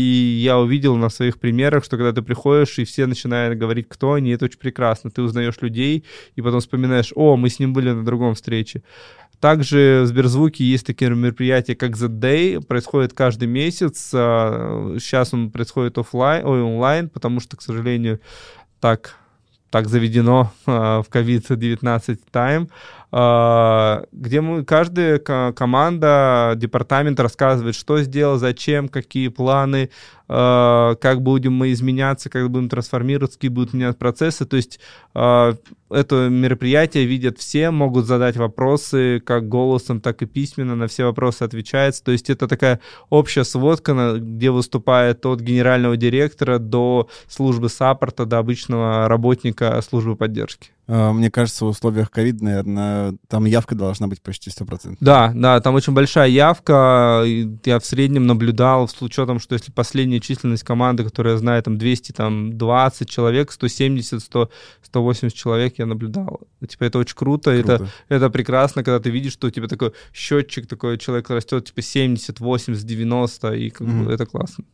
я 0.43 0.59
увидел 0.59 0.97
на 0.97 1.09
своих 1.09 1.39
примерах, 1.39 1.85
что 1.85 1.97
когда 1.97 2.13
ты 2.13 2.23
приходишь, 2.23 2.79
и 2.79 2.85
все 2.85 3.07
начинают 3.07 3.59
говорить, 3.59 3.89
кто 3.89 4.15
они, 4.15 4.31
это 4.31 4.47
очень 4.47 4.59
прекрасно. 4.59 5.11
Ты 5.11 5.23
узнаешь 5.23 5.61
людей, 5.61 6.05
и 6.35 6.43
потом 6.43 6.61
вспоминаешь, 6.61 7.13
о, 7.15 7.37
мы 7.37 7.49
с 7.49 7.61
ним 7.61 7.73
были 7.73 7.91
на 7.91 8.05
другом 8.05 8.35
встрече. 8.35 8.83
Также 9.41 10.03
в 10.05 10.07
Сберзвуке 10.07 10.65
есть 10.65 10.87
такие 10.87 11.11
мероприятия, 11.11 11.75
как 11.75 11.93
The 11.93 12.09
Day, 12.09 12.61
происходит 12.61 13.15
каждый 13.15 13.49
месяц. 13.49 14.11
А, 14.13 14.97
сейчас 14.99 15.33
он 15.33 15.51
происходит 15.51 15.97
офлайн, 15.97 16.45
ой, 16.45 16.63
онлайн, 16.63 17.09
потому 17.09 17.41
что, 17.41 17.57
к 17.57 17.63
сожалению, 17.63 18.21
так, 18.81 19.17
так 19.71 19.89
заведено 19.89 20.53
а, 20.67 21.01
в 21.03 21.09
COVID-19 21.09 22.19
time. 22.31 22.71
А, 23.13 24.05
где 24.13 24.43
мы, 24.43 24.63
каждая 24.63 25.19
команда, 25.19 26.53
департамент 26.57 27.19
рассказывает, 27.19 27.75
что 27.75 28.03
сделал, 28.03 28.37
зачем, 28.37 28.91
какие 28.91 29.29
планы, 29.29 29.89
как 30.31 31.23
будем 31.23 31.55
мы 31.55 31.73
изменяться, 31.73 32.31
как 32.31 32.49
будем 32.51 32.69
трансформироваться, 32.69 33.37
какие 33.37 33.51
будут 33.51 33.75
менять 33.75 33.99
процессы. 33.99 34.45
То 34.45 34.57
есть 34.57 34.79
а, 35.13 35.57
это 35.91 36.29
мероприятие 36.29 37.05
видят 37.05 37.39
все, 37.39 37.73
могут 37.73 38.07
задать 38.07 38.37
вопросы 38.37 39.19
как 39.19 39.49
голосом, 39.49 40.01
так 40.01 40.23
и 40.23 40.27
письменно, 40.27 40.77
на 40.77 40.87
все 40.87 41.05
вопросы 41.05 41.43
отвечается. 41.43 42.05
То 42.05 42.13
есть 42.13 42.31
это 42.31 42.47
такая 42.47 42.81
общая 43.09 43.43
сводка, 43.43 44.19
где 44.19 44.53
выступает 44.53 45.27
от 45.27 45.41
генерального 45.41 45.97
директора 45.97 46.59
до 46.59 47.09
службы 47.27 47.69
саппорта, 47.69 48.25
до 48.25 48.39
обычного 48.39 49.09
работника 49.09 49.83
службы 49.83 50.15
поддержки. 50.15 50.71
А, 50.93 51.13
мне 51.13 51.31
кажется, 51.31 51.65
в 51.65 51.69
условиях 51.69 52.11
ковида, 52.11 52.45
наверное, 52.45 53.15
там 53.29 53.45
явка 53.45 53.77
должна 53.77 54.09
быть 54.09 54.21
почти 54.21 54.51
100%. 54.51 54.97
Да, 54.99 55.31
да, 55.37 55.61
там 55.61 55.77
очень 55.77 55.93
большая 55.93 56.29
явка. 56.29 57.23
Я 57.65 57.79
в 57.79 57.87
среднем 57.87 58.27
наблюдал, 58.27 58.89
с 58.89 59.01
учетом, 59.01 59.39
что 59.39 59.55
если 59.55 59.71
последняя 59.71 60.19
численность 60.19 60.65
команды, 60.65 61.05
которая 61.05 61.37
знаю, 61.37 61.63
там 61.63 61.79
200, 61.79 62.11
там 62.11 62.59
20 62.59 63.09
человек, 63.09 63.53
170, 63.53 64.21
100, 64.21 64.51
180 64.83 65.37
человек 65.37 65.75
я 65.79 65.87
наблюдал. 65.87 66.41
Типа 66.67 66.85
это 66.85 66.99
очень 66.99 67.15
круто, 67.15 67.53
круто. 67.55 67.75
Это, 67.75 67.89
это 68.09 68.29
прекрасно, 68.29 68.83
когда 68.83 68.99
ты 68.99 69.11
видишь, 69.11 69.33
что 69.33 69.47
у 69.47 69.51
тебя 69.51 69.69
такой 69.69 69.93
счетчик, 70.13 70.67
такой 70.67 70.99
человек 70.99 71.31
растет, 71.31 71.67
типа 71.67 71.83
70, 71.83 72.41
80, 72.41 72.85
90, 72.85 73.53
и 73.55 73.71
как 73.71 73.87
mm-hmm. 73.87 74.05
бы 74.05 74.13
это 74.13 74.27
классно. 74.27 74.65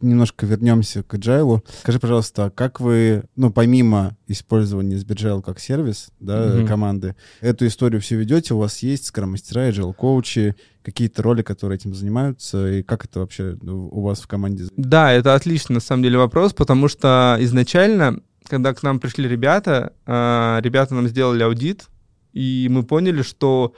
Немножко 0.00 0.46
вернемся 0.46 1.02
к 1.02 1.14
Agile. 1.14 1.60
Скажи, 1.80 1.98
пожалуйста, 1.98 2.50
как 2.54 2.80
вы, 2.80 3.24
ну, 3.36 3.50
помимо 3.50 4.16
использования 4.26 4.96
Sbergel 4.96 5.42
как 5.42 5.60
сервис, 5.60 6.10
да, 6.20 6.46
mm-hmm. 6.46 6.66
команды, 6.66 7.16
эту 7.40 7.66
историю 7.66 8.00
все 8.00 8.16
ведете? 8.16 8.54
У 8.54 8.58
вас 8.58 8.78
есть 8.78 9.06
скрам-мастера, 9.06 9.68
Agile 9.70 9.92
коучи, 9.92 10.56
какие-то 10.82 11.22
роли, 11.22 11.42
которые 11.42 11.76
этим 11.76 11.94
занимаются, 11.94 12.70
и 12.70 12.82
как 12.82 13.04
это 13.04 13.20
вообще 13.20 13.56
у 13.62 14.02
вас 14.02 14.20
в 14.20 14.26
команде? 14.26 14.64
Да, 14.76 15.12
это 15.12 15.34
отличный, 15.34 15.74
на 15.74 15.80
самом 15.80 16.02
деле, 16.02 16.18
вопрос, 16.18 16.52
потому 16.52 16.88
что 16.88 17.36
изначально, 17.40 18.20
когда 18.46 18.72
к 18.74 18.82
нам 18.82 18.98
пришли 18.98 19.28
ребята, 19.28 19.92
а, 20.06 20.60
ребята 20.62 20.94
нам 20.94 21.08
сделали 21.08 21.42
аудит, 21.42 21.86
и 22.32 22.68
мы 22.70 22.82
поняли, 22.84 23.22
что 23.22 23.74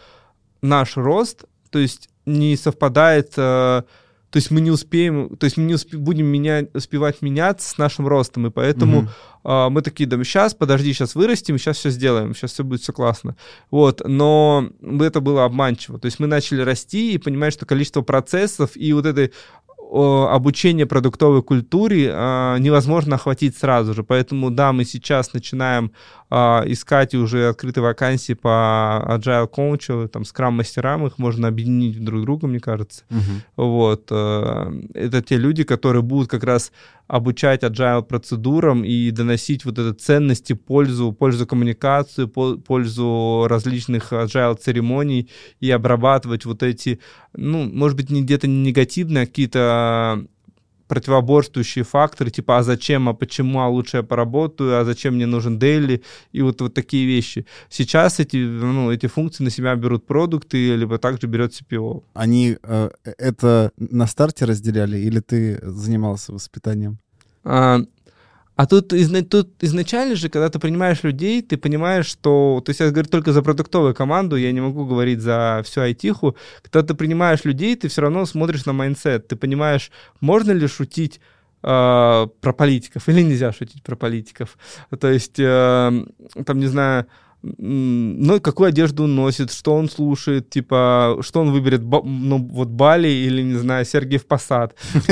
наш 0.61 0.97
рост, 0.97 1.45
то 1.71 1.79
есть 1.79 2.09
не 2.25 2.57
совпадает 2.57 3.33
а, 3.37 3.85
то 4.33 4.39
есть 4.39 4.51
мы 4.51 4.63
не 4.63 4.71
успеем, 4.71 5.37
то 5.37 5.45
есть 5.45 5.59
мы 5.59 5.65
не 5.65 5.75
успе, 5.75 5.99
будем 5.99 6.25
меня, 6.25 6.67
успевать 6.73 7.21
меняться 7.21 7.69
с 7.69 7.77
нашим 7.77 8.09
ростом, 8.09 8.47
и 8.47 8.51
поэтому 8.51 9.01
угу. 9.01 9.09
э, 9.45 9.69
мы 9.69 9.83
такие, 9.83 10.09
да, 10.09 10.17
сейчас, 10.25 10.55
подожди, 10.55 10.91
сейчас 10.95 11.15
вырастем, 11.15 11.59
сейчас 11.59 11.77
все 11.77 11.91
сделаем, 11.91 12.35
сейчас 12.35 12.53
все 12.53 12.65
будет 12.65 12.81
все 12.81 12.95
классно. 12.95 13.37
Вот, 13.71 14.01
но 14.07 14.71
это 14.81 15.21
было 15.21 15.45
обманчиво. 15.45 15.99
То 15.99 16.07
есть 16.07 16.19
мы 16.19 16.29
начали 16.29 16.63
расти 16.63 17.13
и 17.13 17.19
понимать, 17.19 17.53
что 17.53 17.67
количество 17.67 18.01
процессов 18.01 18.71
и 18.75 18.95
вот 18.95 19.05
этой 19.05 19.33
обучение 19.93 20.87
продуктовой 20.87 21.43
культуре 21.43 22.11
а, 22.13 22.57
невозможно 22.59 23.17
охватить 23.17 23.57
сразу 23.57 23.95
же. 23.95 24.03
Поэтому, 24.03 24.51
да, 24.51 24.73
мы 24.73 24.85
сейчас 24.85 25.35
начинаем 25.35 25.93
а, 26.31 26.63
искать 26.67 27.15
уже 27.15 27.49
открытые 27.49 27.85
вакансии 27.85 28.33
по 28.33 29.05
agile 29.07 29.51
coach, 29.51 30.09
там, 30.09 30.25
скрам 30.25 30.55
мастерам, 30.55 31.07
их 31.07 31.19
можно 31.19 31.49
объединить 31.49 32.03
друг 32.03 32.23
друга, 32.23 32.47
мне 32.47 32.59
кажется. 32.59 33.05
Угу. 33.11 33.67
Вот. 33.67 34.07
Э, 34.11 34.73
это 34.95 35.21
те 35.21 35.37
люди, 35.37 35.65
которые 35.65 36.03
будут 36.03 36.31
как 36.31 36.45
раз 36.45 36.73
обучать 37.07 37.63
agile 37.63 38.03
процедурам 38.03 38.85
и 38.85 39.11
доносить 39.11 39.67
вот 39.67 39.79
эту 39.79 39.93
ценности, 39.93 40.55
пользу, 40.55 41.13
пользу 41.13 41.47
коммуникации, 41.47 42.25
пользу 42.25 43.45
различных 43.47 44.15
agile 44.15 44.57
церемоний 44.57 45.29
и 45.61 45.71
обрабатывать 45.71 46.47
вот 46.47 46.63
эти, 46.63 46.99
ну, 47.35 47.65
может 47.65 47.97
быть, 47.97 48.11
не 48.11 48.23
где-то 48.23 48.47
не 48.47 48.63
негативные, 48.63 49.25
а 49.25 49.27
какие-то 49.27 50.27
противоборствующие 50.93 51.85
факторы, 51.85 52.31
типа, 52.31 52.59
а 52.59 52.63
зачем, 52.63 53.09
а 53.09 53.15
почему, 53.15 53.61
а 53.61 53.69
лучше 53.69 53.99
я 53.99 54.03
поработаю, 54.03 54.79
а 54.79 54.85
зачем 54.85 55.15
мне 55.15 55.25
нужен 55.25 55.59
дейли, 55.59 56.03
и 56.33 56.43
вот, 56.43 56.61
вот 56.61 56.75
такие 56.75 57.07
вещи. 57.07 57.47
Сейчас 57.71 58.21
эти, 58.21 58.37
ну, 58.37 58.91
эти 58.91 59.07
функции 59.07 59.43
на 59.43 59.51
себя 59.51 59.75
берут 59.75 60.07
продукты, 60.07 60.77
либо 60.77 60.99
также 60.99 61.29
берет 61.29 61.53
CPO. 61.53 62.03
Они 62.13 62.59
э, 62.63 62.91
это 63.05 63.73
на 63.79 64.07
старте 64.07 64.45
разделяли, 64.45 64.99
или 64.99 65.21
ты 65.21 65.61
занимался 65.63 66.33
воспитанием? 66.33 66.99
А, 67.45 67.81
а 68.55 68.67
тут, 68.67 68.93
тут 69.31 69.51
изначально 69.61 70.15
же, 70.15 70.29
когда 70.29 70.51
ты 70.51 70.59
принимаешь 70.59 71.03
людей, 71.03 71.41
ты 71.43 71.57
понимаешь, 71.57 72.07
что... 72.07 72.63
То 72.65 72.71
есть 72.71 72.81
я 72.81 72.91
говорю 72.91 73.09
только 73.09 73.33
за 73.33 73.43
продуктовую 73.43 73.95
команду, 73.95 74.37
я 74.37 74.53
не 74.53 74.61
могу 74.61 74.85
говорить 74.85 75.21
за 75.21 75.63
всю 75.65 75.81
айтиху. 75.81 76.37
Когда 76.63 76.87
ты 76.87 76.95
принимаешь 76.95 77.45
людей, 77.45 77.77
ты 77.77 77.89
все 77.89 78.03
равно 78.03 78.27
смотришь 78.27 78.67
на 78.67 78.75
mindset. 78.75 79.29
Ты 79.29 79.37
понимаешь, 79.37 79.91
можно 80.21 80.53
ли 80.53 80.67
шутить 80.67 81.21
э, 81.63 82.27
про 82.41 82.53
политиков 82.53 83.09
или 83.09 83.23
нельзя 83.23 83.53
шутить 83.53 83.83
про 83.83 83.97
политиков. 83.97 84.59
То 85.01 85.11
есть, 85.11 85.39
э, 85.39 86.05
там, 86.45 86.59
не 86.59 86.67
знаю, 86.67 87.07
ну, 87.43 88.41
какую 88.41 88.69
одежду 88.69 89.05
он 89.05 89.17
носит, 89.17 89.53
что 89.53 89.75
он 89.75 89.91
слушает, 89.91 90.49
типа, 90.49 91.19
что 91.23 91.41
он 91.41 91.51
выберет, 91.51 91.83
ну, 91.83 92.39
вот 92.39 92.69
Бали 92.69 93.09
или, 93.09 93.43
не 93.43 93.57
знаю, 93.57 93.85
Сергиев 93.85 94.27
Посад. 94.27 94.77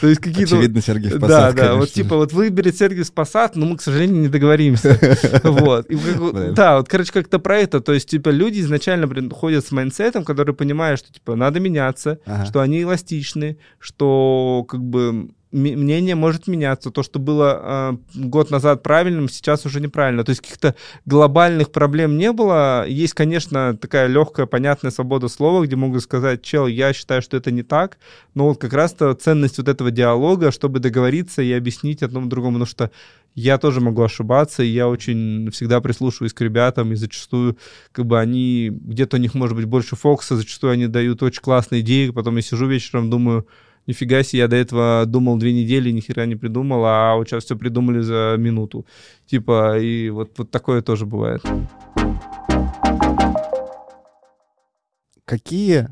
То 0.00 0.08
есть 0.08 0.20
какие-то... 0.20 0.56
Очевидно, 0.56 0.80
Сергиев 0.80 1.20
Посад, 1.20 1.54
Да, 1.54 1.62
да, 1.62 1.74
вот 1.76 1.90
типа 1.90 2.16
вот 2.16 2.32
выберет 2.32 2.76
Сергиев 2.76 3.12
Посад, 3.12 3.54
но 3.54 3.66
мы, 3.66 3.76
к 3.76 3.82
сожалению, 3.82 4.22
не 4.22 4.28
договоримся. 4.28 4.98
Вот. 5.44 5.86
Да, 6.54 6.78
вот, 6.78 6.88
короче, 6.88 7.12
как-то 7.12 7.38
про 7.38 7.58
это. 7.58 7.80
То 7.80 7.92
есть, 7.92 8.08
типа, 8.08 8.30
люди 8.30 8.60
изначально 8.60 9.08
ходят 9.30 9.64
с 9.64 9.72
mindset 9.72 10.08
ом, 10.08 10.24
которые 10.24 10.54
понимают, 10.54 11.00
что, 11.00 11.12
типа, 11.12 11.36
надо 11.36 11.60
меняться, 11.60 12.18
что 12.46 12.60
они 12.60 12.82
эластичны, 12.82 13.58
что, 13.78 14.64
как 14.68 14.82
бы, 14.82 15.30
мнение 15.54 16.14
может 16.14 16.48
меняться. 16.48 16.90
То, 16.90 17.02
что 17.02 17.18
было 17.18 17.98
э, 18.14 18.20
год 18.26 18.50
назад 18.50 18.82
правильным, 18.82 19.28
сейчас 19.28 19.64
уже 19.64 19.80
неправильно. 19.80 20.24
То 20.24 20.30
есть 20.30 20.42
каких-то 20.42 20.74
глобальных 21.06 21.70
проблем 21.70 22.18
не 22.18 22.32
было. 22.32 22.86
Есть, 22.86 23.14
конечно, 23.14 23.76
такая 23.76 24.08
легкая, 24.08 24.46
понятная 24.46 24.90
свобода 24.90 25.28
слова, 25.28 25.64
где 25.64 25.76
могут 25.76 26.02
сказать, 26.02 26.42
чел, 26.42 26.66
я 26.66 26.92
считаю, 26.92 27.22
что 27.22 27.36
это 27.36 27.50
не 27.50 27.62
так. 27.62 27.98
Но 28.34 28.48
вот 28.48 28.60
как 28.60 28.72
раз-то 28.72 29.14
ценность 29.14 29.58
вот 29.58 29.68
этого 29.68 29.90
диалога, 29.90 30.50
чтобы 30.50 30.80
договориться 30.80 31.40
и 31.42 31.52
объяснить 31.52 32.02
одному 32.02 32.26
другому, 32.26 32.56
потому 32.56 32.66
что 32.66 32.90
я 33.34 33.58
тоже 33.58 33.80
могу 33.80 34.02
ошибаться, 34.02 34.62
и 34.62 34.68
я 34.68 34.88
очень 34.88 35.50
всегда 35.50 35.80
прислушиваюсь 35.80 36.32
к 36.32 36.40
ребятам, 36.40 36.92
и 36.92 36.96
зачастую, 36.96 37.58
как 37.92 38.06
бы, 38.06 38.20
они, 38.20 38.70
где-то 38.70 39.16
у 39.16 39.20
них 39.20 39.34
может 39.34 39.56
быть 39.56 39.66
больше 39.66 39.96
фокуса, 39.96 40.36
зачастую 40.36 40.72
они 40.72 40.86
дают 40.86 41.22
очень 41.22 41.42
классные 41.42 41.80
идеи, 41.80 42.10
потом 42.10 42.36
я 42.36 42.42
сижу 42.42 42.66
вечером, 42.66 43.10
думаю, 43.10 43.46
нифига 43.86 44.22
себе, 44.22 44.40
я 44.40 44.48
до 44.48 44.56
этого 44.56 45.04
думал 45.06 45.36
две 45.36 45.52
недели, 45.52 45.90
ни 45.90 46.00
хера 46.00 46.26
не 46.26 46.36
придумал, 46.36 46.84
а 46.84 47.16
вот 47.16 47.28
сейчас 47.28 47.44
все 47.44 47.56
придумали 47.56 48.00
за 48.00 48.36
минуту. 48.38 48.86
Типа, 49.26 49.78
и 49.78 50.10
вот, 50.10 50.32
вот 50.38 50.50
такое 50.50 50.82
тоже 50.82 51.06
бывает. 51.06 51.42
Какие 55.24 55.88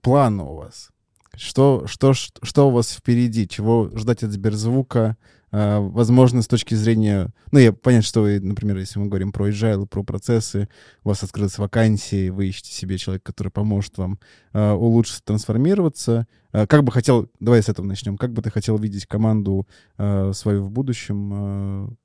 планы 0.00 0.42
у 0.42 0.54
вас? 0.54 0.90
Что, 1.36 1.84
что, 1.86 2.12
что 2.14 2.68
у 2.68 2.70
вас 2.70 2.92
впереди? 2.92 3.48
Чего 3.48 3.90
ждать 3.94 4.22
от 4.22 4.30
Сберзвука? 4.30 5.16
А, 5.56 5.78
возможно, 5.78 6.42
с 6.42 6.48
точки 6.48 6.74
зрения... 6.74 7.28
Ну, 7.52 7.60
я 7.60 7.72
понятно, 7.72 8.04
что 8.04 8.22
вы, 8.22 8.40
например, 8.40 8.76
если 8.76 8.98
мы 8.98 9.06
говорим 9.06 9.30
про 9.30 9.50
agile, 9.50 9.86
про 9.86 10.02
процессы, 10.02 10.68
у 11.04 11.10
вас 11.10 11.22
открылась 11.22 11.58
вакансия, 11.58 12.32
вы 12.32 12.48
ищете 12.48 12.72
себе 12.72 12.98
человека, 12.98 13.26
который 13.26 13.50
поможет 13.50 13.96
вам 13.96 14.18
uh, 14.52 14.74
улучшиться, 14.74 15.22
трансформироваться. 15.22 16.26
Uh, 16.52 16.66
как 16.66 16.82
бы 16.82 16.90
хотел... 16.90 17.30
Давай 17.38 17.62
с 17.62 17.68
этого 17.68 17.86
начнем. 17.86 18.16
Как 18.16 18.32
бы 18.32 18.42
ты 18.42 18.50
хотел 18.50 18.76
видеть 18.78 19.06
команду 19.06 19.68
свою 19.96 20.64
в 20.64 20.72
будущем? 20.72 21.96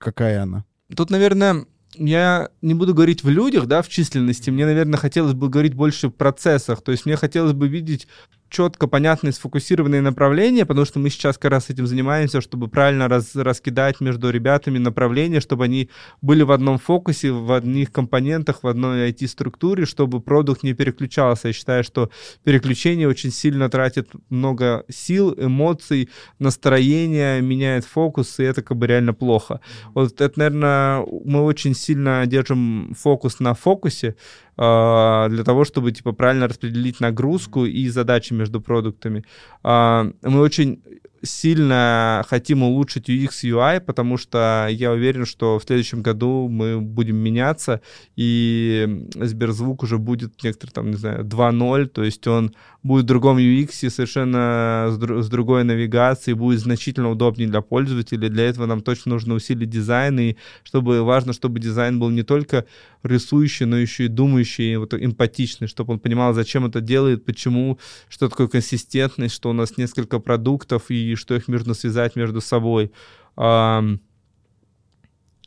Какая 0.00 0.42
она? 0.42 0.64
Тут, 0.96 1.10
наверное, 1.10 1.64
я 1.94 2.50
не 2.60 2.74
буду 2.74 2.92
говорить 2.92 3.22
в 3.22 3.28
людях, 3.28 3.66
да, 3.66 3.82
в 3.82 3.88
численности. 3.88 4.50
Мне, 4.50 4.66
наверное, 4.66 4.98
хотелось 4.98 5.34
бы 5.34 5.48
говорить 5.48 5.74
больше 5.74 6.08
в 6.08 6.12
процессах. 6.12 6.82
То 6.82 6.90
есть 6.90 7.06
мне 7.06 7.16
хотелось 7.16 7.52
бы 7.52 7.68
видеть 7.68 8.08
четко 8.48 8.86
понятные 8.86 9.32
сфокусированные 9.32 10.00
направления, 10.00 10.66
потому 10.66 10.86
что 10.86 10.98
мы 10.98 11.10
сейчас 11.10 11.38
как 11.38 11.50
раз 11.50 11.70
этим 11.70 11.86
занимаемся, 11.86 12.40
чтобы 12.40 12.68
правильно 12.68 13.08
раз, 13.08 13.34
раскидать 13.34 14.00
между 14.00 14.30
ребятами 14.30 14.78
направления, 14.78 15.40
чтобы 15.40 15.64
они 15.64 15.90
были 16.22 16.42
в 16.42 16.52
одном 16.52 16.78
фокусе, 16.78 17.32
в 17.32 17.52
одних 17.52 17.92
компонентах, 17.92 18.62
в 18.62 18.66
одной 18.66 19.10
IT-структуре, 19.10 19.84
чтобы 19.86 20.20
продукт 20.20 20.62
не 20.62 20.74
переключался. 20.74 21.48
Я 21.48 21.54
считаю, 21.54 21.84
что 21.84 22.10
переключение 22.44 23.08
очень 23.08 23.32
сильно 23.32 23.68
тратит 23.68 24.10
много 24.30 24.84
сил, 24.88 25.34
эмоций, 25.36 26.08
настроения, 26.38 27.40
меняет 27.40 27.84
фокус, 27.84 28.38
и 28.38 28.44
это 28.44 28.62
как 28.62 28.76
бы 28.76 28.86
реально 28.86 29.14
плохо. 29.14 29.60
Вот 29.94 30.20
это, 30.20 30.38
наверное, 30.38 31.04
мы 31.24 31.42
очень 31.42 31.74
сильно 31.74 32.24
держим 32.26 32.94
фокус 32.96 33.40
на 33.40 33.54
фокусе, 33.54 34.16
для 34.56 35.44
того, 35.44 35.64
чтобы 35.64 35.92
типа 35.92 36.12
правильно 36.12 36.48
распределить 36.48 37.00
нагрузку 37.00 37.66
и 37.66 37.88
задачи 37.88 38.32
между 38.32 38.60
продуктами. 38.60 39.24
А, 39.62 40.06
мы 40.22 40.40
очень 40.40 40.82
сильно 41.26 42.24
хотим 42.28 42.62
улучшить 42.62 43.08
UX 43.08 43.42
UI, 43.44 43.80
потому 43.80 44.16
что 44.16 44.66
я 44.70 44.92
уверен, 44.92 45.26
что 45.26 45.58
в 45.58 45.64
следующем 45.64 46.02
году 46.02 46.48
мы 46.48 46.80
будем 46.80 47.16
меняться, 47.16 47.80
и 48.16 49.06
Сберзвук 49.14 49.82
уже 49.82 49.98
будет 49.98 50.42
некоторые 50.42 50.72
там, 50.72 50.90
не 50.90 50.96
знаю, 50.96 51.24
2.0, 51.24 51.86
то 51.86 52.04
есть 52.04 52.26
он 52.26 52.52
будет 52.82 53.04
в 53.04 53.08
другом 53.08 53.38
UX, 53.38 53.90
совершенно 53.90 54.88
с, 54.90 54.98
дру- 54.98 55.22
с 55.22 55.28
другой 55.28 55.64
навигацией, 55.64 56.36
будет 56.36 56.60
значительно 56.60 57.10
удобнее 57.10 57.48
для 57.48 57.60
пользователей. 57.60 58.28
Для 58.28 58.44
этого 58.44 58.66
нам 58.66 58.80
точно 58.80 59.12
нужно 59.12 59.34
усилить 59.34 59.68
дизайн, 59.68 60.18
и 60.20 60.36
чтобы 60.62 61.02
важно, 61.02 61.32
чтобы 61.32 61.60
дизайн 61.60 61.98
был 61.98 62.10
не 62.10 62.22
только 62.22 62.64
рисующий, 63.02 63.66
но 63.66 63.76
еще 63.76 64.04
и 64.04 64.08
думающий, 64.08 64.76
вот 64.76 64.94
эмпатичный, 64.94 65.68
чтобы 65.68 65.94
он 65.94 65.98
понимал, 65.98 66.34
зачем 66.34 66.66
это 66.66 66.80
делает, 66.80 67.24
почему, 67.24 67.78
что 68.08 68.28
такое 68.28 68.48
консистентность, 68.48 69.34
что 69.34 69.50
у 69.50 69.52
нас 69.52 69.76
несколько 69.76 70.18
продуктов 70.18 70.90
и 70.90 70.94
что 71.16 71.34
их 71.34 71.48
нужно 71.48 71.74
связать 71.74 72.16
между 72.16 72.40
собой. 72.40 72.92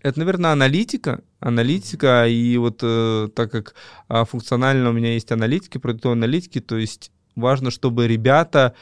Это, 0.02 0.18
наверное, 0.18 0.52
аналитика. 0.52 1.24
Аналитика, 1.40 2.28
и 2.28 2.58
вот 2.58 2.80
э, 2.84 3.30
так 3.36 3.52
как 3.52 3.76
а, 4.08 4.26
функционально 4.26 4.90
у 4.90 4.94
меня 4.94 5.14
есть 5.14 5.32
аналитики, 5.32 5.78
продуктовые 5.78 6.18
аналитики, 6.18 6.60
то 6.60 6.78
есть 6.78 7.12
важно, 7.36 7.72
чтобы 7.72 8.08
ребята 8.08 8.76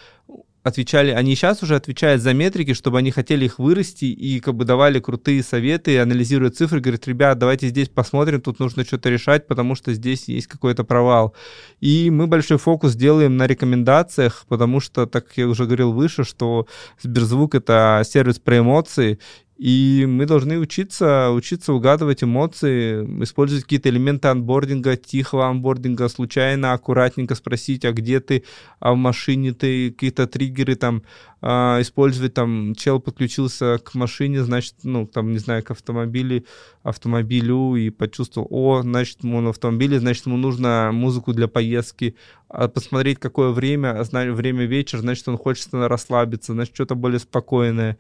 отвечали, 0.68 1.12
они 1.12 1.36
сейчас 1.36 1.64
уже 1.64 1.76
отвечают 1.76 2.22
за 2.22 2.34
метрики, 2.34 2.74
чтобы 2.74 3.00
они 3.00 3.12
хотели 3.12 3.46
их 3.46 3.60
вырасти 3.60 4.06
и 4.06 4.40
как 4.40 4.56
бы 4.56 4.66
давали 4.66 5.00
крутые 5.00 5.44
советы, 5.44 6.00
анализируя 6.00 6.52
цифры, 6.52 6.80
говорят, 6.80 7.08
ребят, 7.08 7.38
давайте 7.38 7.68
здесь 7.70 7.90
посмотрим, 7.90 8.42
тут 8.42 8.60
нужно 8.60 8.84
что-то 8.84 9.10
решать, 9.10 9.48
потому 9.48 9.76
что 9.76 9.94
здесь 9.94 10.28
есть 10.28 10.48
какой-то 10.48 10.84
провал. 10.84 11.36
И 11.80 12.10
мы 12.10 12.28
большой 12.28 12.58
фокус 12.58 12.96
делаем 12.96 13.38
на 13.38 13.48
рекомендациях, 13.48 14.46
потому 14.48 14.80
что, 14.80 15.06
так 15.06 15.26
я 15.36 15.48
уже 15.48 15.66
говорил 15.66 15.92
выше, 15.94 16.24
что 16.24 16.68
Сберзвук— 17.02 17.56
это 17.56 18.04
сервис 18.06 18.40
про 18.40 18.60
эмоции, 18.60 19.20
и 19.58 20.06
мы 20.08 20.28
должны 20.28 20.60
учиться, 20.60 21.32
учиться 21.32 21.74
угадывать 21.74 22.24
эмоции, 22.24 23.04
использовать 23.24 23.64
какие-то 23.64 23.90
элементы 23.90 24.28
анбординга, 24.28 24.98
тихого 24.98 25.48
анбординга, 25.48 26.10
случайно, 26.10 26.74
аккуратненько 26.74 27.34
спросить, 27.34 27.84
а 27.84 27.92
где 27.92 28.20
ты, 28.20 28.44
а 28.80 28.94
в 28.94 28.98
машине 28.98 29.54
ты, 29.54 29.92
какие-то 29.92 30.28
триггеры 30.28 30.76
там 30.76 31.02
а, 31.42 31.82
использовать, 31.82 32.36
там, 32.36 32.76
чел 32.76 33.00
подключился 33.00 33.80
к 33.84 33.96
машине, 33.96 34.44
значит, 34.44 34.76
ну, 34.84 35.08
там, 35.08 35.32
не 35.32 35.40
знаю, 35.40 35.64
к 35.64 35.72
автомобилю, 35.72 36.46
автомобилю 36.84 37.76
и 37.76 37.90
почувствовал, 37.90 38.48
о, 38.52 38.82
значит, 38.84 39.24
ему 39.24 39.42
на 39.42 39.50
автомобиле, 39.50 40.00
значит, 40.00 40.28
ему 40.28 40.38
нужно 40.38 40.92
музыку 40.94 41.34
для 41.34 41.48
поездки, 41.48 42.16
а 42.48 42.68
посмотреть, 42.68 43.20
какое 43.20 43.50
время, 43.50 44.00
а 44.00 44.34
время 44.34 44.66
вечер, 44.66 45.00
значит, 45.00 45.28
он 45.28 45.38
хочет 45.38 45.68
расслабиться, 45.72 46.54
значит, 46.54 46.76
что-то 46.76 46.94
более 46.96 47.20
спокойное 47.20 47.98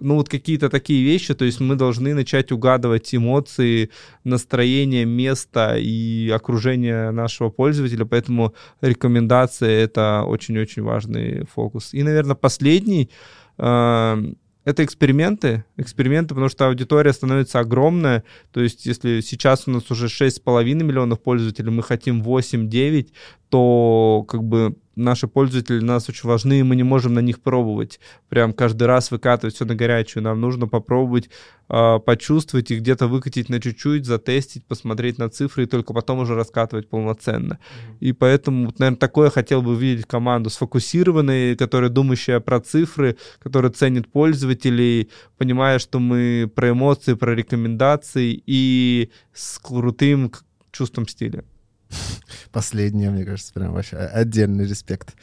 ну 0.00 0.14
вот 0.14 0.28
какие-то 0.28 0.68
такие 0.68 1.04
вещи, 1.04 1.34
то 1.34 1.44
есть 1.44 1.60
мы 1.60 1.76
должны 1.76 2.14
начать 2.14 2.52
угадывать 2.52 3.14
эмоции, 3.14 3.90
настроение, 4.24 5.04
место 5.04 5.76
и 5.78 6.30
окружение 6.30 7.10
нашего 7.10 7.50
пользователя, 7.50 8.04
поэтому 8.04 8.54
рекомендации— 8.80 9.72
это 9.82 10.24
очень-очень 10.26 10.82
важный 10.82 11.44
фокус. 11.46 11.94
И, 11.94 12.02
наверное, 12.02 12.36
последний 12.36 13.10
э, 13.58 14.32
это 14.68 14.84
эксперименты, 14.84 15.64
эксперименты, 15.78 16.34
потому 16.34 16.50
что 16.50 16.66
аудитория 16.66 17.14
становится 17.14 17.58
огромная, 17.58 18.22
то 18.52 18.60
есть 18.60 18.84
если 18.84 19.20
сейчас 19.20 19.66
у 19.66 19.70
нас 19.70 19.90
уже 19.90 20.06
6,5 20.06 20.64
миллионов 20.64 21.22
пользователей, 21.22 21.70
мы 21.70 21.82
хотим 21.82 22.22
8-9, 22.22 23.08
то 23.48 24.26
как 24.28 24.44
бы 24.44 24.76
наши 24.98 25.28
пользователи 25.28 25.80
нас 25.80 26.08
очень 26.08 26.28
важны, 26.28 26.60
и 26.60 26.62
мы 26.62 26.76
не 26.76 26.82
можем 26.82 27.14
на 27.14 27.20
них 27.20 27.40
пробовать. 27.40 28.00
Прям 28.28 28.52
каждый 28.52 28.84
раз 28.84 29.10
выкатывать 29.10 29.54
все 29.54 29.64
на 29.64 29.74
горячую. 29.74 30.22
Нам 30.22 30.40
нужно 30.40 30.66
попробовать 30.66 31.30
э, 31.68 31.98
почувствовать 32.04 32.70
и 32.70 32.76
где-то 32.76 33.06
выкатить 33.06 33.48
на 33.48 33.60
чуть-чуть, 33.60 34.04
затестить, 34.04 34.64
посмотреть 34.66 35.18
на 35.18 35.28
цифры, 35.30 35.64
и 35.64 35.66
только 35.66 35.92
потом 35.94 36.18
уже 36.18 36.34
раскатывать 36.34 36.88
полноценно. 36.88 37.54
Mm-hmm. 37.54 37.96
И 38.00 38.12
поэтому, 38.12 38.74
наверное, 38.78 38.98
такое 38.98 39.30
хотел 39.30 39.62
бы 39.62 39.72
увидеть 39.72 40.06
команду 40.06 40.50
сфокусированной, 40.50 41.56
которая 41.56 41.90
думающая 41.90 42.40
про 42.40 42.60
цифры, 42.60 43.16
которая 43.40 43.72
ценит 43.72 44.10
пользователей, 44.10 45.10
понимая, 45.36 45.78
что 45.78 45.98
мы 45.98 46.50
про 46.54 46.70
эмоции, 46.70 47.14
про 47.14 47.34
рекомендации 47.34 48.42
и 48.46 49.10
с 49.32 49.58
крутым 49.58 50.32
чувством 50.72 51.06
стиля. 51.06 51.44
Последнее, 52.52 53.10
мне 53.10 53.24
кажется, 53.24 53.52
прям 53.52 53.72
вообще 53.72 53.96
отдельный 53.96 54.66
респект. 54.66 55.14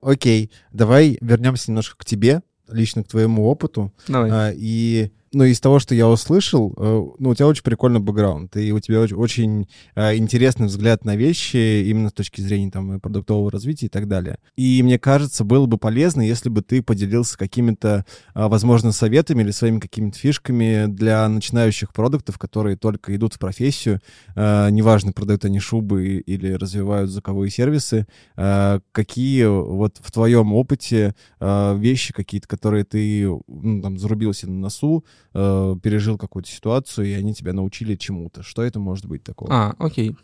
Окей, 0.00 0.50
давай 0.72 1.18
вернемся 1.20 1.70
немножко 1.70 1.96
к 1.96 2.04
тебе, 2.04 2.42
лично 2.68 3.02
к 3.02 3.08
твоему 3.08 3.46
опыту. 3.46 3.92
Давай. 4.06 4.30
А, 4.30 4.52
и 4.54 5.10
ну, 5.34 5.44
из 5.44 5.60
того, 5.60 5.78
что 5.78 5.94
я 5.94 6.08
услышал, 6.08 6.72
э, 6.76 7.06
ну, 7.18 7.30
у 7.30 7.34
тебя 7.34 7.46
очень 7.46 7.62
прикольный 7.62 8.00
бэкграунд, 8.00 8.56
и 8.56 8.72
у 8.72 8.80
тебя 8.80 9.00
очень, 9.00 9.16
очень 9.16 9.68
э, 9.94 10.16
интересный 10.16 10.66
взгляд 10.66 11.04
на 11.04 11.16
вещи 11.16 11.82
именно 11.88 12.08
с 12.08 12.12
точки 12.12 12.40
зрения 12.40 12.70
там 12.70 13.00
продуктового 13.00 13.50
развития 13.50 13.86
и 13.86 13.88
так 13.88 14.08
далее. 14.08 14.38
И 14.56 14.82
мне 14.82 14.98
кажется, 14.98 15.44
было 15.44 15.66
бы 15.66 15.76
полезно, 15.78 16.22
если 16.22 16.48
бы 16.48 16.62
ты 16.62 16.82
поделился 16.82 17.36
какими-то, 17.36 18.04
э, 18.34 18.46
возможно, 18.46 18.92
советами 18.92 19.42
или 19.42 19.50
своими 19.50 19.80
какими-то 19.80 20.18
фишками 20.18 20.86
для 20.86 21.28
начинающих 21.28 21.92
продуктов, 21.92 22.38
которые 22.38 22.76
только 22.76 23.14
идут 23.16 23.34
в 23.34 23.38
профессию, 23.38 24.00
неважно, 24.36 25.12
продают 25.12 25.44
они 25.44 25.58
шубы 25.58 26.18
или 26.18 26.52
развивают 26.52 27.10
звуковые 27.10 27.50
сервисы, 27.50 28.06
какие 28.34 29.44
вот 29.44 29.98
в 30.00 30.12
твоем 30.12 30.52
опыте 30.52 31.14
вещи 31.40 32.12
какие-то, 32.12 32.48
которые 32.48 32.84
ты 32.84 33.26
ну, 33.46 33.82
там 33.82 33.98
зарубился 33.98 34.48
на 34.48 34.58
носу, 34.58 35.04
э, 35.32 35.76
пережил 35.82 36.18
какую-то 36.18 36.50
ситуацию, 36.50 37.06
и 37.06 37.12
они 37.12 37.34
тебя 37.34 37.52
научили 37.52 37.96
чему-то. 37.96 38.42
Что 38.42 38.62
это 38.62 38.78
может 38.78 39.06
быть 39.06 39.22
такого? 39.22 39.52
А, 39.52 39.74
окей. 39.78 40.16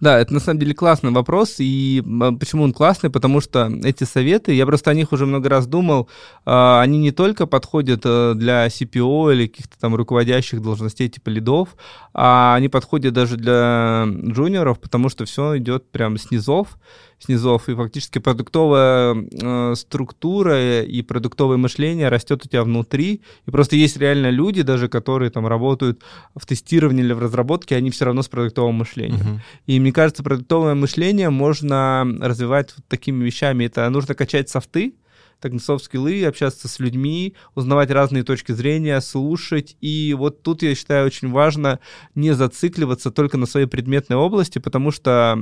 Да, 0.00 0.18
это 0.18 0.34
на 0.34 0.40
самом 0.40 0.60
деле 0.60 0.74
классный 0.74 1.12
вопрос, 1.12 1.56
и 1.58 2.02
почему 2.38 2.64
он 2.64 2.72
классный, 2.72 3.10
потому 3.10 3.40
что 3.40 3.72
эти 3.84 4.04
советы, 4.04 4.52
я 4.52 4.66
просто 4.66 4.90
о 4.90 4.94
них 4.94 5.12
уже 5.12 5.24
много 5.24 5.48
раз 5.48 5.66
думал, 5.66 6.08
а, 6.44 6.82
они 6.82 6.98
не 6.98 7.12
только 7.12 7.46
подходят 7.46 8.02
э, 8.04 8.34
для 8.34 8.66
CPO 8.66 9.32
или 9.32 9.46
каких-то 9.46 9.78
там 9.78 9.94
руководящих 9.94 10.60
должностей 10.60 11.08
типа 11.08 11.28
лидов, 11.28 11.76
а 12.12 12.54
они 12.56 12.68
подходят 12.68 13.14
даже 13.14 13.36
для 13.36 14.06
джуниоров, 14.06 14.80
потому 14.80 15.08
что 15.08 15.24
все 15.24 15.58
идет 15.58 15.90
прям 15.90 16.18
снизов, 16.18 16.76
снизов, 17.24 17.68
и 17.68 17.74
фактически 17.74 18.18
продуктовая 18.18 19.14
э, 19.14 19.74
структура 19.76 20.82
и 20.82 21.02
продуктовое 21.02 21.56
мышление 21.56 22.08
растет 22.08 22.44
у 22.44 22.48
тебя 22.48 22.62
внутри, 22.62 23.22
и 23.46 23.50
просто 23.50 23.76
есть 23.76 23.96
реально 23.96 24.30
люди, 24.30 24.62
даже 24.62 24.88
которые 24.88 25.30
там 25.30 25.46
работают 25.46 26.02
в 26.34 26.46
тестировании 26.46 27.04
или 27.04 27.12
в 27.12 27.18
разработке, 27.18 27.76
они 27.76 27.90
все 27.90 28.04
равно 28.04 28.22
с 28.22 28.28
продуктовым 28.28 28.76
мышлением. 28.76 29.20
Uh-huh. 29.20 29.40
И 29.66 29.80
мне 29.80 29.92
кажется, 29.92 30.22
продуктовое 30.22 30.74
мышление 30.74 31.30
можно 31.30 32.06
развивать 32.20 32.72
вот 32.76 32.86
такими 32.86 33.24
вещами. 33.24 33.64
Это 33.64 33.88
нужно 33.90 34.14
качать 34.14 34.48
софты, 34.48 34.94
так 35.40 35.52
софт-скиллы, 35.60 36.24
общаться 36.24 36.68
с 36.68 36.78
людьми, 36.78 37.34
узнавать 37.54 37.90
разные 37.90 38.22
точки 38.22 38.52
зрения, 38.52 39.00
слушать. 39.00 39.76
И 39.80 40.14
вот 40.16 40.42
тут, 40.42 40.62
я 40.62 40.74
считаю, 40.74 41.06
очень 41.06 41.30
важно 41.30 41.80
не 42.14 42.32
зацикливаться 42.32 43.10
только 43.10 43.36
на 43.36 43.46
своей 43.46 43.66
предметной 43.66 44.16
области, 44.16 44.58
потому 44.58 44.90
что 44.90 45.38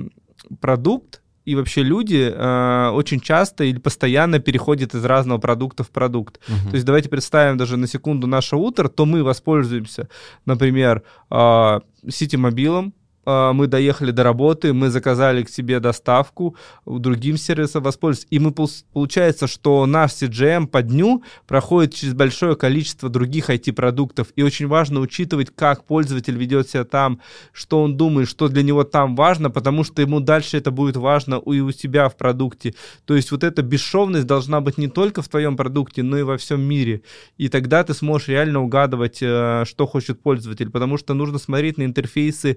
продукт 0.61 1.22
и 1.45 1.55
вообще 1.55 1.83
люди 1.83 2.33
э, 2.33 2.91
очень 2.91 3.21
часто 3.21 3.65
или 3.65 3.79
постоянно 3.79 4.39
переходят 4.39 4.95
из 4.95 5.05
разного 5.05 5.39
продукта 5.39 5.83
в 5.83 5.91
продукт. 5.91 6.41
Uh-huh. 6.49 6.71
То 6.71 6.75
есть 6.75 6.87
давайте 6.87 7.09
представим 7.09 7.57
даже 7.57 7.77
на 7.77 7.87
секунду 7.87 8.27
наше 8.27 8.57
утро, 8.57 8.89
то 8.89 9.07
мы 9.07 9.25
воспользуемся, 9.25 10.09
например, 10.47 11.03
э, 11.31 11.81
сити-мобилом, 12.09 12.95
мы 13.25 13.67
доехали 13.67 14.11
до 14.11 14.23
работы, 14.23 14.73
мы 14.73 14.91
заказали 14.91 15.43
к 15.43 15.49
себе 15.49 15.81
доставку, 15.81 16.57
другим 16.87 17.37
сервисом 17.37 17.83
воспользовались. 17.83 18.27
И 18.31 18.39
мы, 18.39 18.53
получается, 18.93 19.47
что 19.47 19.87
наш 19.87 20.13
CGM 20.13 20.67
по 20.67 20.83
дню 20.83 21.23
проходит 21.47 21.95
через 21.95 22.15
большое 22.15 22.57
количество 22.57 23.09
других 23.09 23.51
IT-продуктов. 23.51 24.29
И 24.37 24.43
очень 24.43 24.67
важно 24.67 25.01
учитывать, 25.01 25.55
как 25.55 25.85
пользователь 25.85 26.37
ведет 26.37 26.69
себя 26.69 26.85
там, 26.85 27.21
что 27.53 27.83
он 27.83 27.97
думает, 27.97 28.29
что 28.29 28.49
для 28.49 28.63
него 28.63 28.85
там 28.85 29.15
важно, 29.15 29.51
потому 29.51 29.85
что 29.85 30.03
ему 30.03 30.21
дальше 30.21 30.57
это 30.57 30.71
будет 30.71 30.97
важно 30.97 31.41
и 31.47 31.61
у 31.61 31.71
себя 31.73 32.09
в 32.09 32.17
продукте. 32.17 32.75
То 33.05 33.15
есть 33.15 33.31
вот 33.31 33.45
эта 33.45 33.63
бесшовность 33.63 34.27
должна 34.27 34.61
быть 34.61 34.79
не 34.79 34.89
только 34.89 35.23
в 35.23 35.29
твоем 35.29 35.57
продукте, 35.57 36.03
но 36.03 36.19
и 36.19 36.23
во 36.23 36.37
всем 36.37 36.61
мире. 36.61 37.03
И 37.39 37.49
тогда 37.49 37.85
ты 37.85 37.95
сможешь 37.95 38.29
реально 38.29 38.63
угадывать, 38.63 39.19
э, 39.23 39.65
что 39.67 39.87
хочет 39.87 40.23
пользователь, 40.23 40.71
потому 40.71 40.99
что 40.99 41.15
нужно 41.15 41.39
смотреть 41.39 41.79
на 41.79 41.85
интерфейсы 41.85 42.51
э, 42.51 42.57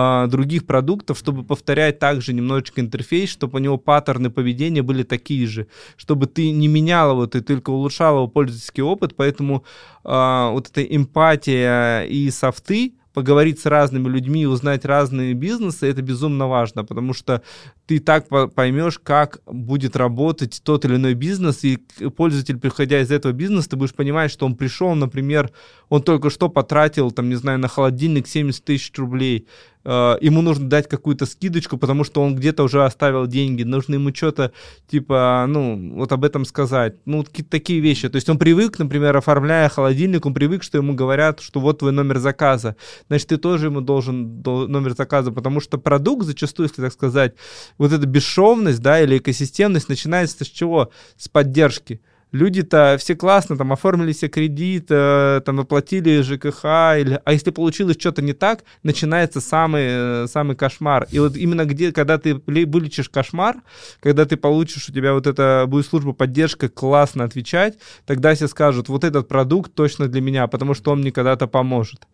а, 0.00 0.26
других 0.28 0.64
продуктов, 0.64 1.18
чтобы 1.18 1.42
повторять 1.42 1.98
также 1.98 2.32
немножечко 2.32 2.80
интерфейс, 2.80 3.30
чтобы 3.30 3.58
у 3.58 3.62
него 3.62 3.78
паттерны 3.78 4.30
поведения 4.30 4.82
были 4.82 5.02
такие 5.02 5.46
же, 5.48 5.66
чтобы 5.96 6.26
ты 6.26 6.52
не 6.52 6.68
менял 6.68 7.10
его, 7.10 7.26
ты 7.26 7.40
только 7.40 7.70
улучшал 7.70 8.16
его 8.16 8.28
пользовательский 8.28 8.82
опыт, 8.82 9.16
поэтому 9.16 9.64
э, 10.04 10.50
вот 10.52 10.68
эта 10.68 10.82
эмпатия 10.82 12.02
и 12.02 12.30
софты, 12.30 12.92
поговорить 13.18 13.58
с 13.58 13.66
разными 13.66 14.08
людьми, 14.08 14.46
узнать 14.46 14.84
разные 14.84 15.34
бизнесы, 15.34 15.88
это 15.88 16.02
безумно 16.02 16.46
важно, 16.46 16.84
потому 16.84 17.12
что 17.12 17.42
ты 17.86 17.98
так 17.98 18.28
поймешь, 18.54 19.00
как 19.00 19.40
будет 19.44 19.96
работать 19.96 20.60
тот 20.62 20.84
или 20.84 20.94
иной 20.94 21.14
бизнес, 21.14 21.64
и 21.64 21.78
пользователь, 22.16 22.58
приходя 22.58 23.00
из 23.00 23.10
этого 23.10 23.32
бизнеса, 23.32 23.70
ты 23.70 23.76
будешь 23.76 23.92
понимать, 23.92 24.30
что 24.30 24.46
он 24.46 24.54
пришел, 24.54 24.94
например, 24.94 25.50
он 25.88 26.02
только 26.02 26.30
что 26.30 26.48
потратил, 26.48 27.10
там, 27.10 27.28
не 27.28 27.34
знаю, 27.34 27.58
на 27.58 27.66
холодильник 27.66 28.28
70 28.28 28.64
тысяч 28.64 28.92
рублей, 28.96 29.48
ему 29.84 30.42
нужно 30.42 30.68
дать 30.68 30.88
какую-то 30.88 31.26
скидочку, 31.26 31.78
потому 31.78 32.04
что 32.04 32.22
он 32.22 32.34
где-то 32.34 32.62
уже 32.62 32.84
оставил 32.84 33.26
деньги, 33.26 33.62
нужно 33.62 33.94
ему 33.94 34.14
что-то, 34.14 34.52
типа, 34.88 35.46
ну, 35.48 35.94
вот 35.94 36.12
об 36.12 36.24
этом 36.24 36.44
сказать. 36.44 36.96
Ну, 37.06 37.24
какие-то 37.24 37.50
такие 37.50 37.80
вещи. 37.80 38.08
То 38.08 38.16
есть 38.16 38.28
он 38.28 38.38
привык, 38.38 38.78
например, 38.78 39.16
оформляя 39.16 39.68
холодильник, 39.68 40.26
он 40.26 40.34
привык, 40.34 40.62
что 40.62 40.78
ему 40.78 40.94
говорят, 40.94 41.40
что 41.40 41.60
вот 41.60 41.78
твой 41.78 41.92
номер 41.92 42.18
заказа. 42.18 42.76
Значит, 43.08 43.28
ты 43.28 43.36
тоже 43.36 43.66
ему 43.66 43.80
должен 43.80 44.42
номер 44.42 44.94
заказа, 44.94 45.32
потому 45.32 45.60
что 45.60 45.78
продукт 45.78 46.26
зачастую, 46.26 46.68
так 46.68 46.92
сказать, 46.92 47.34
вот 47.78 47.92
эта 47.92 48.06
бесшовность, 48.06 48.80
да, 48.80 49.00
или 49.00 49.18
экосистемность 49.18 49.88
начинается 49.88 50.44
с 50.44 50.48
чего? 50.48 50.90
С 51.16 51.28
поддержки 51.28 52.00
люди-то 52.32 52.96
все 52.98 53.14
классно, 53.14 53.56
там, 53.56 53.72
оформили 53.72 54.12
себе 54.12 54.28
кредит, 54.28 54.86
э, 54.90 55.40
там, 55.44 55.60
оплатили 55.60 56.20
ЖКХ, 56.20 56.64
или... 57.00 57.20
а 57.24 57.32
если 57.32 57.50
получилось 57.50 57.96
что-то 57.98 58.22
не 58.22 58.32
так, 58.32 58.64
начинается 58.82 59.40
самый, 59.40 59.84
э, 59.86 60.26
самый 60.28 60.56
кошмар. 60.56 61.06
И 61.10 61.18
вот 61.18 61.36
именно 61.36 61.64
где, 61.64 61.92
когда 61.92 62.18
ты 62.18 62.34
вылечишь 62.46 63.08
кошмар, 63.08 63.56
когда 64.00 64.24
ты 64.24 64.36
получишь, 64.36 64.88
у 64.88 64.92
тебя 64.92 65.14
вот 65.14 65.26
это 65.26 65.64
будет 65.68 65.86
служба 65.86 66.12
поддержка 66.12 66.68
классно 66.68 67.24
отвечать, 67.24 67.78
тогда 68.06 68.34
все 68.34 68.48
скажут, 68.48 68.88
вот 68.88 69.04
этот 69.04 69.28
продукт 69.28 69.74
точно 69.74 70.08
для 70.08 70.20
меня, 70.20 70.46
потому 70.46 70.74
что 70.74 70.92
он 70.92 71.00
мне 71.00 71.12
когда-то 71.12 71.46
поможет 71.46 72.06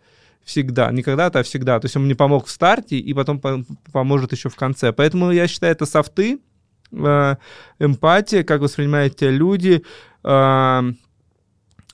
всегда, 0.44 0.92
не 0.92 1.02
когда-то, 1.02 1.40
а 1.40 1.42
всегда. 1.42 1.80
То 1.80 1.86
есть 1.86 1.96
он 1.96 2.04
мне 2.04 2.14
помог 2.14 2.46
в 2.46 2.50
старте 2.50 2.98
и 2.98 3.14
потом 3.14 3.40
поможет 3.92 4.32
еще 4.32 4.48
в 4.48 4.56
конце. 4.56 4.92
Поэтому 4.92 5.32
я 5.32 5.48
считаю, 5.48 5.72
это 5.72 5.86
софты, 5.86 6.38
эмпатия, 7.78 8.44
как 8.44 8.60
воспринимают 8.60 9.16
тебя 9.16 9.30
люди. 9.30 9.84
Э, 10.22 10.82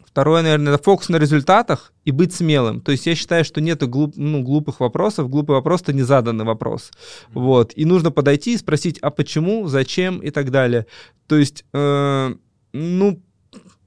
второе, 0.04 0.42
наверное, 0.42 0.74
это 0.74 0.82
фокус 0.82 1.08
на 1.08 1.16
результатах 1.16 1.92
и 2.04 2.10
быть 2.10 2.34
смелым. 2.34 2.80
То 2.80 2.92
есть 2.92 3.06
я 3.06 3.14
считаю, 3.14 3.44
что 3.44 3.60
нет 3.60 3.88
глуп, 3.88 4.14
ну, 4.16 4.42
глупых 4.42 4.80
вопросов. 4.80 5.28
Глупый 5.30 5.56
вопрос— 5.56 5.82
это 5.82 5.92
незаданный 5.92 6.44
вопрос. 6.44 6.90
Mm-hmm. 6.90 7.30
Вот. 7.34 7.72
И 7.76 7.84
нужно 7.84 8.10
подойти 8.10 8.54
и 8.54 8.58
спросить, 8.58 8.98
а 8.98 9.10
почему, 9.10 9.68
зачем 9.68 10.18
и 10.18 10.30
так 10.30 10.50
далее. 10.50 10.86
То 11.26 11.36
есть, 11.36 11.64
э, 11.72 12.34
ну, 12.72 13.22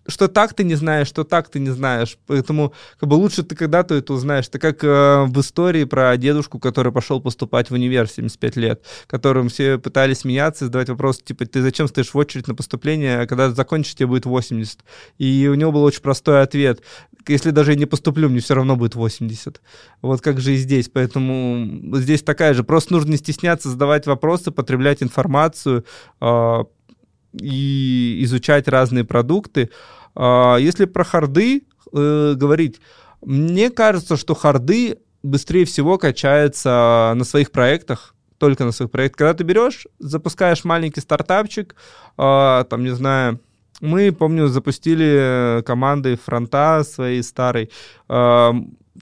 что 0.08 0.28
так 0.28 0.54
ты 0.54 0.64
не 0.64 0.76
знаешь, 0.76 1.08
что 1.08 1.24
так 1.24 1.50
ты 1.50 1.60
не 1.60 1.70
знаешь. 1.70 2.18
Поэтому 2.28 2.74
как 3.00 3.10
бы 3.10 3.16
лучше 3.16 3.44
ты 3.44 3.56
когда-то 3.56 3.96
это 3.96 4.14
узнаешь. 4.14 4.48
Это 4.48 4.60
как 4.60 4.84
э, 4.84 5.26
в 5.26 5.40
истории 5.40 5.86
про 5.86 6.16
дедушку, 6.18 6.60
который 6.60 6.92
пошел 6.92 7.22
поступать 7.22 7.70
в 7.70 7.74
универ 7.74 8.08
75 8.08 8.56
лет, 8.58 8.86
которым 9.08 9.50
все 9.50 9.78
пытались 9.78 10.20
смеяться 10.20 10.66
задавать 10.66 10.90
вопрос, 10.90 11.20
типа, 11.20 11.46
ты 11.46 11.62
зачем 11.62 11.88
стоишь 11.88 12.14
в 12.14 12.18
очередь 12.18 12.48
на 12.48 12.56
поступление, 12.56 13.22
а 13.22 13.28
когда 13.28 13.52
закончишь, 13.52 13.96
тебе 13.96 14.08
будет 14.08 14.26
80. 14.26 14.80
И 15.18 15.48
у 15.52 15.56
него 15.56 15.72
был 15.72 15.84
очень 15.84 16.02
простой 16.02 16.42
ответ. 16.42 16.82
Если 17.28 17.52
даже 17.52 17.72
я 17.72 17.78
не 17.78 17.86
поступлю, 17.86 18.30
мне 18.30 18.42
все 18.42 18.56
равно 18.56 18.76
будет 18.76 18.96
80. 18.96 19.62
Вот 20.02 20.22
как 20.22 20.42
же 20.42 20.54
и 20.54 20.58
здесь. 20.58 20.90
Поэтому 20.90 21.98
здесь 21.98 22.22
такая 22.22 22.54
же. 22.54 22.64
Просто 22.64 22.94
нужно 22.94 23.12
не 23.12 23.18
стесняться 23.18 23.70
задавать 23.70 24.06
вопросы, 24.06 24.52
потреблять 24.52 25.02
информацию, 25.02 25.86
э, 26.20 26.64
и 27.40 28.20
изучать 28.24 28.68
разные 28.68 29.04
продукты. 29.04 29.70
А, 30.16 30.58
если 30.58 30.86
про 30.86 31.04
харды 31.04 31.64
э, 31.92 32.34
говорить, 32.36 32.80
мне 33.22 33.70
кажется, 33.70 34.18
что 34.18 34.36
харды 34.36 35.00
быстрее 35.24 35.66
всего 35.66 35.98
качаются 35.98 37.14
на 37.16 37.24
своих 37.24 37.52
проектах, 37.52 38.14
только 38.38 38.66
на 38.66 38.72
своих 38.72 38.92
проектах. 38.92 39.18
Когда 39.18 39.34
ты 39.34 39.44
берешь, 39.44 39.88
запускаешь 40.00 40.66
маленький 40.66 41.02
стартапчик, 41.02 41.76
а, 42.18 42.66
там, 42.66 42.84
не 42.84 42.92
знаю, 42.92 43.40
мы, 43.82 44.12
помню, 44.12 44.48
запустили 44.48 45.62
команды 45.66 46.16
фронта 46.16 46.84
своей 46.86 47.24
старой. 47.24 47.70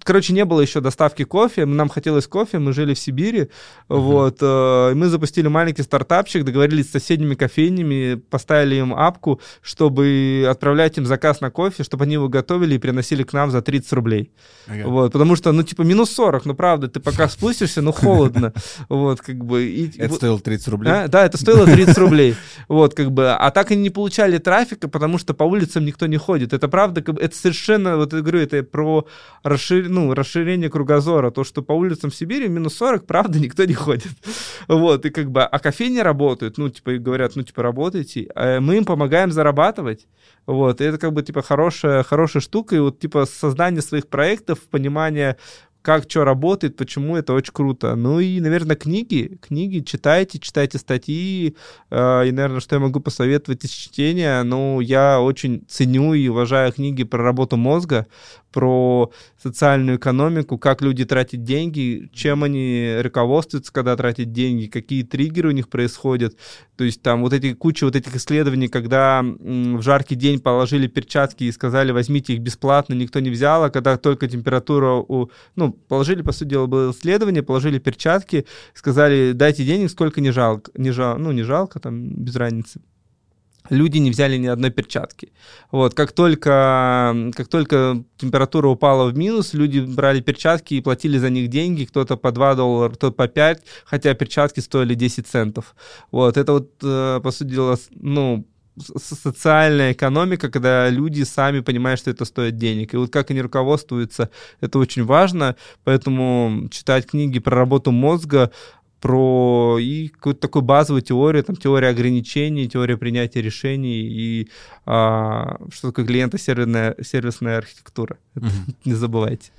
Короче, 0.04 0.32
не 0.32 0.46
было 0.46 0.62
еще 0.62 0.80
доставки 0.80 1.26
кофе, 1.26 1.66
нам 1.66 1.90
хотелось 1.90 2.26
кофе, 2.26 2.60
мы 2.60 2.72
жили 2.72 2.94
в 2.94 3.00
Сибири, 3.00 3.42
uh-huh. 3.42 3.50
вот, 3.90 4.38
э, 4.40 4.94
мы 4.96 5.08
запустили 5.08 5.50
маленький 5.50 5.84
стартапчик, 5.84 6.46
договорились 6.46 6.88
с 6.88 6.92
соседними 6.92 7.36
кофейнями, 7.36 8.16
поставили 8.16 8.76
им 8.76 8.94
апку, 8.94 9.42
чтобы 9.62 10.48
отправлять 10.50 10.98
им 10.98 11.06
заказ 11.06 11.42
на 11.42 11.52
кофе, 11.52 11.84
чтобы 11.84 12.06
они 12.06 12.14
его 12.14 12.30
готовили 12.30 12.76
и 12.76 12.78
приносили 12.78 13.24
к 13.24 13.34
нам 13.34 13.52
за 13.52 13.62
30 13.62 13.92
рублей, 13.92 14.32
okay. 14.68 14.86
вот, 14.86 15.12
потому 15.12 15.36
что, 15.36 15.52
ну, 15.52 15.62
типа, 15.64 15.82
минус 15.82 16.12
40, 16.12 16.46
ну, 16.46 16.54
правда, 16.54 16.88
ты 16.88 17.02
пока 17.02 17.28
спустишься, 17.28 17.82
ну, 17.82 17.92
холодно, 17.92 18.54
вот, 18.90 19.20
как 19.20 19.44
бы. 19.44 19.66
И, 19.66 19.92
это 20.00 20.14
стоило 20.14 20.40
30 20.40 20.68
рублей? 20.70 20.94
А, 20.94 21.08
да, 21.10 21.26
это 21.26 21.38
стоило 21.38 21.66
30 21.66 21.98
рублей, 21.98 22.36
вот, 22.70 22.94
как 22.94 23.12
бы, 23.12 23.34
а 23.34 23.52
так 23.52 23.72
они 23.72 23.82
не 23.82 23.90
получали 23.90 24.38
трафика, 24.38 24.88
потому 24.88 25.18
что 25.18 25.34
по 25.34 25.44
улицам 25.44 25.84
никто 25.84 26.08
не 26.08 26.18
ходит, 26.18 26.54
это 26.54 26.70
правда, 26.70 27.04
это 27.20 27.36
совершенно, 27.36 27.98
вот 27.98 28.14
я 28.14 28.22
говорю, 28.22 28.40
это 28.40 28.64
про 28.64 29.06
расширение 29.44 29.81
ну, 29.88 30.14
расширение 30.14 30.70
кругозора. 30.70 31.32
То, 31.32 31.44
что 31.44 31.62
по 31.62 31.74
улицам 31.74 32.12
Сибири 32.12 32.48
минус 32.48 32.76
40, 32.76 33.06
правда, 33.06 33.40
никто 33.40 33.66
не 33.66 33.74
ходит. 33.74 34.12
Вот, 34.68 35.06
и 35.06 35.10
как 35.10 35.32
бы, 35.32 35.44
а 35.44 35.60
кофейни 35.60 36.00
работают, 36.00 36.58
ну, 36.58 36.70
типа, 36.70 36.94
говорят, 36.98 37.36
ну, 37.36 37.44
типа, 37.44 37.64
работайте. 37.64 38.30
А 38.36 38.60
мы 38.60 38.78
им 38.78 38.86
помогаем 38.86 39.32
зарабатывать. 39.32 40.08
Вот, 40.46 40.82
и 40.82 40.84
это 40.84 40.98
как 40.98 41.14
бы, 41.14 41.24
типа, 41.24 41.42
хорошая, 41.42 42.04
хорошая 42.04 42.42
штука. 42.42 42.76
И 42.76 42.80
вот, 42.80 43.00
типа, 43.00 43.26
создание 43.26 43.82
своих 43.82 44.08
проектов, 44.08 44.60
понимание 44.70 45.38
как 45.82 46.10
что 46.10 46.24
работает, 46.24 46.76
почему 46.76 47.18
это 47.18 47.34
очень 47.34 47.54
круто. 47.54 47.96
Ну 47.96 48.20
и, 48.20 48.40
наверное, 48.40 48.76
книги. 48.76 49.38
Книги 49.42 49.80
читайте, 49.80 50.40
читайте 50.40 50.78
статьи. 50.78 51.56
Э, 51.90 52.28
и, 52.28 52.32
наверное, 52.32 52.60
что 52.60 52.76
я 52.76 52.80
могу 52.80 53.00
посоветовать 53.00 53.64
из 53.66 53.72
чтения, 53.72 54.44
ну, 54.44 54.80
я 54.80 55.20
очень 55.22 55.64
ценю 55.68 56.14
и 56.14 56.28
уважаю 56.28 56.72
книги 56.72 57.04
про 57.04 57.24
работу 57.24 57.58
мозга, 57.58 58.08
про 58.52 59.12
социальную 59.42 59.98
экономику, 59.98 60.58
как 60.58 60.82
люди 60.82 61.06
тратят 61.06 61.44
деньги, 61.44 62.10
чем 62.14 62.44
они 62.44 62.98
руководствуются, 63.02 63.72
когда 63.72 63.96
тратят 63.96 64.32
деньги, 64.32 64.68
какие 64.68 65.04
триггеры 65.04 65.50
у 65.50 65.54
них 65.54 65.70
происходят. 65.70 66.36
То 66.76 66.84
есть 66.84 67.02
там 67.02 67.22
вот 67.22 67.34
эти 67.34 67.54
куча 67.54 67.86
вот 67.86 67.96
этих 67.96 68.16
исследований, 68.16 68.68
когда 68.68 69.24
в 69.24 69.82
жаркий 69.82 70.16
день 70.16 70.40
положили 70.40 70.88
перчатки 70.88 71.46
и 71.46 71.52
сказали, 71.52 71.92
возьмите 71.92 72.34
их 72.34 72.40
бесплатно, 72.40 72.94
никто 72.94 73.20
не 73.20 73.30
взял, 73.30 73.64
а 73.64 73.70
когда 73.70 73.98
только 73.98 74.28
температура 74.28 74.96
у... 74.96 75.30
Ну, 75.56 75.71
положили, 75.72 76.22
по 76.22 76.32
сути 76.32 76.50
дела, 76.50 76.68
было 76.68 76.92
исследование, 76.92 77.44
положили 77.44 77.80
перчатки, 77.80 78.46
сказали, 78.74 79.32
дайте 79.34 79.66
денег, 79.66 79.90
сколько 79.92 80.22
не 80.22 80.32
жалко. 80.32 80.72
Не 80.76 80.92
жал, 80.92 81.18
ну, 81.18 81.32
не 81.32 81.44
жалко, 81.44 81.80
там, 81.80 82.10
без 82.10 82.36
разницы 82.36 82.82
люди 83.70 84.00
не 84.00 84.12
взяли 84.12 84.38
ни 84.38 84.48
одной 84.48 84.72
перчатки. 84.72 85.32
Вот, 85.72 85.94
как 85.94 86.12
только, 86.12 87.32
как 87.36 87.48
только 87.48 88.04
температура 88.18 88.68
упала 88.68 89.10
в 89.10 89.18
минус, 89.18 89.54
люди 89.54 89.80
брали 89.80 90.22
перчатки 90.22 90.76
и 90.76 90.82
платили 90.82 91.18
за 91.18 91.30
них 91.30 91.50
деньги, 91.50 91.86
кто-то 91.86 92.18
по 92.18 92.32
2 92.32 92.56
доллара, 92.56 92.92
кто-то 92.92 93.16
по 93.16 93.28
5, 93.28 93.64
хотя 93.86 94.14
перчатки 94.14 94.60
стоили 94.60 94.96
10 94.96 95.28
центов. 95.28 95.76
Вот, 96.12 96.38
это 96.38 96.54
вот, 96.54 96.72
э, 96.84 97.20
по 97.24 97.32
сути 97.32 97.50
дела, 97.50 97.78
ну, 97.92 98.46
социальная 98.98 99.94
экономика, 99.94 100.50
когда 100.50 100.90
люди 100.90 101.24
сами 101.24 101.60
понимают, 101.62 102.00
что 102.00 102.12
это 102.12 102.26
стоит 102.26 102.58
денег. 102.58 102.94
И 102.94 102.98
вот 102.98 103.12
как 103.12 103.32
они 103.32 103.42
руководствуются, 103.42 104.30
это 104.60 104.80
очень 104.80 105.06
важно. 105.06 105.56
Поэтому 105.84 106.68
читать 106.72 107.08
книги 107.08 107.40
про 107.40 107.56
работу 107.56 107.92
мозга, 107.92 108.52
про 109.02 109.80
и 109.80 110.10
какую-то 110.10 110.42
такую 110.42 110.62
базовую 110.62 111.02
теорию, 111.02 111.44
там 111.44 111.56
теория 111.56 111.90
ограничений, 111.90 112.70
теория 112.70 112.98
принятия 112.98 113.42
решений 113.42 114.02
и 114.02 114.50
а, 114.86 115.58
что 115.74 115.90
такое 115.90 116.06
клиентосервисная 116.06 116.96
сервисная 117.02 117.58
архитектура. 117.58 118.18
Mm-hmm. 118.36 118.76
Не 118.86 118.94
забывайте. 118.94 119.52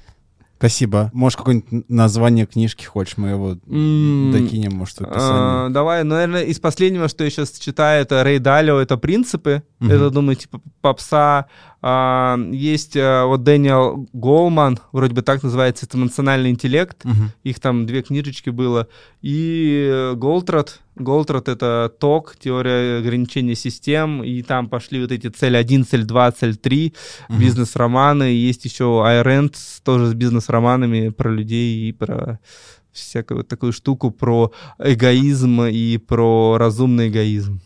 Спасибо. 0.63 1.11
Может, 1.13 1.39
какое-нибудь 1.39 1.89
название 1.89 2.47
книжки 2.47 2.85
хочешь, 2.85 3.17
мы 3.17 3.31
его 3.31 3.55
mm, 3.55 4.31
докинем, 4.31 4.73
может, 4.77 4.99
в 4.99 5.01
описании. 5.01 5.67
А, 5.67 5.69
давай, 5.71 6.05
наверное, 6.05 6.45
из 6.45 6.61
последнего, 6.61 7.09
что 7.09 7.25
я 7.25 7.31
сейчас 7.31 7.59
читаю, 7.59 8.03
это 8.03 8.23
Рэй 8.23 8.39
Далио, 8.39 8.79
это 8.79 8.97
«Принципы». 8.97 9.65
Mm-hmm. 9.81 9.93
Это, 9.93 10.11
думаю, 10.11 10.37
типа 10.37 10.61
попса. 10.81 11.47
А, 11.81 12.39
есть 12.53 12.97
а, 12.97 13.27
вот 13.27 13.43
Дэниел 13.43 14.09
Голман, 14.13 14.79
вроде 14.93 15.15
бы 15.15 15.23
так 15.23 15.43
называется, 15.43 15.85
это 15.85 15.99
«Эмоциональный 15.99 16.51
интеллект». 16.51 17.05
Mm-hmm. 17.05 17.29
Их 17.43 17.59
там 17.59 17.85
две 17.85 18.03
книжечки 18.03 18.51
было. 18.51 18.87
И 19.21 20.13
Голтрат, 20.15 20.79
Голтрат— 20.95 21.49
это 21.51 21.93
ТОК, 21.99 22.37
теория 22.39 22.99
ограничения 22.99 23.55
систем, 23.55 24.23
и 24.23 24.43
там 24.43 24.69
пошли 24.69 25.01
вот 25.01 25.11
эти 25.11 25.29
цель 25.29 25.57
1, 25.57 25.87
цель 25.87 26.05
2, 26.05 26.33
цель 26.33 26.57
3, 26.57 26.89
mm-hmm. 26.89 27.39
бизнес-романы. 27.39 28.25
Есть 28.25 28.65
еще 28.65 29.03
Айренд, 29.05 29.57
тоже 29.85 30.09
с 30.09 30.15
бизнес-романами 30.15 31.09
про 31.09 31.31
людей 31.31 31.89
и 31.89 31.93
про 31.93 32.41
всякую 32.93 33.39
вот 33.39 33.49
такую 33.49 33.73
штуку 33.73 34.11
про 34.11 34.53
эгоизм 34.79 35.63
и 35.63 35.97
про 35.97 36.59
разумный 36.59 37.09
эгоизм. 37.09 37.61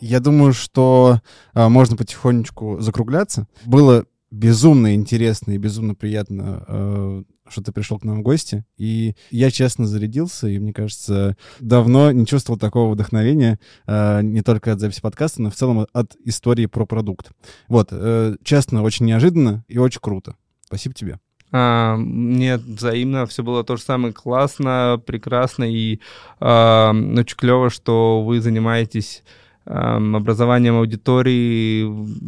Я 0.00 0.20
думаю, 0.20 0.52
что 0.52 1.20
а, 1.54 1.68
можно 1.68 1.96
потихонечку 1.96 2.78
закругляться. 2.80 3.48
Было 3.64 4.04
безумно 4.30 4.94
интересно 4.94 5.52
и 5.52 5.58
безумно 5.58 5.94
приятно, 5.94 6.64
а, 6.68 7.22
что 7.50 7.62
ты 7.62 7.72
пришел 7.72 7.98
к 7.98 8.04
нам 8.04 8.20
в 8.20 8.22
гости. 8.22 8.64
И 8.76 9.14
я 9.30 9.50
честно 9.50 9.86
зарядился, 9.86 10.48
и 10.48 10.58
мне 10.58 10.72
кажется, 10.72 11.36
давно 11.60 12.12
не 12.12 12.26
чувствовал 12.26 12.58
такого 12.58 12.92
вдохновения 12.92 13.58
а, 13.86 14.20
не 14.20 14.42
только 14.42 14.72
от 14.72 14.80
записи 14.80 15.00
подкаста, 15.00 15.42
но 15.42 15.50
в 15.50 15.54
целом 15.54 15.86
от 15.92 16.16
истории 16.24 16.66
про 16.66 16.86
продукт. 16.86 17.30
Вот, 17.68 17.88
а, 17.92 18.34
честно, 18.42 18.82
очень 18.82 19.06
неожиданно 19.06 19.64
и 19.68 19.78
очень 19.78 20.00
круто. 20.00 20.36
Спасибо 20.66 20.94
тебе. 20.94 21.18
А, 21.50 21.96
нет, 21.98 22.60
взаимно, 22.60 23.26
все 23.26 23.42
было 23.42 23.64
то 23.64 23.76
же 23.76 23.82
самое 23.82 24.12
классно, 24.12 25.00
прекрасно, 25.04 25.64
и 25.64 26.00
а, 26.40 26.90
очень 26.92 27.36
клево, 27.36 27.70
что 27.70 28.22
вы 28.22 28.40
занимаетесь 28.40 29.22
образованием 29.68 30.76
аудитории. 30.76 31.82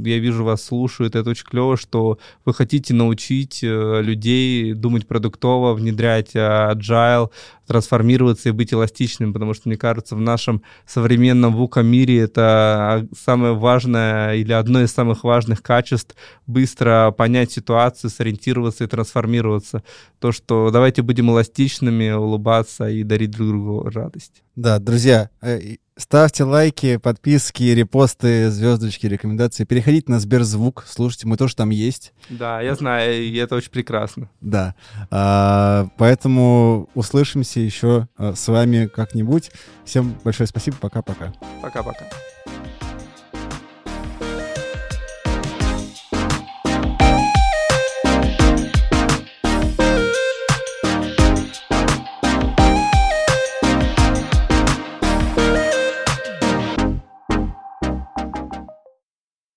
Я 0.06 0.18
вижу, 0.18 0.44
вас 0.44 0.62
слушают. 0.62 1.16
Это 1.16 1.30
очень 1.30 1.46
клево, 1.46 1.76
что 1.76 2.18
вы 2.44 2.52
хотите 2.52 2.92
научить 2.92 3.60
э, 3.62 4.02
людей 4.02 4.74
думать 4.74 5.06
продуктово, 5.06 5.74
внедрять 5.74 6.34
agile, 6.34 7.30
трансформироваться 7.66 8.48
и 8.48 8.52
быть 8.52 8.74
эластичным, 8.74 9.32
потому 9.32 9.54
что, 9.54 9.68
мне 9.68 9.78
кажется, 9.78 10.16
в 10.16 10.20
нашем 10.20 10.62
современном 10.86 11.54
вука-мире 11.54 12.18
это 12.18 13.06
самое 13.16 13.54
важное 13.54 14.34
или 14.34 14.52
одно 14.52 14.82
из 14.82 14.92
самых 14.92 15.24
важных 15.24 15.62
качеств— 15.62 16.16
быстро 16.46 17.14
понять 17.16 17.52
ситуацию, 17.52 18.10
сориентироваться 18.10 18.84
и 18.84 18.86
трансформироваться. 18.86 19.82
То, 20.18 20.32
что 20.32 20.70
давайте 20.70 21.02
будем 21.02 21.30
эластичными, 21.30 22.10
улыбаться 22.10 22.88
и 22.88 23.04
дарить 23.04 23.30
друг 23.30 23.48
другу 23.48 23.88
радость. 23.88 24.42
Да, 24.56 24.78
друзья, 24.78 25.30
э, 25.40 25.76
ставьте 26.00 26.44
лайки, 26.44 26.96
подписки, 26.96 27.62
репосты, 27.62 28.50
звездочки, 28.50 29.06
рекомендации. 29.06 29.64
Переходите 29.64 30.10
на 30.10 30.18
Сберзвук, 30.18 30.84
слушайте, 30.88 31.26
мы 31.26 31.36
тоже 31.36 31.54
там 31.54 31.70
есть. 31.70 32.12
Да, 32.28 32.60
я 32.60 32.74
знаю, 32.74 33.22
и 33.22 33.36
это 33.36 33.54
очень 33.54 33.70
прекрасно. 33.70 34.28
Да, 34.40 34.74
а, 35.10 35.88
поэтому 35.96 36.88
услышимся 36.94 37.60
еще 37.60 38.08
а, 38.16 38.34
с 38.34 38.48
вами 38.48 38.86
как-нибудь. 38.86 39.50
Всем 39.84 40.16
большое 40.24 40.46
спасибо, 40.46 40.76
пока-пока. 40.80 41.32
Пока-пока. 41.62 42.06